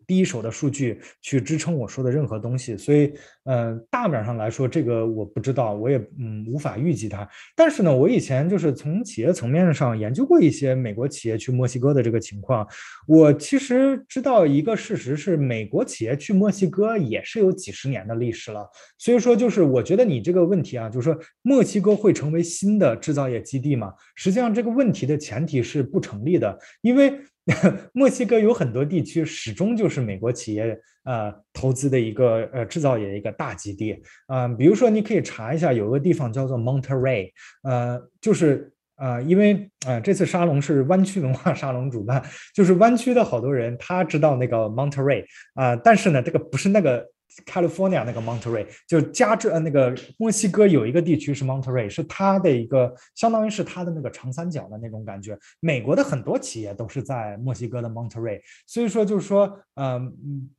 [0.05, 3.13] 第一手的数据去支撑我说的任何东西，所以，
[3.45, 7.27] 呃，大面上来说，这个我不知道，我也嗯无法预计它。
[7.55, 12.67] 但是呢，我以前就是从企业层面上研究过一些美国企业去墨西哥的这个情况，
[13.07, 18.69] 我其实知道一个事实是，美国企业去墨西哥也是有几十年的历史了。
[18.97, 23.93] 所以说，就是我觉得你这个问题啊，就是说墨西哥会成为新的制造业基地吗？
[24.15, 27.13] 实际上这个问题的前提是不成立的，因为。
[27.93, 37.31] 墨西哥有很多地区始终就是美国企业呃投资的一个呃制造业的一个大基地啊，比如说你可以查一下，有个地方叫做 Monterey，
[37.63, 45.25] 呃，就是呃，因为呃这次沙龙是湾区文化沙龙主办，就是湾区的好多人他知道那个 Monterey
[45.55, 47.12] 啊，但是呢，这个不是那个。
[47.45, 55.37] California 那个 Monterey 就加州呃那个墨西哥有一个地区是 Monterey，是它的一个相当于是它的那个长三角的那种感觉。
[55.59, 60.13] 美国的很多企业都是在墨西哥的 Monterey，所以说就是说，嗯，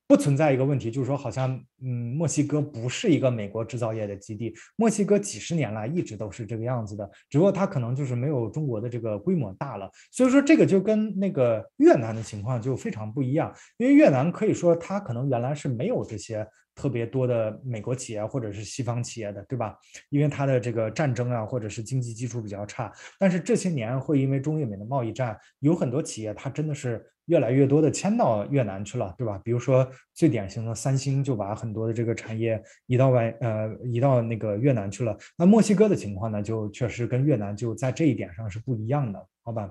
[0.06, 1.50] 不存在一个问题，就是说好像
[1.82, 4.54] 嗯墨西哥不是一个美国制造业的基地。
[4.76, 9.90] 墨西哥几十年来一直都是这个样子的，只不过它可能就是没有中国的这个规模大了。
[10.10, 16.46] 所以说这个就跟那个越南的情况就非常不一样，因为越南可以说它可能原来是没有这些。
[16.74, 19.78] 特别多的美国企业或者是西方企业的，对吧？
[20.10, 22.92] 因为它的这个战争啊，或者是经济基础比较差。
[23.18, 29.40] 但是这些年会因为中越美的贸易战，有很多企业它真的是越来越多的迁到越南去了，对吧？
[29.44, 35.16] 比如说最典型的三星就把很多的这个产业移到外呃移到那个越南去了。
[35.38, 39.70] 那墨西哥的情况呢，就确实跟越南就在这一点上是不一样的，好吧？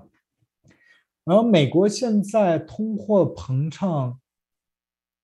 [1.24, 4.18] 然后美国现在通货膨胀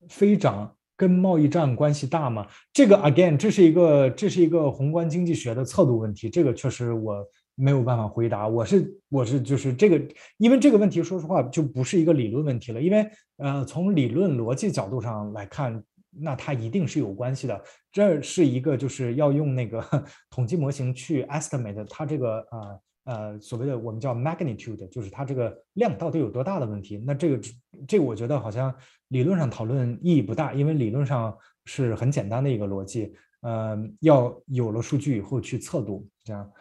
[0.08, 0.76] 飞涨。
[1.00, 2.46] 跟贸易战关系大吗？
[2.74, 7.24] 这个 again，这是一个这是一个宏观经济学的测度问题，这个确实我
[7.54, 8.46] 没有办法回答。
[8.46, 9.98] 我是我是就是这个，
[10.36, 13.08] 因为这个问题说实话就不是一个理论问题了，因为
[13.38, 15.82] 呃从理论逻辑角度上来看，
[16.20, 17.58] 那它一定是有关系的。
[17.90, 19.82] 这是一个就是要用那个
[20.28, 22.76] 统计模型去 estimate 它这个啊。
[23.04, 27.02] 呃，所谓的我们叫 magnitude，就是它这个量到底有多大的问题。
[27.06, 27.40] 那这个
[27.88, 28.74] 这个，我觉得好像
[29.08, 33.14] 理论上讨论意义不大，因为理论上是很简单的一个逻辑。
[33.40, 36.52] 呃，要有了数据以后去测度，这样。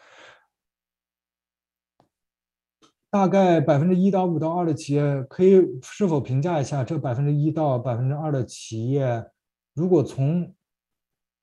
[3.12, 9.26] 大概百分之一到五到二的企业，可以是否评价一下这百分之一到百分之二的企业，
[9.74, 10.54] 如果从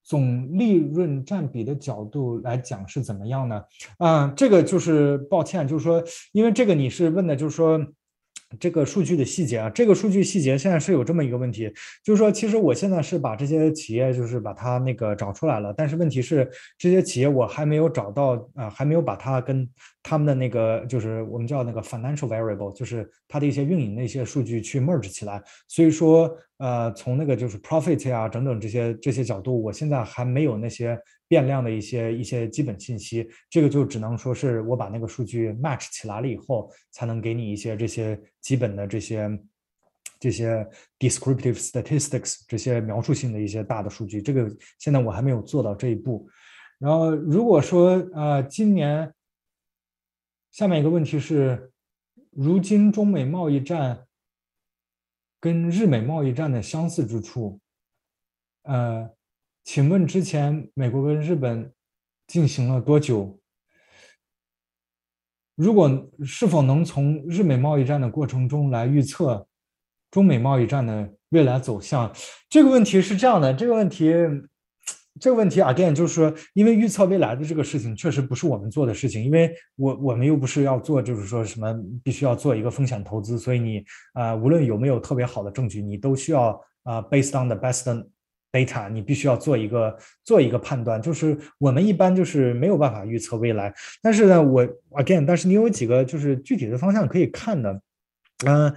[0.06, 3.62] 总利润占比的角度来讲是怎么样呢？
[3.98, 6.02] 啊，这个就是抱歉，就是说，
[6.32, 7.84] 因为这个你是问的，就是说。
[8.58, 11.72] 这个数据的细节啊，这个数据细节现在是有这么一个问题，
[12.02, 19.68] 就是说，其实我现在是把这些企业就是把它那个找出来了，但是问题是这些企业我还没有找到啊，还没有把它跟
[20.02, 30.98] 他们的那个就是我们叫那个 financial variable，就是它的一些运营的一些数据去 merge 起来，所以说呃，从那个就是 profit 呀等等这些这些角度，我现在还没有那些。
[31.28, 39.42] 变量的一些一些基本信息，这个就只能说是我把那个数据 match 起来了以后，才能给你一些这些基本的这些
[40.20, 40.64] 这些
[41.00, 44.22] descriptive statistics 这些描述性的一些大的数据。
[44.22, 44.48] 这个
[44.78, 46.28] 现在我还没有做到这一步。
[46.78, 49.12] 然后如果说呃，今年
[50.52, 51.72] 下面一个问题是，
[52.30, 54.06] 如今中美贸易战
[55.40, 57.58] 跟日美贸易战的相似之处，
[58.62, 59.15] 呃。
[59.66, 61.72] 请问之前美国跟日本
[62.28, 63.36] 进行了多久？
[65.56, 69.48] 如果是否能从日美贸易战的过程中来预测
[70.12, 72.14] 中美贸易战的未来走向？
[72.48, 74.14] 这个问题是这样的，这个问题。
[75.18, 81.74] 这个问题，again，就是说，因为预测未来的这个事情确实不是我们做的事情，因为我我们又不是要做，就是说什么
[82.04, 83.82] 必须要做一个风险投资，所以你
[84.12, 86.50] 啊，无论有没有特别好的证据，你都需要
[86.82, 88.06] 啊，based on the best
[88.64, 91.02] data，你必须要做一个做一个判断。
[91.02, 97.80] 就是我们一般就是没有办法预测未来，但是呢，我 again，但是你有几个就是具体的方向可以看的，
[98.46, 98.74] 嗯。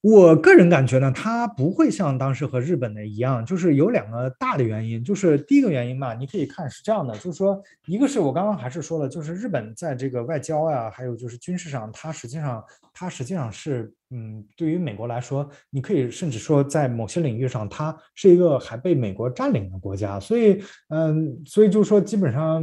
[0.00, 5.02] 我个人感觉呢，它不会像当时和日本的一样，就是有两个大的原因。
[5.02, 12.64] 就是第一个原因嘛，你可以看是这样的，就是说，一个是我刚刚还是说了，就是日本在这个外交呀，还有就是军事上，它实际上
[12.94, 13.92] 它实际上是。
[14.10, 20.18] 嗯，对于美国来说，你可以甚至说，在某些领域上，它是一个还被美国占领的国家。
[20.18, 22.62] 所以，嗯，所以就是说，基本上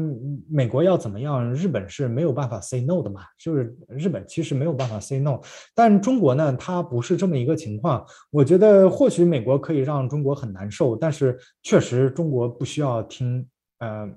[0.50, 3.22] 美国要怎么样，日本是没有办法 say no 的嘛。
[3.38, 5.40] 就是日本其实没有办法 say no，
[5.76, 8.04] 但中国呢，它不是这么一个情况。
[8.32, 13.48] 我觉得或许美国可以让中国很难受，但是确实中国不需要听，
[13.80, 14.10] 呃。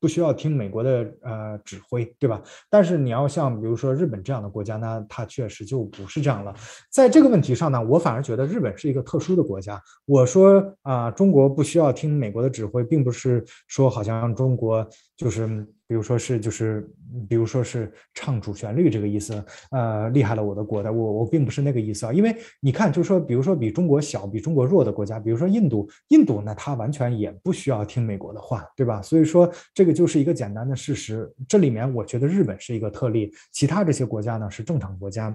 [0.00, 2.42] 不需要听美国的呃指挥，对吧？
[2.70, 6.54] 但是你要像比如说日本这样的国家呢，它确实就不是这样了。
[6.90, 9.82] 在这个问题上呢，我反而觉得日本是一个特殊的国家。
[10.06, 15.66] 我说啊，中国不需要听美国的指挥，并不是说好像中国就是。
[15.88, 16.86] 比如说是就是，
[17.28, 29.00] 比如说是唱主旋律这个意思，呃，厉害了我的国的，我我并不是那个意思啊，因为你看，就是说，比如说比中国小、比中国弱的国家，比如说印度，印度呢，它完全也不需要听美国的话，对吧？
[29.00, 31.32] 所以说这个就是一个简单的事实。
[31.48, 35.34] 这里面我觉得日本是一个特例，其他这些国家呢是正常国家。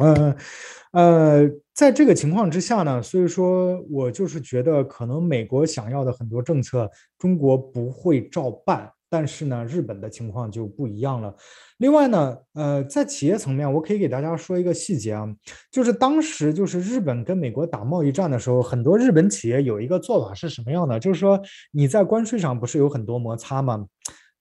[0.00, 0.36] 呃
[0.90, 8.90] 呃，在这个情况之下呢，所以说我就是觉得可能美国想要的很多政策，中国不会照办。
[9.08, 11.34] 但是呢，日本的情况就不一样了。
[11.78, 15.26] 另外呢，呃，在企业层面，我可以给大家说一个细节啊，
[15.70, 20.98] 就是当时就是日本跟美国打贸易战的时候，很多日本企业有一个做法是什么样的？
[20.98, 21.40] 就是说
[21.72, 23.86] 你在关税上不是有很多摩擦吗？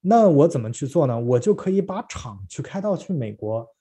[0.02, 1.20] 那我怎么去做呢？
[1.20, 3.75] 我就可以把厂去开到去美国。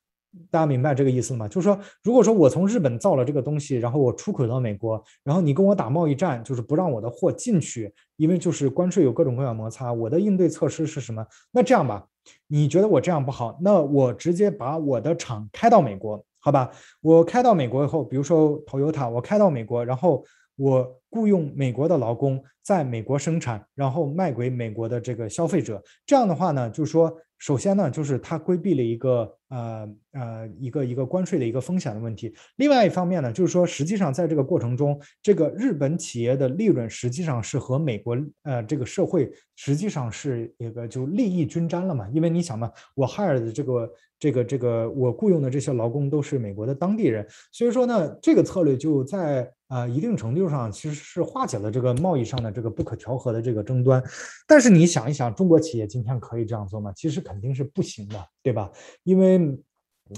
[0.51, 1.47] 大家明白这个意思吗？
[1.49, 11.25] 就是说，如果说我从日本造了这个东西，然后我出口到美国，然后你跟我打贸易战，就是不让我的货进去，因为就是关税有各种各样摩擦，我的应对措施是什么？
[11.53, 12.07] 那这样吧，
[12.47, 13.59] 你觉得我这样不好？
[13.61, 16.71] 那我直接把我的厂开到美国，好吧？
[17.01, 20.25] 我开到美国以后，比如说 Toyota，我开到美国，然后
[20.57, 25.83] 我雇佣美国的劳工在美国生产，然后卖给美国的这个消费者。
[26.07, 27.17] 这样的话呢，就是说。
[27.37, 32.35] 首先呢，就是它规避了一个呃呃一个一个关税的一个风险的问题。
[32.57, 42.09] 另外一方面呢，就是说实际上在这个过程中，这个日本企业的利润实际上是和美国呃这个社会实际上是一个就利益均沾了嘛。
[42.13, 49.49] 因为你想嘛，我 hire 的这个这个这个我雇佣的这些劳工都是美国的当地人，所以说呢，这个策略就在。
[49.75, 54.01] 啊，一定程度上其实是化解了这个贸易上的这个不可调和的这个争端，
[54.47, 56.93] 但是你想一想，中国企业今天可以这样做吗？
[56.95, 58.71] 其实肯定是不行的，对吧？
[59.03, 59.59] 因为，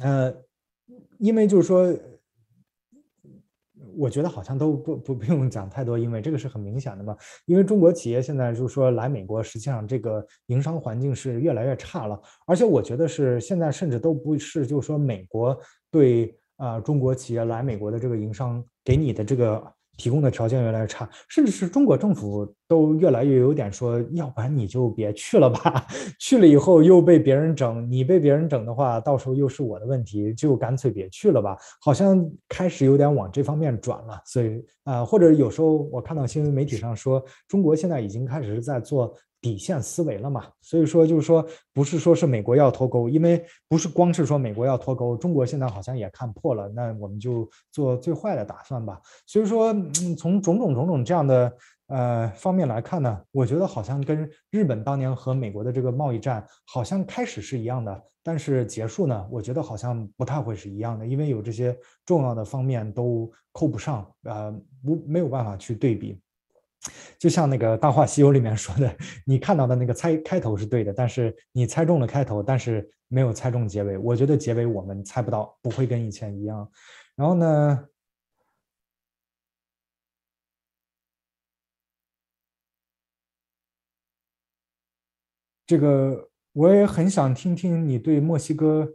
[0.03, 0.31] 呃，
[1.17, 1.91] 因为就是说，
[3.97, 7.17] 我觉得好像都不不不用讲太多，因为这个是很明显的嘛。
[7.47, 15.59] 因为中国企业现在就是说来美国，实际上这个营商环境是越来越差了，而且我觉得是现在甚至都不是就是说美国
[15.91, 16.39] 对。
[16.57, 19.63] 啊，中国企业来美国的这个营商给你的这个
[19.99, 25.87] 提供的条件越来越差，甚至是中国政府都越来越有点说，要不然你就别去了吧，
[26.21, 34.21] 去了以后又被别人整，你被别人整的话，到时候又是我的问题，就干脆别去了吧，好像开始有点往这方面转了。
[34.27, 39.15] 所以啊，或者有时候我看到新闻媒体上说，中国现在已经开始在做。
[39.41, 40.45] 底线思维了嘛？
[40.61, 49.01] 所以说就是说，不是说是美国要脱钩，因为不是光是说美国要脱钩，中国现在好像也看破了，那我们就做最坏的打算吧。
[49.27, 49.73] 所以说，
[50.19, 51.57] 从种种种种这样的
[51.89, 64.53] 呃方面来看呢，我觉得好像跟日本当年和美国的这个贸易战好像开始是一样的，但是结束呢，我觉得好像不太会是一样的，因为有这些重要的方面都扣不上，呃，
[64.85, 66.21] 不没有办法去对比。
[67.19, 68.97] 就像那个《大话西游》里面说的，
[69.27, 73.97] 你看到的那个猜开头是对的，但是你猜中了开头，但是没有猜中结尾。
[73.99, 76.71] 我觉得结尾我们猜不到，不会跟以前一样。
[77.17, 77.89] 然后呢，
[85.67, 88.95] 这个我也很想听听你对墨西哥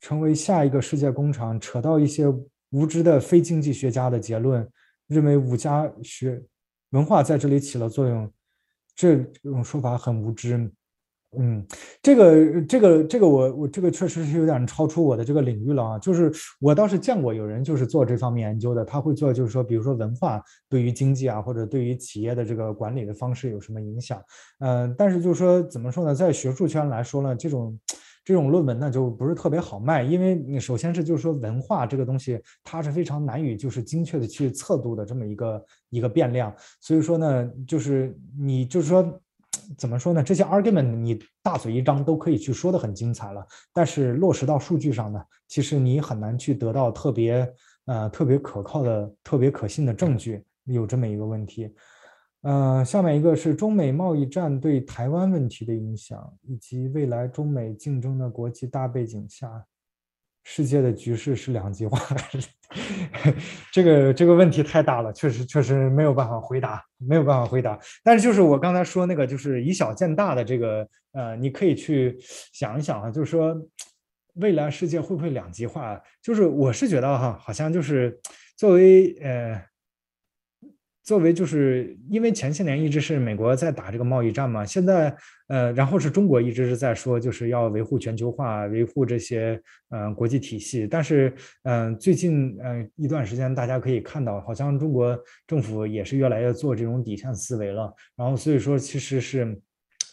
[0.00, 2.26] 成为下一个世界工厂扯到一些
[2.70, 4.68] 无知的非经济学家的结论，
[5.06, 6.42] 认为五家学。
[6.92, 8.30] 文化在这里起了作用，
[8.96, 10.70] 这种说法很无知。
[11.38, 11.66] 嗯，
[12.02, 15.98] 这个这个这个我我这个确实是有点超出我的这个领域了啊。
[15.98, 24.22] 就是我倒是见过有人就是做这方面研究的，他会做就是说，比如说文化对于经济啊，或者对于企业的这个管理的方式有什么影响？
[24.58, 27.80] 嗯，但是就是说怎么说呢，在学术圈来说呢，这种
[28.24, 39.20] 这种论文呢就不是特别好卖，因为你首先是就是说文化这个东西它是非常难以就是精确的去测度的这么一个一个变量，所以说呢，就是你就是说。
[39.76, 40.22] 怎么说呢？
[40.22, 47.48] 这些 argument 你大嘴一张都可以去说的很精彩了，但是落实到数据上呢，其实你很难去得到特别
[47.84, 51.72] 呃特别可靠的、特别可信的证据，有这么一个问题。
[52.42, 59.64] 呃，下面一个是中美贸易战对台湾问题的影响，以及未来中美竞争的国际大背景下。
[60.44, 62.00] 世界的局势是两极化，
[63.72, 67.78] 这个这个问题太大了，确实确实没有办法回答，没有办法回答。
[68.02, 72.18] 但是就是我刚才说那个，就是以小见大的这个，呃，你可以去
[72.52, 73.56] 想一想啊，就是说
[74.34, 76.02] 未来世界会不会两极化？
[76.20, 78.20] 就是我是觉得哈，好像就是
[78.56, 79.62] 作为呃。
[81.02, 85.14] 作为就是因为前些年一直是美国在打这个贸易战嘛，现在
[85.48, 89.60] 呃，然后是中国一直是在说就是要维护全球化，维护这些
[89.90, 91.34] 呃国际体系，但是
[91.64, 99.60] 嗯，最近嗯一段时间大家可以看到，好像中国政府也是越来越做这种底线思维了，然后所以说其实是。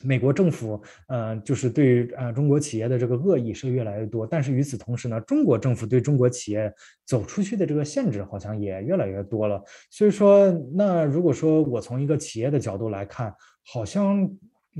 [0.04, 6.74] 美国政府，呃，就是对于呃中国企业的这个恶意是越来越多，但是与此同时呢，中国政府对中国企业
[7.06, 9.62] 走出去的这个限制好像也越来越多了。
[9.90, 13.34] 所以说，那如果说我从一个企业的角度来看，
[13.66, 14.30] 好像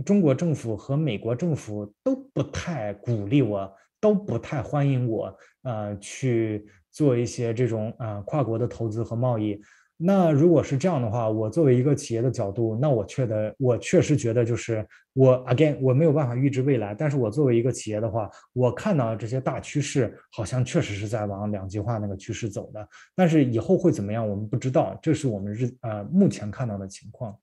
[0.06, 3.70] 中国政府和美国政府都不太鼓励我，
[4.00, 9.60] 都不太欢迎我，呃，去做一些这种呃跨国的投资和贸易。
[10.02, 27.38] 那如果是这样的话，我作为一个企业的角度，那我确得我确实觉得就是我 again 我没有办法预知未来，但是我作为一个企业的话，我看到这些大趋势好像确实是在往两极化那个趋势走的，但是以后会怎么样，我们不知道，这是我们日呃目前看到的情况。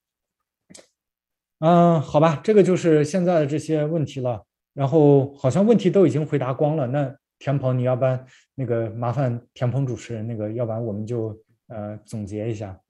[1.58, 4.42] 嗯，好吧，这个就是现在的这些问题了，
[4.72, 6.86] 然后好像问题都已经回答光了。
[6.86, 8.24] 那田鹏，你要不然
[8.54, 11.38] 那个麻烦田鹏主持人那个，要不然我们就。
[11.68, 12.80] 呃，总结一下。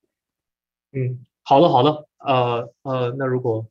[0.92, 2.08] 嗯，好的，好的。
[2.18, 3.66] 呃呃，那如果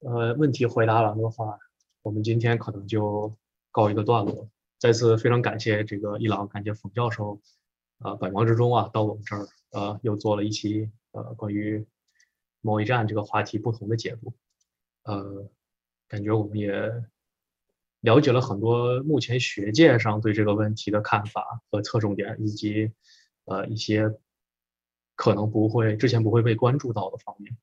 [0.00, 1.58] 呃问题回答完的话，
[2.02, 3.34] 我们今天可能就
[3.70, 4.48] 告一个段落。
[4.78, 7.40] 再次非常感谢这个伊朗，感谢冯教授，
[7.98, 11.86] 呃，百忙之中啊到我们这儿，呃，又做了一期呃关于
[12.60, 14.32] 贸易战这个话题不同的解读。
[15.04, 15.48] 呃，
[16.06, 16.72] 感觉我们也
[18.00, 22.92] 了解了很多目前学界上对这个问题的看法和侧重点，以及。
[23.46, 24.10] 呃，一些
[25.16, 27.56] 可能不会之前不会被关注到的方面，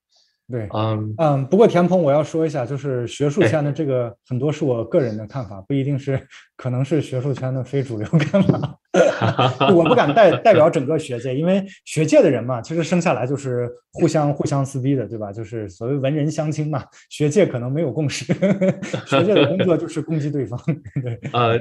[0.49, 1.45] 对，嗯嗯。
[1.47, 6.19] 不过田鹏，我要说一下，就是学术圈的这个很多是我个人的看法，不一定是，
[6.55, 8.77] 可能是学术圈的非主流看法。
[9.73, 15.31] 我不敢代代表整个学界，因为学界的人嘛，其实生下来就是互相互相撕逼的，对吧？
[15.31, 18.25] 就是所谓文人相亲嘛，学界可能没有共识，
[19.07, 20.59] 学界的工作就是攻击对方。
[21.01, 21.59] 对，呃。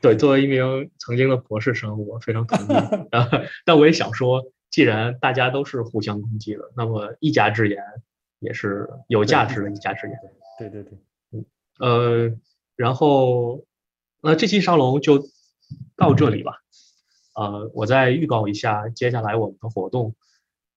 [0.00, 3.08] 对，作为一名曾经的博士生，我非常同意。
[3.66, 7.82] 但我也想说，既然大家都是互相攻击的，那么一家之言
[8.38, 10.18] 也是有价值的一家之言。
[10.58, 10.98] 对对对，
[11.32, 11.44] 嗯
[11.78, 12.32] 呃，
[12.76, 13.64] 然后
[14.22, 15.28] 那这期沙龙就
[15.96, 16.54] 到这里吧。
[17.34, 20.14] 呃，我再预告一下接下来我们的活动。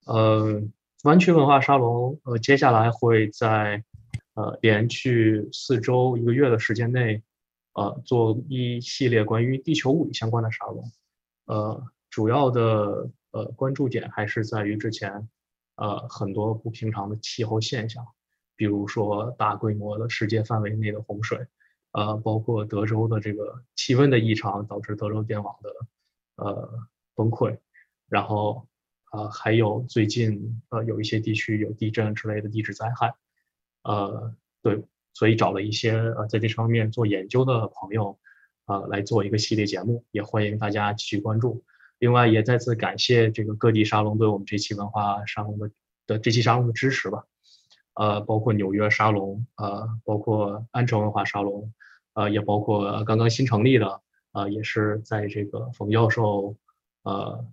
[0.05, 0.61] 呃，
[1.03, 3.83] 湾区文化沙龙呃，接下来会在
[4.33, 7.23] 呃连续四周一个月的时间内。
[7.73, 10.91] 呃，做一系列关于地球物理相关的沙龙，
[11.45, 15.27] 呃，主要的呃关注点还是在于之前
[15.77, 18.05] 呃很多不平常的气候现象，
[18.55, 21.47] 比如说大规模的世界范围内的洪水，
[21.93, 25.69] 呃，包括德州的这个气温的异常导致德州电网的
[26.35, 26.69] 呃
[27.15, 27.57] 崩溃，
[28.07, 28.67] 然后
[29.05, 33.15] 啊还有最近呃有一些地区有地震之类的地质灾害，
[33.81, 34.83] 呃，对。
[35.13, 38.17] 所以找了一些呃在这方面做研究的朋友，
[38.65, 41.63] 呃来做一个系列节目，也欢迎大家继续关注。
[41.99, 45.71] 另外也再次感谢这个各地沙龙对我们这期文化沙龙的
[46.07, 47.23] 的这期沙龙的支持吧。
[47.93, 51.71] 呃，包括纽约沙龙，呃，包括安城文化沙龙，
[52.13, 56.55] 呃，也包括刚刚新成立的，呃，也是在这个冯教授，
[57.03, 57.45] 呃。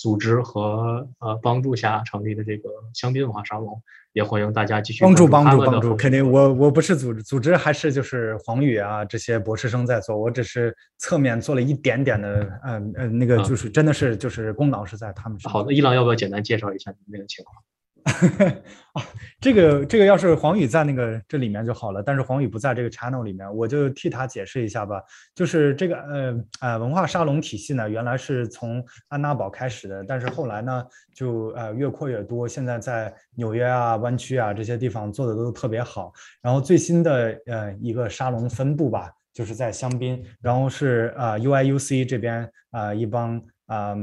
[0.00, 3.78] 组织和呃帮助下成立的这个香槟文化沙龙，
[4.14, 5.94] 也欢迎大家继续帮助帮助帮助。
[5.94, 15.52] 肯定我我不是组织组织，还是就是黄宇啊这些博士生在做，我只是侧面做了一点点的，嗯嗯，那个就是真的是就是功劳是在他们身上。
[15.52, 17.62] 好的，伊朗要不要简单介绍一下你们那个情况？
[18.92, 19.02] 啊，
[19.40, 25.00] 这个这个要是黄宇在那个这里面就好了，但是黄宇不在这个 channel 里面，我就替他解释一下吧。
[25.34, 36.12] 就是这个呃呃文化沙龙体系呢，原来是从安娜堡开始的，但是后来呢就呃越扩越多，现在在纽约啊、湾区啊这些地方做的都特别好。
[36.42, 43.96] 然后最新的呃一个沙龙分布吧，就是在香槟，然后是啊 UIUC 这边啊一帮啊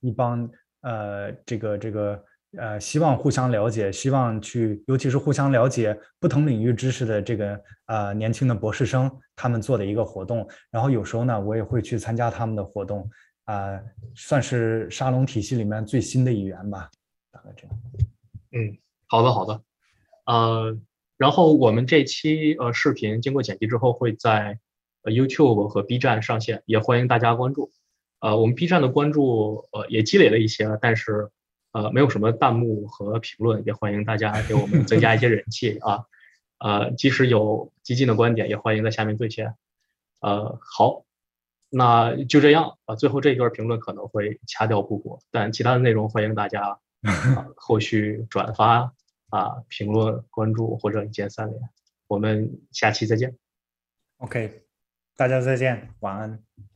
[0.00, 0.48] 一帮
[0.82, 2.24] 呃这个这个。
[2.56, 10.48] 呃，希望互相了解，希望去，尤其是互相了解不同领域知识的这个呃年轻的博士生，他们做的一个活动。
[10.70, 13.08] 然后有时候呢，我也会去参加他们的活动，
[13.44, 13.80] 啊，
[14.14, 16.90] 算是沙龙体系里面最新的一员吧，
[17.30, 17.78] 大概这样。
[18.52, 19.60] 嗯，好的好的，
[20.26, 20.78] 呃，
[21.16, 24.58] 然后我们这期呃视频经过剪辑之后会在
[25.02, 27.72] YouTube 和 B 站上线，也欢迎大家关注。
[28.20, 31.30] 呃，我们 B 站的关注呃也积累了一些了，但是。
[31.74, 36.06] 呃，没有什么弹幕和评论，也欢迎大家给我们增加一些人气 啊。
[36.58, 39.56] 呃，即使有激进的观点，也欢迎在下面兑现。
[40.20, 41.04] 呃，好，
[41.68, 42.94] 那就这样啊。
[42.94, 46.78] 最后这一段评论可能会掐掉不播，但其他的内容欢迎大家
[47.56, 48.94] 后续转发
[49.30, 51.60] 啊、评论、关注或者一键三连。
[52.06, 53.36] 我们下期再见。
[54.18, 54.62] OK，
[55.16, 56.73] 大家再见，晚安。